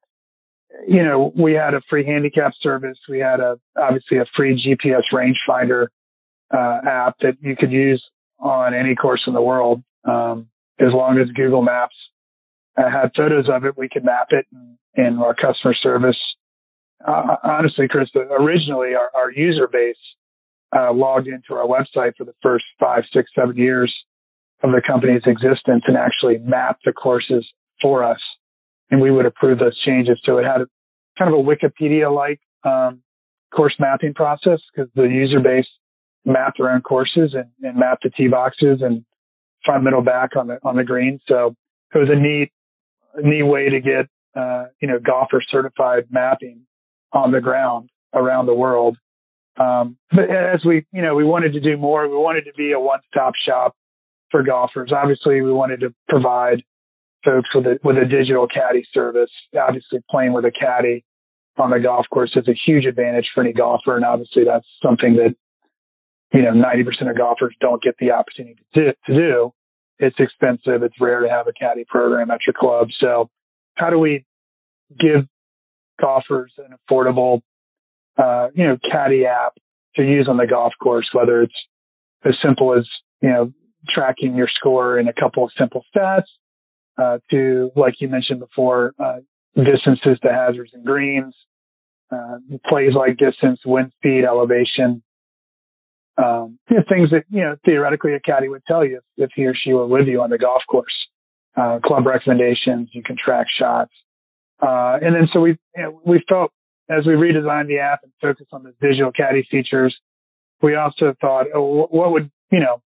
[0.87, 2.97] you know, we had a free handicap service.
[3.09, 5.87] We had a obviously a free GPS rangefinder
[6.53, 8.03] uh, app that you could use
[8.39, 10.47] on any course in the world, um,
[10.79, 11.95] as long as Google Maps
[12.77, 16.17] uh, had photos of it, we could map it and, and our customer service.
[17.05, 19.95] Uh, honestly, Chris, originally our, our user base
[20.75, 23.93] uh, logged into our website for the first five, six, seven years
[24.63, 27.47] of the company's existence and actually mapped the courses
[27.81, 28.19] for us.
[28.89, 30.19] And we would approve those changes.
[30.23, 30.67] So it had a,
[31.17, 33.01] kind of a Wikipedia-like um,
[33.53, 35.67] course mapping process because the user base
[36.25, 39.03] mapped their own courses and, and mapped the tee boxes and
[39.65, 41.19] front, middle, back on the on the green.
[41.27, 41.55] So
[41.93, 42.51] it was a neat
[43.21, 46.61] neat way to get, uh, you know, golfer certified mapping
[47.11, 48.97] on the ground around the world.
[49.57, 52.07] Um, but as we, you know, we wanted to do more.
[52.07, 53.75] We wanted to be a one-stop shop
[54.29, 54.91] for golfers.
[54.95, 56.63] Obviously, we wanted to provide
[57.23, 59.29] folks with a, with a digital caddy service.
[59.59, 61.03] Obviously, playing with a caddy
[61.57, 63.95] on the golf course is a huge advantage for any golfer.
[63.95, 65.35] And obviously, that's something that,
[66.33, 69.53] you know, 90% of golfers don't get the opportunity to, to do
[70.01, 70.81] it's expensive.
[70.81, 72.87] It's rare to have a caddy program at your club.
[72.99, 73.29] So
[73.75, 74.25] how do we
[74.99, 75.27] give
[76.01, 77.41] golfers an affordable,
[78.21, 79.53] uh, you know, caddy app
[79.95, 81.53] to use on the golf course, whether it's
[82.23, 82.87] as simple as,
[83.21, 83.51] you know,
[83.89, 86.23] tracking your score in a couple of simple stats,
[86.97, 89.19] uh, to, like you mentioned before, uh,
[89.55, 91.33] distances to hazards and greens,
[92.11, 92.37] uh,
[92.67, 95.01] plays like distance, wind speed, elevation,
[96.17, 99.45] um, you know, things that, you know, theoretically a caddy would tell you if, he
[99.45, 100.93] or she were with you on the golf course.
[101.55, 103.91] Uh, club recommendations, you can track shots.
[104.61, 106.51] Uh, and then so we, you know, we felt
[106.91, 109.95] as we redesigned the app and focused on the visual caddy features,
[110.61, 112.81] we also thought, oh, what would, you know,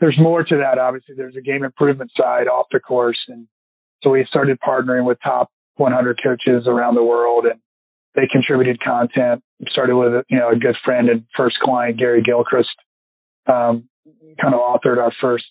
[0.00, 0.78] there's more to that.
[0.78, 3.18] Obviously, there's a game improvement side off the course.
[3.28, 3.48] And
[4.02, 7.60] so we started partnering with top 100 coaches around the world and
[8.14, 9.42] they contributed content.
[9.68, 12.68] Started with you know a good friend and first client Gary Gilchrist,
[13.46, 13.88] um,
[14.40, 15.44] kind of authored our first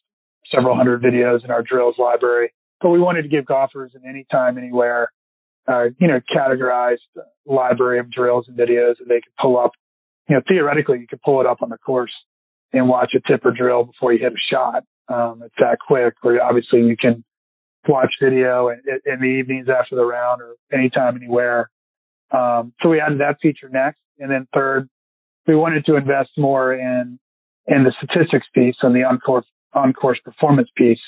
[0.53, 2.53] several hundred videos in our drills library.
[2.81, 5.11] But we wanted to give golfers in any time, anywhere,
[5.67, 6.97] uh, you know, categorized
[7.45, 9.71] library of drills and videos that they could pull up.
[10.29, 12.13] You know, theoretically, you could pull it up on the course
[12.73, 14.83] and watch a tipper drill before you hit a shot.
[15.07, 16.15] Um, it's that quick.
[16.21, 17.23] Where obviously you can
[17.87, 21.69] watch video in, in the evenings after the round or anytime, anywhere.
[22.31, 24.89] Um, so we added that feature next, and then third,
[25.47, 27.19] we wanted to invest more in
[27.67, 30.99] in the statistics piece and the on course on course performance piece.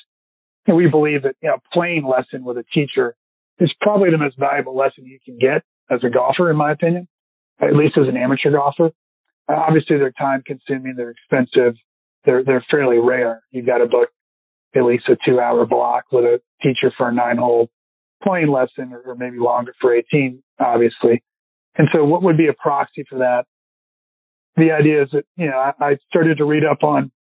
[0.67, 3.15] And we believe that you know playing lesson with a teacher
[3.59, 7.07] is probably the most valuable lesson you can get as a golfer, in my opinion,
[7.61, 8.91] at least as an amateur golfer.
[9.47, 11.75] Uh, obviously, they're time consuming, they're expensive,
[12.25, 13.41] they're they're fairly rare.
[13.51, 14.09] You've got to book
[14.75, 17.69] at least a two hour block with a teacher for a nine hole
[18.23, 21.23] playing lesson or, or maybe longer for 18, obviously.
[21.77, 23.45] And so what would be a proxy for that?
[24.57, 27.11] The idea is that, you know, I, I started to read up on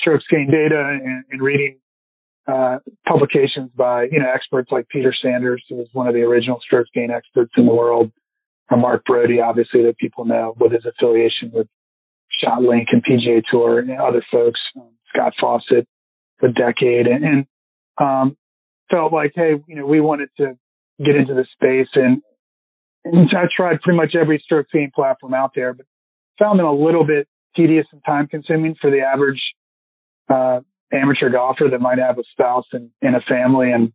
[0.00, 1.78] strokes gain data and, and reading
[2.46, 6.58] uh, publications by, you know, experts like Peter Sanders, who was one of the original
[6.64, 8.10] stroke gain experts in the world,
[8.70, 11.68] or Mark Broadie, obviously, that people know with his affiliation with
[12.42, 15.86] ShotLink and PGA Tour and other folks, um, Scott Fawcett,
[16.42, 17.46] a decade, and, and
[18.00, 18.36] um,
[18.90, 20.58] felt like, hey, you know, we wanted to
[21.04, 22.22] get into the space, and,
[23.04, 25.86] and I tried pretty much every stroke gain platform out there, but
[26.38, 29.40] found them a little bit tedious and time consuming for the average
[30.32, 30.60] uh,
[30.92, 33.92] amateur golfer that might have a spouse and, and a family and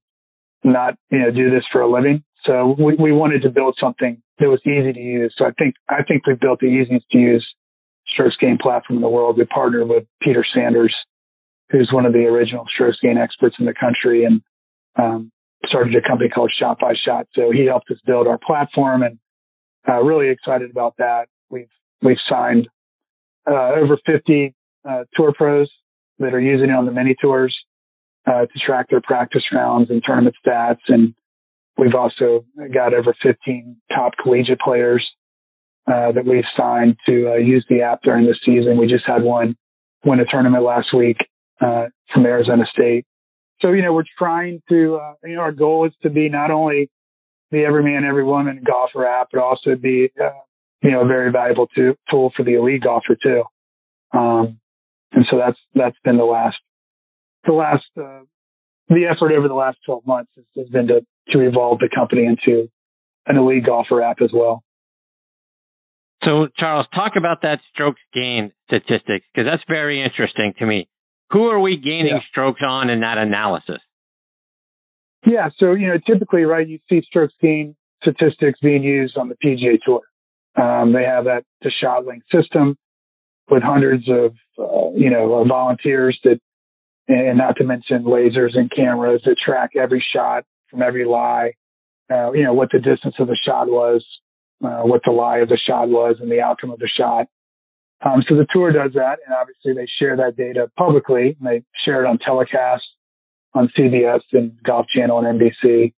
[0.63, 2.23] not, you know, do this for a living.
[2.45, 5.33] So we, we wanted to build something that was easy to use.
[5.37, 7.45] So I think, I think we built the easiest to use
[8.07, 9.37] strokes gain platform in the world.
[9.37, 10.95] We partnered with Peter Sanders,
[11.69, 14.41] who's one of the original strokes gain experts in the country and,
[14.95, 15.31] um,
[15.65, 17.27] started a company called Shot by Shot.
[17.33, 19.19] So he helped us build our platform and,
[19.87, 21.27] uh, really excited about that.
[21.49, 21.69] We've,
[22.01, 22.67] we've signed,
[23.49, 24.53] uh, over 50,
[24.87, 25.69] uh, tour pros
[26.19, 27.55] that are using it on the mini tours
[28.25, 30.79] uh, to track their practice rounds and tournament stats.
[30.87, 31.13] And
[31.77, 35.05] we've also got over 15 top collegiate players
[35.87, 38.77] uh, that we've signed to uh, use the app during the season.
[38.77, 39.55] We just had one
[40.03, 41.17] win a tournament last week
[41.61, 43.05] uh, from Arizona State.
[43.61, 46.51] So, you know, we're trying to, uh, you know, our goal is to be not
[46.51, 46.91] only
[47.51, 50.29] the every man, every woman golfer app, but also be, uh,
[50.83, 53.43] you know, a very valuable to, tool for the elite golfer too.
[54.13, 54.59] Um,
[55.11, 56.57] and so that's, that's been the last,
[57.45, 58.21] the last, uh,
[58.89, 62.25] the effort over the last 12 months has, has been to, to evolve the company
[62.25, 62.69] into
[63.25, 64.63] an elite golfer app as well.
[66.23, 70.89] So Charles, talk about that strokes gain statistics because that's very interesting to me.
[71.31, 72.21] Who are we gaining yeah.
[72.29, 73.79] strokes on in that analysis?
[75.25, 75.49] Yeah.
[75.57, 79.79] So, you know, typically, right, you see strokes gain statistics being used on the PGA
[79.83, 80.01] Tour.
[80.55, 82.77] Um, they have that the shot ShotLink system
[83.49, 86.39] with hundreds of, uh, you know, volunteers that,
[87.07, 91.53] and not to mention lasers and cameras that track every shot from every lie,
[92.11, 94.05] uh, you know, what the distance of the shot was,
[94.63, 97.27] uh, what the lie of the shot was and the outcome of the shot.
[98.05, 101.63] Um, so the tour does that and obviously they share that data publicly and they
[101.83, 102.83] share it on telecast
[103.53, 105.93] on CBS and Golf Channel and NBC.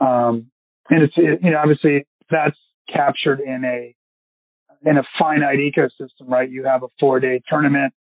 [0.00, 0.50] Um,
[0.90, 2.56] and it's, it, you know, obviously that's
[2.92, 3.94] captured in a
[4.84, 6.50] in a finite ecosystem, right?
[6.50, 7.92] You have a four day tournament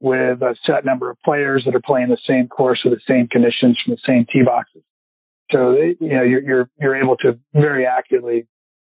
[0.00, 3.28] with a set number of players that are playing the same course with the same
[3.28, 4.82] conditions from the same tee boxes.
[5.52, 8.46] So, you know, you're, you're, you're able to very accurately,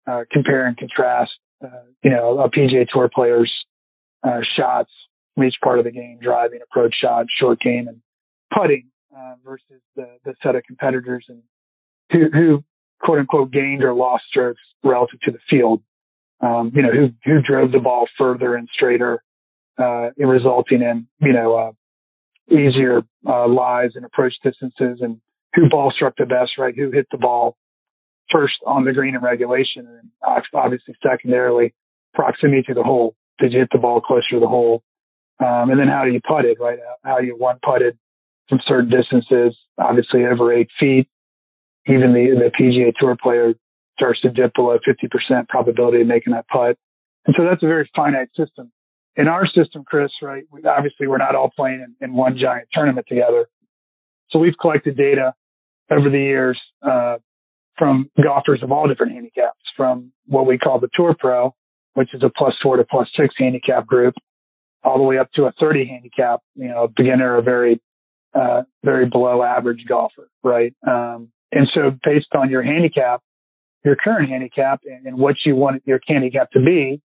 [0.06, 1.32] uh, compare and contrast,
[1.62, 1.68] uh,
[2.02, 3.52] you know, a PGA tour player's,
[4.24, 4.90] uh, shots
[5.34, 8.00] from each part of the game, driving, approach shot, short game and
[8.52, 11.42] putting, uh, versus the, the set of competitors and
[12.10, 12.64] who, who
[13.00, 15.82] quote unquote gained or lost strokes relative to the field
[16.40, 19.22] um, you know, who, who drove the ball further and straighter,
[19.78, 21.72] uh, resulting in, you know, uh,
[22.54, 25.20] easier, uh, lies and approach distances and
[25.54, 26.74] who ball struck the best, right?
[26.76, 27.56] Who hit the ball
[28.30, 30.10] first on the green in regulation and
[30.54, 31.74] obviously secondarily
[32.14, 33.14] proximity to the hole.
[33.38, 34.82] Did you hit the ball closer to the hole?
[35.38, 36.78] Um, and then how do you putt it, right?
[37.04, 37.98] How you one putted
[38.48, 41.08] from certain distances, obviously over eight feet.
[41.86, 43.54] Even the, the PGA tour player
[43.98, 46.77] starts to dip below 50% probability of making that putt.
[47.27, 48.70] And so that's a very finite system.
[49.16, 52.68] In our system, Chris, right, we, obviously we're not all playing in, in, one giant
[52.73, 53.47] tournament together.
[54.31, 55.32] So we've collected data
[55.90, 57.16] over the years, uh,
[57.78, 61.55] from golfers of all different handicaps, from what we call the Tour Pro,
[61.94, 64.14] which is a plus four to plus six handicap group,
[64.82, 67.81] all the way up to a 30 handicap, you know, beginner, a very,
[68.35, 70.74] uh, very below average golfer, right?
[70.86, 73.23] Um, and so based on your handicap,
[73.86, 77.00] your current handicap and, and what you want your handicap to be.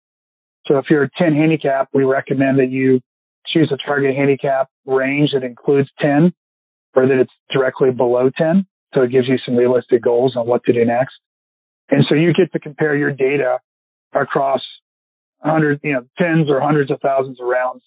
[0.66, 3.00] So if you're a 10 handicap, we recommend that you
[3.48, 6.34] choose a target handicap range that includes 10
[6.96, 8.66] or that it's directly below 10.
[8.94, 11.14] So it gives you some realistic goals on what to do next.
[11.90, 13.60] And so you get to compare your data
[14.14, 14.62] across
[15.40, 17.84] hundreds, you know, tens or hundreds of thousands of rounds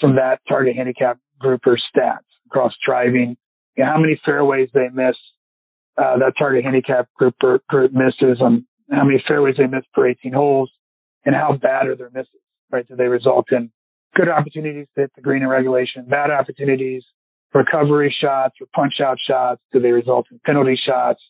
[0.00, 3.36] from that target handicap group or stats across driving,
[3.76, 5.16] you know, how many fairways they miss,
[5.98, 7.34] uh, that target handicap group
[7.68, 10.70] group misses on how many fairways they miss per 18 holes
[11.24, 12.86] and how bad are their misses, right?
[12.86, 13.70] Do they result in
[14.16, 17.04] good opportunities to hit the green in regulation, bad opportunities,
[17.52, 19.60] recovery shots or punch out shots?
[19.72, 21.20] Do they result in penalty shots,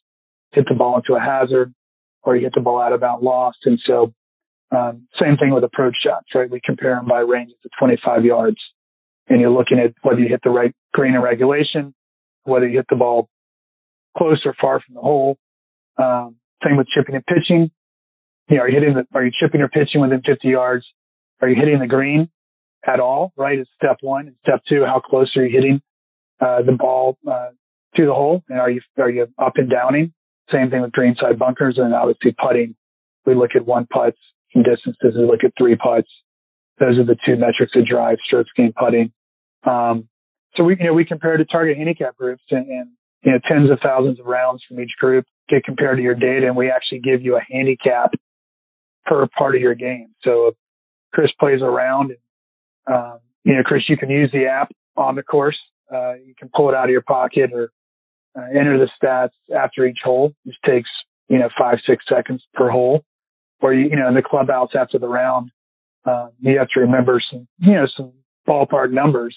[0.52, 1.74] hit the ball into a hazard,
[2.22, 3.58] or you hit the ball out of bounds lost?
[3.64, 4.12] And so,
[4.70, 6.50] um, same thing with approach shots, right?
[6.50, 8.58] We compare them by ranges of 25 yards
[9.28, 11.94] and you're looking at whether you hit the right green in regulation,
[12.44, 13.28] whether you hit the ball
[14.16, 15.38] close or far from the hole.
[15.98, 17.70] Um, same with chipping and pitching.
[18.48, 20.84] You know, are you hitting the, are you chipping or pitching within 50 yards?
[21.40, 22.30] Are you hitting the green
[22.86, 23.32] at all?
[23.36, 23.58] Right?
[23.58, 24.28] Is step one.
[24.28, 25.80] And step two, how close are you hitting,
[26.40, 27.50] uh, the ball, uh,
[27.96, 28.42] to the hole?
[28.48, 30.12] And are you, are you up and downing?
[30.52, 32.74] Same thing with greenside bunkers and obviously putting.
[33.26, 34.18] We look at one putts
[34.54, 35.14] and distances.
[35.16, 36.08] We look at three putts.
[36.80, 39.12] Those are the two metrics that drive strokes gained putting.
[39.64, 40.08] Um,
[40.54, 42.88] so we, you know, we compare to target handicap groups and, and,
[43.22, 46.46] you know, tens of thousands of rounds from each group get compared to your data
[46.46, 48.12] and we actually give you a handicap
[49.06, 50.10] per part of your game.
[50.22, 50.52] So
[51.12, 55.22] Chris plays around and, um, you know, Chris, you can use the app on the
[55.22, 55.58] course.
[55.92, 57.70] Uh, you can pull it out of your pocket or
[58.38, 60.32] uh, enter the stats after each hole.
[60.44, 60.90] It takes,
[61.28, 63.04] you know, five, six seconds per hole.
[63.60, 65.50] Or, you, you know, in the clubhouse after the round,
[66.04, 68.12] um, you have to remember some, you know, some
[68.46, 69.36] ballpark numbers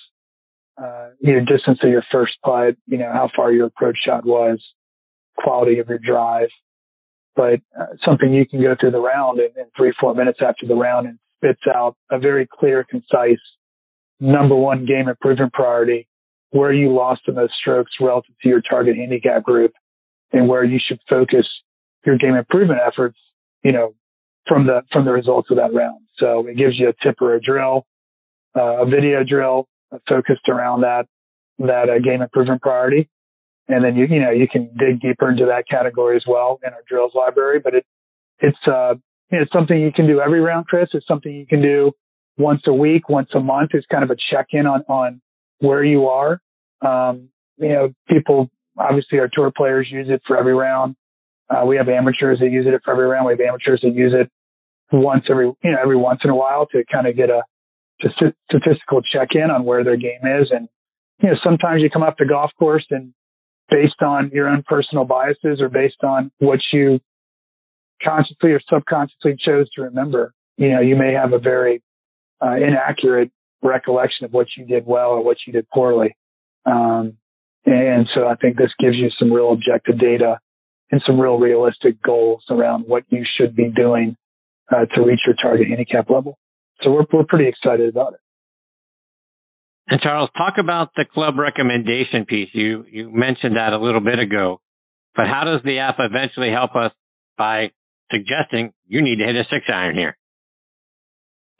[0.77, 4.61] uh, your distance of your first putt, you know, how far your approach shot was,
[5.37, 6.49] quality of your drive,
[7.35, 10.67] but uh, something you can go through the round in, in three, four minutes after
[10.67, 13.39] the round and spits out a very clear, concise
[14.19, 16.07] number one game improvement priority,
[16.51, 19.71] where you lost the most strokes relative to your target handicap group
[20.31, 21.45] and where you should focus
[22.05, 23.17] your game improvement efforts,
[23.63, 23.93] you know,
[24.47, 26.01] from the, from the results of that round.
[26.17, 27.85] So it gives you a tip or a drill,
[28.55, 29.67] uh, a video drill,
[30.07, 31.07] focused around that
[31.59, 33.09] that uh, game improvement priority.
[33.67, 36.73] And then you you know you can dig deeper into that category as well in
[36.73, 37.59] our drills library.
[37.59, 37.85] But it
[38.39, 38.95] it's uh
[39.29, 40.89] it's something you can do every round, Chris.
[40.93, 41.93] It's something you can do
[42.37, 43.71] once a week, once a month.
[43.73, 45.21] It's kind of a check in on on
[45.59, 46.41] where you are.
[46.81, 50.95] Um, you know, people obviously our tour players use it for every round.
[51.49, 53.25] Uh, we have amateurs that use it for every round.
[53.25, 54.29] We have amateurs that use it
[54.91, 57.43] once every you know every once in a while to kind of get a
[58.49, 60.49] statistical check in on where their game is.
[60.51, 60.67] And,
[61.21, 63.13] you know, sometimes you come up the golf course and
[63.69, 66.99] based on your own personal biases or based on what you
[68.03, 71.81] consciously or subconsciously chose to remember, you know, you may have a very
[72.43, 76.15] uh, inaccurate recollection of what you did well or what you did poorly.
[76.65, 77.17] Um,
[77.65, 80.39] and so I think this gives you some real objective data
[80.91, 84.17] and some real realistic goals around what you should be doing
[84.71, 86.37] uh, to reach your target handicap level.
[86.83, 88.19] So we're, we're pretty excited about it.
[89.87, 92.49] And Charles, talk about the club recommendation piece.
[92.53, 94.61] You, you mentioned that a little bit ago,
[95.15, 96.91] but how does the app eventually help us
[97.37, 97.71] by
[98.11, 100.17] suggesting you need to hit a six iron here?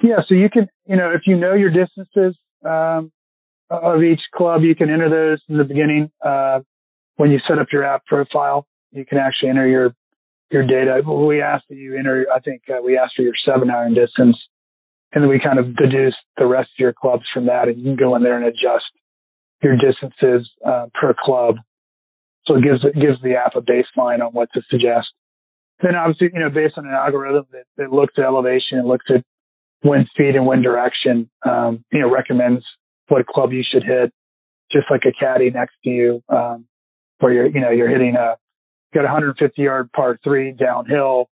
[0.02, 0.22] Yeah.
[0.28, 3.12] So you can, you know, if you know your distances, um,
[3.70, 6.12] of each club, you can enter those in the beginning.
[6.24, 6.60] Uh,
[7.16, 9.94] when you set up your app profile, you can actually enter your,
[10.52, 11.02] your data.
[11.06, 14.36] We ask that you enter, I think uh, we ask for your seven iron distance
[15.14, 17.84] and then we kind of deduce the rest of your clubs from that and you
[17.84, 18.86] can go in there and adjust
[19.62, 21.56] your distances uh, per club.
[22.46, 25.08] So it gives it gives the app a baseline on what to suggest.
[25.82, 29.06] Then obviously, you know, based on an algorithm that, that looks at elevation and looks
[29.10, 29.24] at
[29.84, 32.64] wind speed and wind direction, um, you know, recommends
[33.08, 34.12] what club you should hit,
[34.72, 36.66] just like a caddy next to you, um,
[37.20, 38.38] where you're, you know, you're hitting a,
[38.94, 41.30] you got a 150 yard par three downhill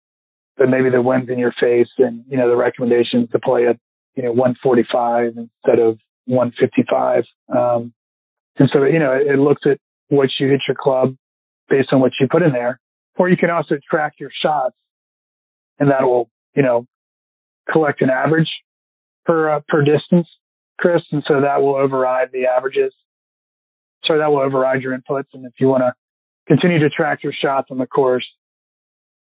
[0.58, 3.78] but maybe the wind's in your face and, you know, the recommendation to play at,
[4.16, 7.24] you know, 145 instead of 155.
[7.50, 7.94] Um,
[8.58, 11.16] and so, you know, it, looks at what you hit your club
[11.70, 12.80] based on what you put in there,
[13.18, 14.76] or you can also track your shots
[15.80, 16.86] and that will, you know,
[17.72, 18.50] collect an average
[19.26, 20.28] per, uh, per distance,
[20.78, 21.02] Chris.
[21.12, 22.94] And so that will override the averages.
[24.06, 25.28] So that will override your inputs.
[25.34, 25.94] And if you want to
[26.48, 28.26] continue to track your shots on the course,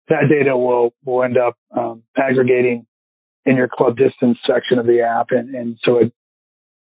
[0.09, 2.87] that data will will end up um, aggregating
[3.45, 6.13] in your club distance section of the app, and, and so it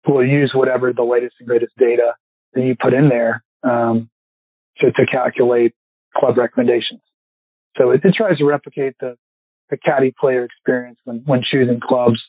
[0.06, 2.14] will use whatever the latest and greatest data
[2.54, 4.10] that you put in there um,
[4.78, 5.74] to, to calculate
[6.16, 7.00] club recommendations.
[7.76, 9.16] So it, it tries to replicate the,
[9.70, 12.20] the caddy player experience when, when choosing clubs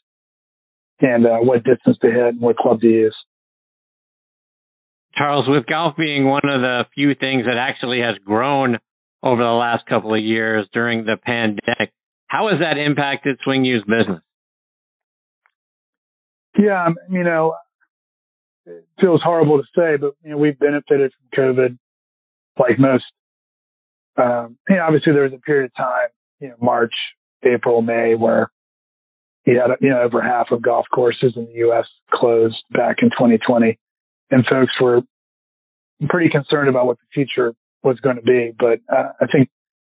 [1.02, 3.15] and uh, what distance to hit and what club to use.
[5.15, 8.80] Charles, with golf being one of the few things that actually has grown
[9.23, 11.91] over the last couple of years during the pandemic,
[12.27, 14.21] how has that impacted Swing U's business?
[16.59, 17.55] Yeah, you know,
[18.65, 21.77] it feels horrible to say, but you know, we've benefited from COVID
[22.59, 23.05] like most.
[24.15, 26.09] Um, you know, obviously there was a period of time,
[26.39, 26.93] you know, March,
[27.43, 28.51] April, May, where
[29.45, 31.85] he had, you know, over half of golf courses in the U.S.
[32.11, 33.79] closed back in 2020,
[34.31, 35.01] and folks were
[36.09, 37.53] pretty concerned about what the future
[37.84, 38.51] was going to be.
[38.57, 39.49] But uh, I think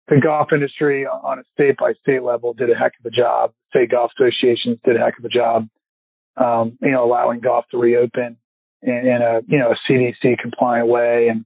[0.08, 3.52] the golf industry on a state by state level did a heck of a job.
[3.70, 5.68] State golf associations did a heck of a job,
[6.38, 8.38] um, you know, allowing golf to reopen
[8.82, 11.28] in, in a, you know, a CDC compliant way.
[11.30, 11.46] And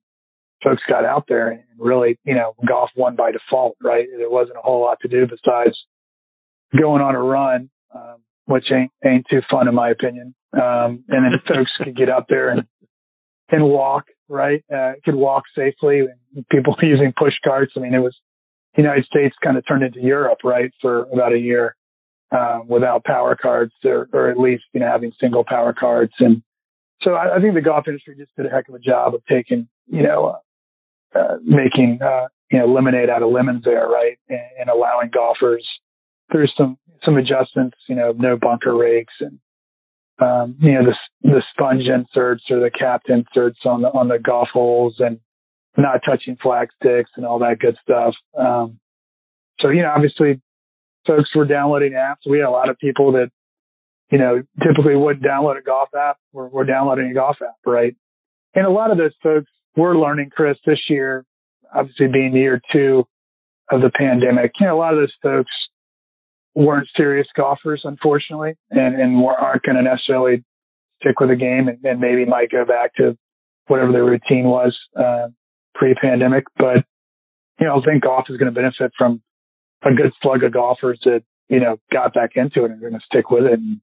[0.64, 4.08] folks got out there and really, you know, golf won by default, right?
[4.18, 5.76] There wasn't a whole lot to do besides
[6.78, 10.36] going on a run, um, which ain't, ain't too fun in my opinion.
[10.54, 12.64] Um, and then folks could get out there and,
[13.50, 14.64] and walk, right?
[14.74, 17.74] Uh, could walk safely and people using push carts.
[17.76, 18.16] I mean, it was,
[18.76, 20.72] the United States kind of turned into Europe, right?
[20.82, 21.76] For about a year,
[22.32, 26.14] uh, without power cards or, or at least, you know, having single power cards.
[26.20, 26.44] And
[27.02, 29.26] so I, I think the golf industry just did a heck of a job of
[29.26, 30.38] taking, you know,
[31.16, 34.18] uh, making, uh, you know, lemonade out of lemons there, right?
[34.30, 35.68] And, and allowing golfers
[36.32, 39.40] through some, some adjustments, you know, no bunker rakes and,
[40.20, 44.20] um, you know, the, the sponge inserts or the capped inserts on the, on the
[44.20, 45.20] golf holes and
[45.78, 48.14] not touching flag sticks and all that good stuff.
[48.38, 48.80] Um,
[49.60, 50.42] so, you know, obviously
[51.08, 52.30] folks were downloading apps.
[52.30, 53.30] We had a lot of people that,
[54.12, 56.18] you know, typically wouldn't download a golf app.
[56.34, 57.96] We're, we're downloading a golf app, right?
[58.56, 61.26] And a lot of those folks we're learning, Chris, this year,
[61.74, 63.06] obviously being year two
[63.72, 65.52] of the pandemic, you know, a lot of those folks
[66.56, 70.44] weren't serious golfers, unfortunately, and, and aren't going to necessarily
[71.02, 73.18] stick with the game and, and, maybe might go back to
[73.68, 75.28] whatever their routine was, uh,
[75.76, 76.44] pre-pandemic.
[76.58, 76.84] But,
[77.60, 79.22] you know, I think golf is going to benefit from
[79.84, 83.00] a good slug of golfers that, you know, got back into it and are going
[83.00, 83.80] to stick with it and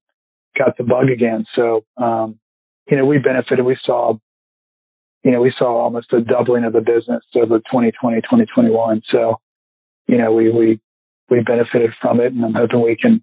[0.59, 1.47] got the bug again.
[1.55, 2.39] So, um,
[2.91, 3.65] you know, we benefited.
[3.65, 4.19] We saw
[5.27, 9.03] you know, we saw almost a doubling of the business over 2020, 2021.
[9.11, 9.41] So,
[10.07, 10.81] you know, we, we,
[11.31, 13.23] we benefited from it and I'm hoping we can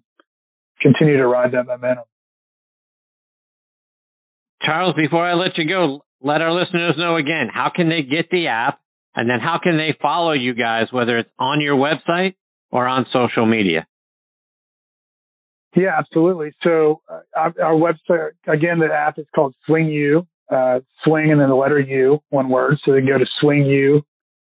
[0.80, 2.04] continue to ride that momentum.
[4.62, 8.30] Charles, before I let you go, let our listeners know again, how can they get
[8.30, 8.80] the app
[9.14, 12.34] and then how can they follow you guys, whether it's on your website
[12.70, 13.86] or on social media?
[15.76, 16.52] Yeah, absolutely.
[16.62, 21.40] So uh, our, our, website, again, the app is called Swing U, uh, swing and
[21.40, 22.78] then the letter U, one word.
[22.84, 24.02] So they go to swingu,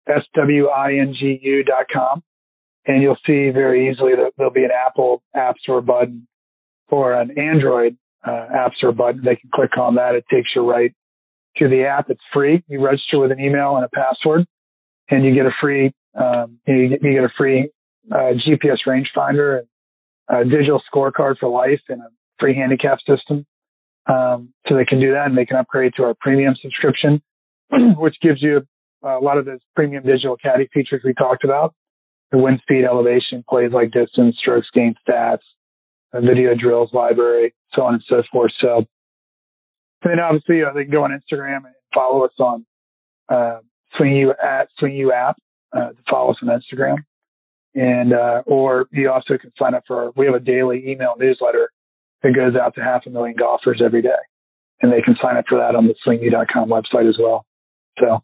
[0.08, 2.24] S-W-I-N-G-U dot com.
[2.86, 6.28] And you'll see very easily that there'll be an Apple App Store button
[6.90, 7.98] or an Android
[8.28, 9.22] uh, App Store button.
[9.24, 10.16] They can click on that.
[10.16, 10.94] It takes you right
[11.58, 12.10] to the app.
[12.10, 12.64] It's free.
[12.68, 14.46] You register with an email and a password,
[15.10, 17.70] and you get a free um, you, get, you get a free
[18.12, 19.62] uh, GPS rangefinder
[20.30, 23.46] a digital scorecard for life and a free handicap system.
[24.06, 27.22] Um, so they can do that and they can upgrade to our premium subscription,
[27.98, 28.62] which gives you
[29.04, 31.74] a lot of those premium digital caddy features we talked about.
[32.34, 35.46] The wind speed elevation, plays like distance, strokes gain stats,
[36.12, 38.52] video drills library, so on and so forth.
[38.60, 38.78] So,
[40.02, 42.66] and then obviously uh, they can go on Instagram and follow us on,
[43.30, 43.60] uh,
[43.96, 45.38] Swing U at Swing U app,
[45.74, 46.98] uh, to follow us on Instagram.
[47.76, 51.70] And, uh, or you also can sign up for, we have a daily email newsletter
[52.24, 54.10] that goes out to half a million golfers every day.
[54.82, 57.46] And they can sign up for that on the swingu.com website as well.
[58.00, 58.24] So.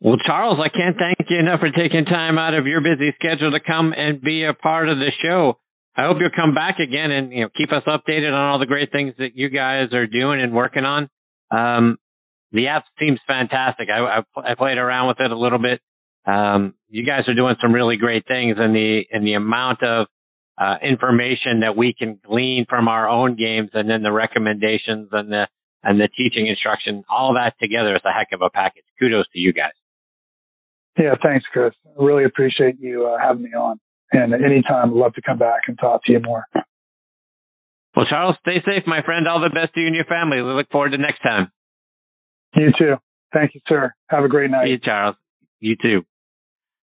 [0.00, 3.50] Well, Charles, I can't thank you enough for taking time out of your busy schedule
[3.50, 5.58] to come and be a part of the show.
[5.94, 8.66] I hope you'll come back again and you know keep us updated on all the
[8.66, 11.10] great things that you guys are doing and working on.
[11.50, 11.98] Um,
[12.52, 13.88] the app seems fantastic.
[13.94, 15.80] I, I, I, played around with it a little bit.
[16.26, 20.06] Um, you guys are doing some really great things, and the and the amount of
[20.56, 25.30] uh, information that we can glean from our own games and then the recommendations and
[25.30, 25.46] the
[25.82, 28.84] and the teaching instruction, all that together is a heck of a package.
[28.98, 29.72] Kudos to you guys.
[31.00, 31.72] Yeah, thanks, Chris.
[31.86, 33.80] I really appreciate you uh, having me on.
[34.12, 36.44] And anytime, I'd love to come back and talk to you more.
[37.96, 39.26] Well, Charles, stay safe, my friend.
[39.26, 40.42] All the best to you and your family.
[40.42, 41.50] We look forward to next time.
[42.54, 42.96] You too.
[43.32, 43.94] Thank you, sir.
[44.08, 44.66] Have a great night.
[44.66, 45.16] See you, Charles.
[45.60, 46.02] You too.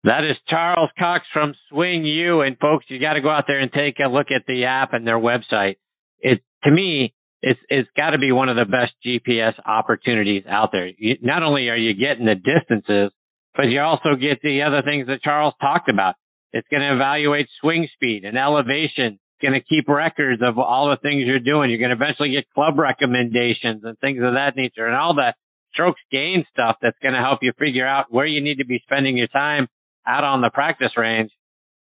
[0.05, 2.41] That is Charles Cox from Swing U.
[2.41, 4.95] And folks, you got to go out there and take a look at the app
[4.95, 5.77] and their website.
[6.19, 10.70] It, to me, it's, it's got to be one of the best GPS opportunities out
[10.73, 10.89] there.
[10.97, 13.12] You, not only are you getting the distances,
[13.57, 16.15] but you also get the other things that Charles talked about.
[16.53, 19.19] It's going to evaluate swing speed and elevation.
[19.19, 21.70] It's going to keep records of all the things you're doing.
[21.70, 25.37] You're going to eventually get club recommendations and things of that nature and all that
[25.73, 28.81] strokes gain stuff that's going to help you figure out where you need to be
[28.85, 29.66] spending your time
[30.07, 31.31] out on the practice range.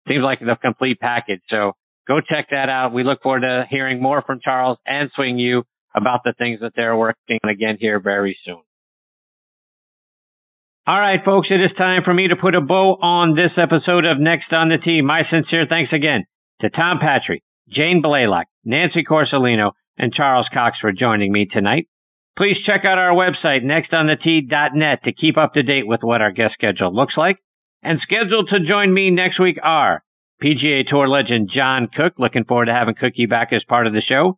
[0.07, 1.41] Seems like the complete package.
[1.49, 1.73] So
[2.07, 2.93] go check that out.
[2.93, 5.63] We look forward to hearing more from Charles and Swing U
[5.95, 8.61] about the things that they're working on again here very soon.
[10.87, 14.05] All right, folks, it is time for me to put a bow on this episode
[14.05, 15.01] of Next on the Tee.
[15.01, 16.25] My sincere thanks again
[16.61, 21.87] to Tom Patri, Jane Blalock, Nancy Quarcelino, and Charles Cox for joining me tonight.
[22.37, 26.53] Please check out our website, nextonthetee.net, to keep up to date with what our guest
[26.53, 27.37] schedule looks like.
[27.81, 30.03] And scheduled to join me next week are
[30.43, 32.13] PGA Tour legend John Cook.
[32.19, 34.37] Looking forward to having Cookie back as part of the show.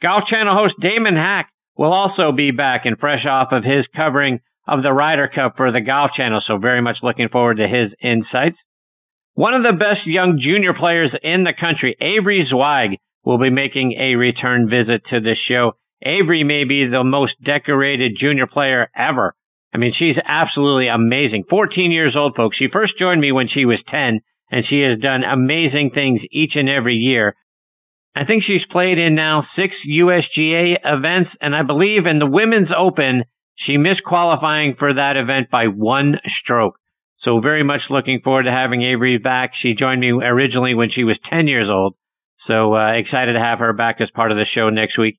[0.00, 4.38] Golf Channel host Damon Hack will also be back and fresh off of his covering
[4.68, 6.42] of the Ryder Cup for the Golf Channel.
[6.46, 8.56] So very much looking forward to his insights.
[9.34, 13.92] One of the best young junior players in the country, Avery Zweig, will be making
[13.92, 15.72] a return visit to this show.
[16.02, 19.34] Avery may be the most decorated junior player ever.
[19.72, 21.44] I mean, she's absolutely amazing.
[21.48, 22.56] 14 years old, folks.
[22.56, 24.20] She first joined me when she was 10,
[24.50, 27.34] and she has done amazing things each and every year.
[28.16, 32.70] I think she's played in now six USGA events, and I believe in the Women's
[32.76, 33.24] Open,
[33.66, 36.78] she missed qualifying for that event by one stroke.
[37.22, 39.50] So very much looking forward to having Avery back.
[39.60, 41.94] She joined me originally when she was 10 years old.
[42.46, 45.18] So uh, excited to have her back as part of the show next week.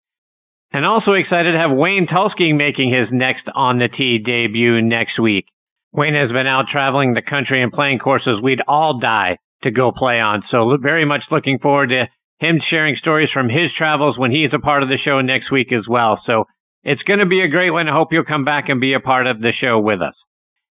[0.71, 5.19] And also excited to have Wayne Tulsky making his next on the tee debut next
[5.19, 5.45] week.
[5.91, 9.91] Wayne has been out traveling the country and playing courses we'd all die to go
[9.91, 10.43] play on.
[10.51, 12.05] So very much looking forward to
[12.39, 15.73] him sharing stories from his travels when he's a part of the show next week
[15.73, 16.21] as well.
[16.25, 16.45] So
[16.83, 17.87] it's going to be a great one.
[17.87, 20.15] I hope you'll come back and be a part of the show with us.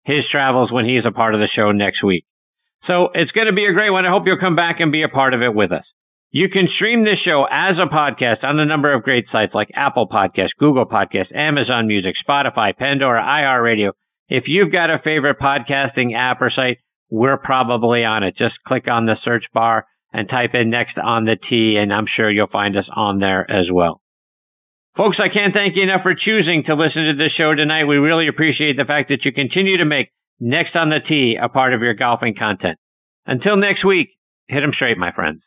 [0.04, 2.24] His travels when he's a part of the show next week.
[2.86, 4.04] So it's going to be a great one.
[4.04, 5.84] I hope you'll come back and be a part of it with us.
[6.32, 9.68] You can stream this show as a podcast on a number of great sites like
[9.74, 13.92] Apple Podcasts, Google Podcasts, Amazon Music, Spotify, Pandora, iHeartRadio.
[14.28, 16.78] If you've got a favorite podcasting app or site,
[17.10, 18.34] we're probably on it.
[18.36, 22.06] Just click on the search bar and type in next on the Tee and I'm
[22.16, 24.01] sure you'll find us on there as well.
[24.96, 27.84] Folks, I can't thank you enough for choosing to listen to this show tonight.
[27.84, 31.48] We really appreciate the fact that you continue to make Next on the Tee a
[31.48, 32.76] part of your golfing content.
[33.26, 34.10] Until next week,
[34.48, 35.42] hit 'em straight, my friends.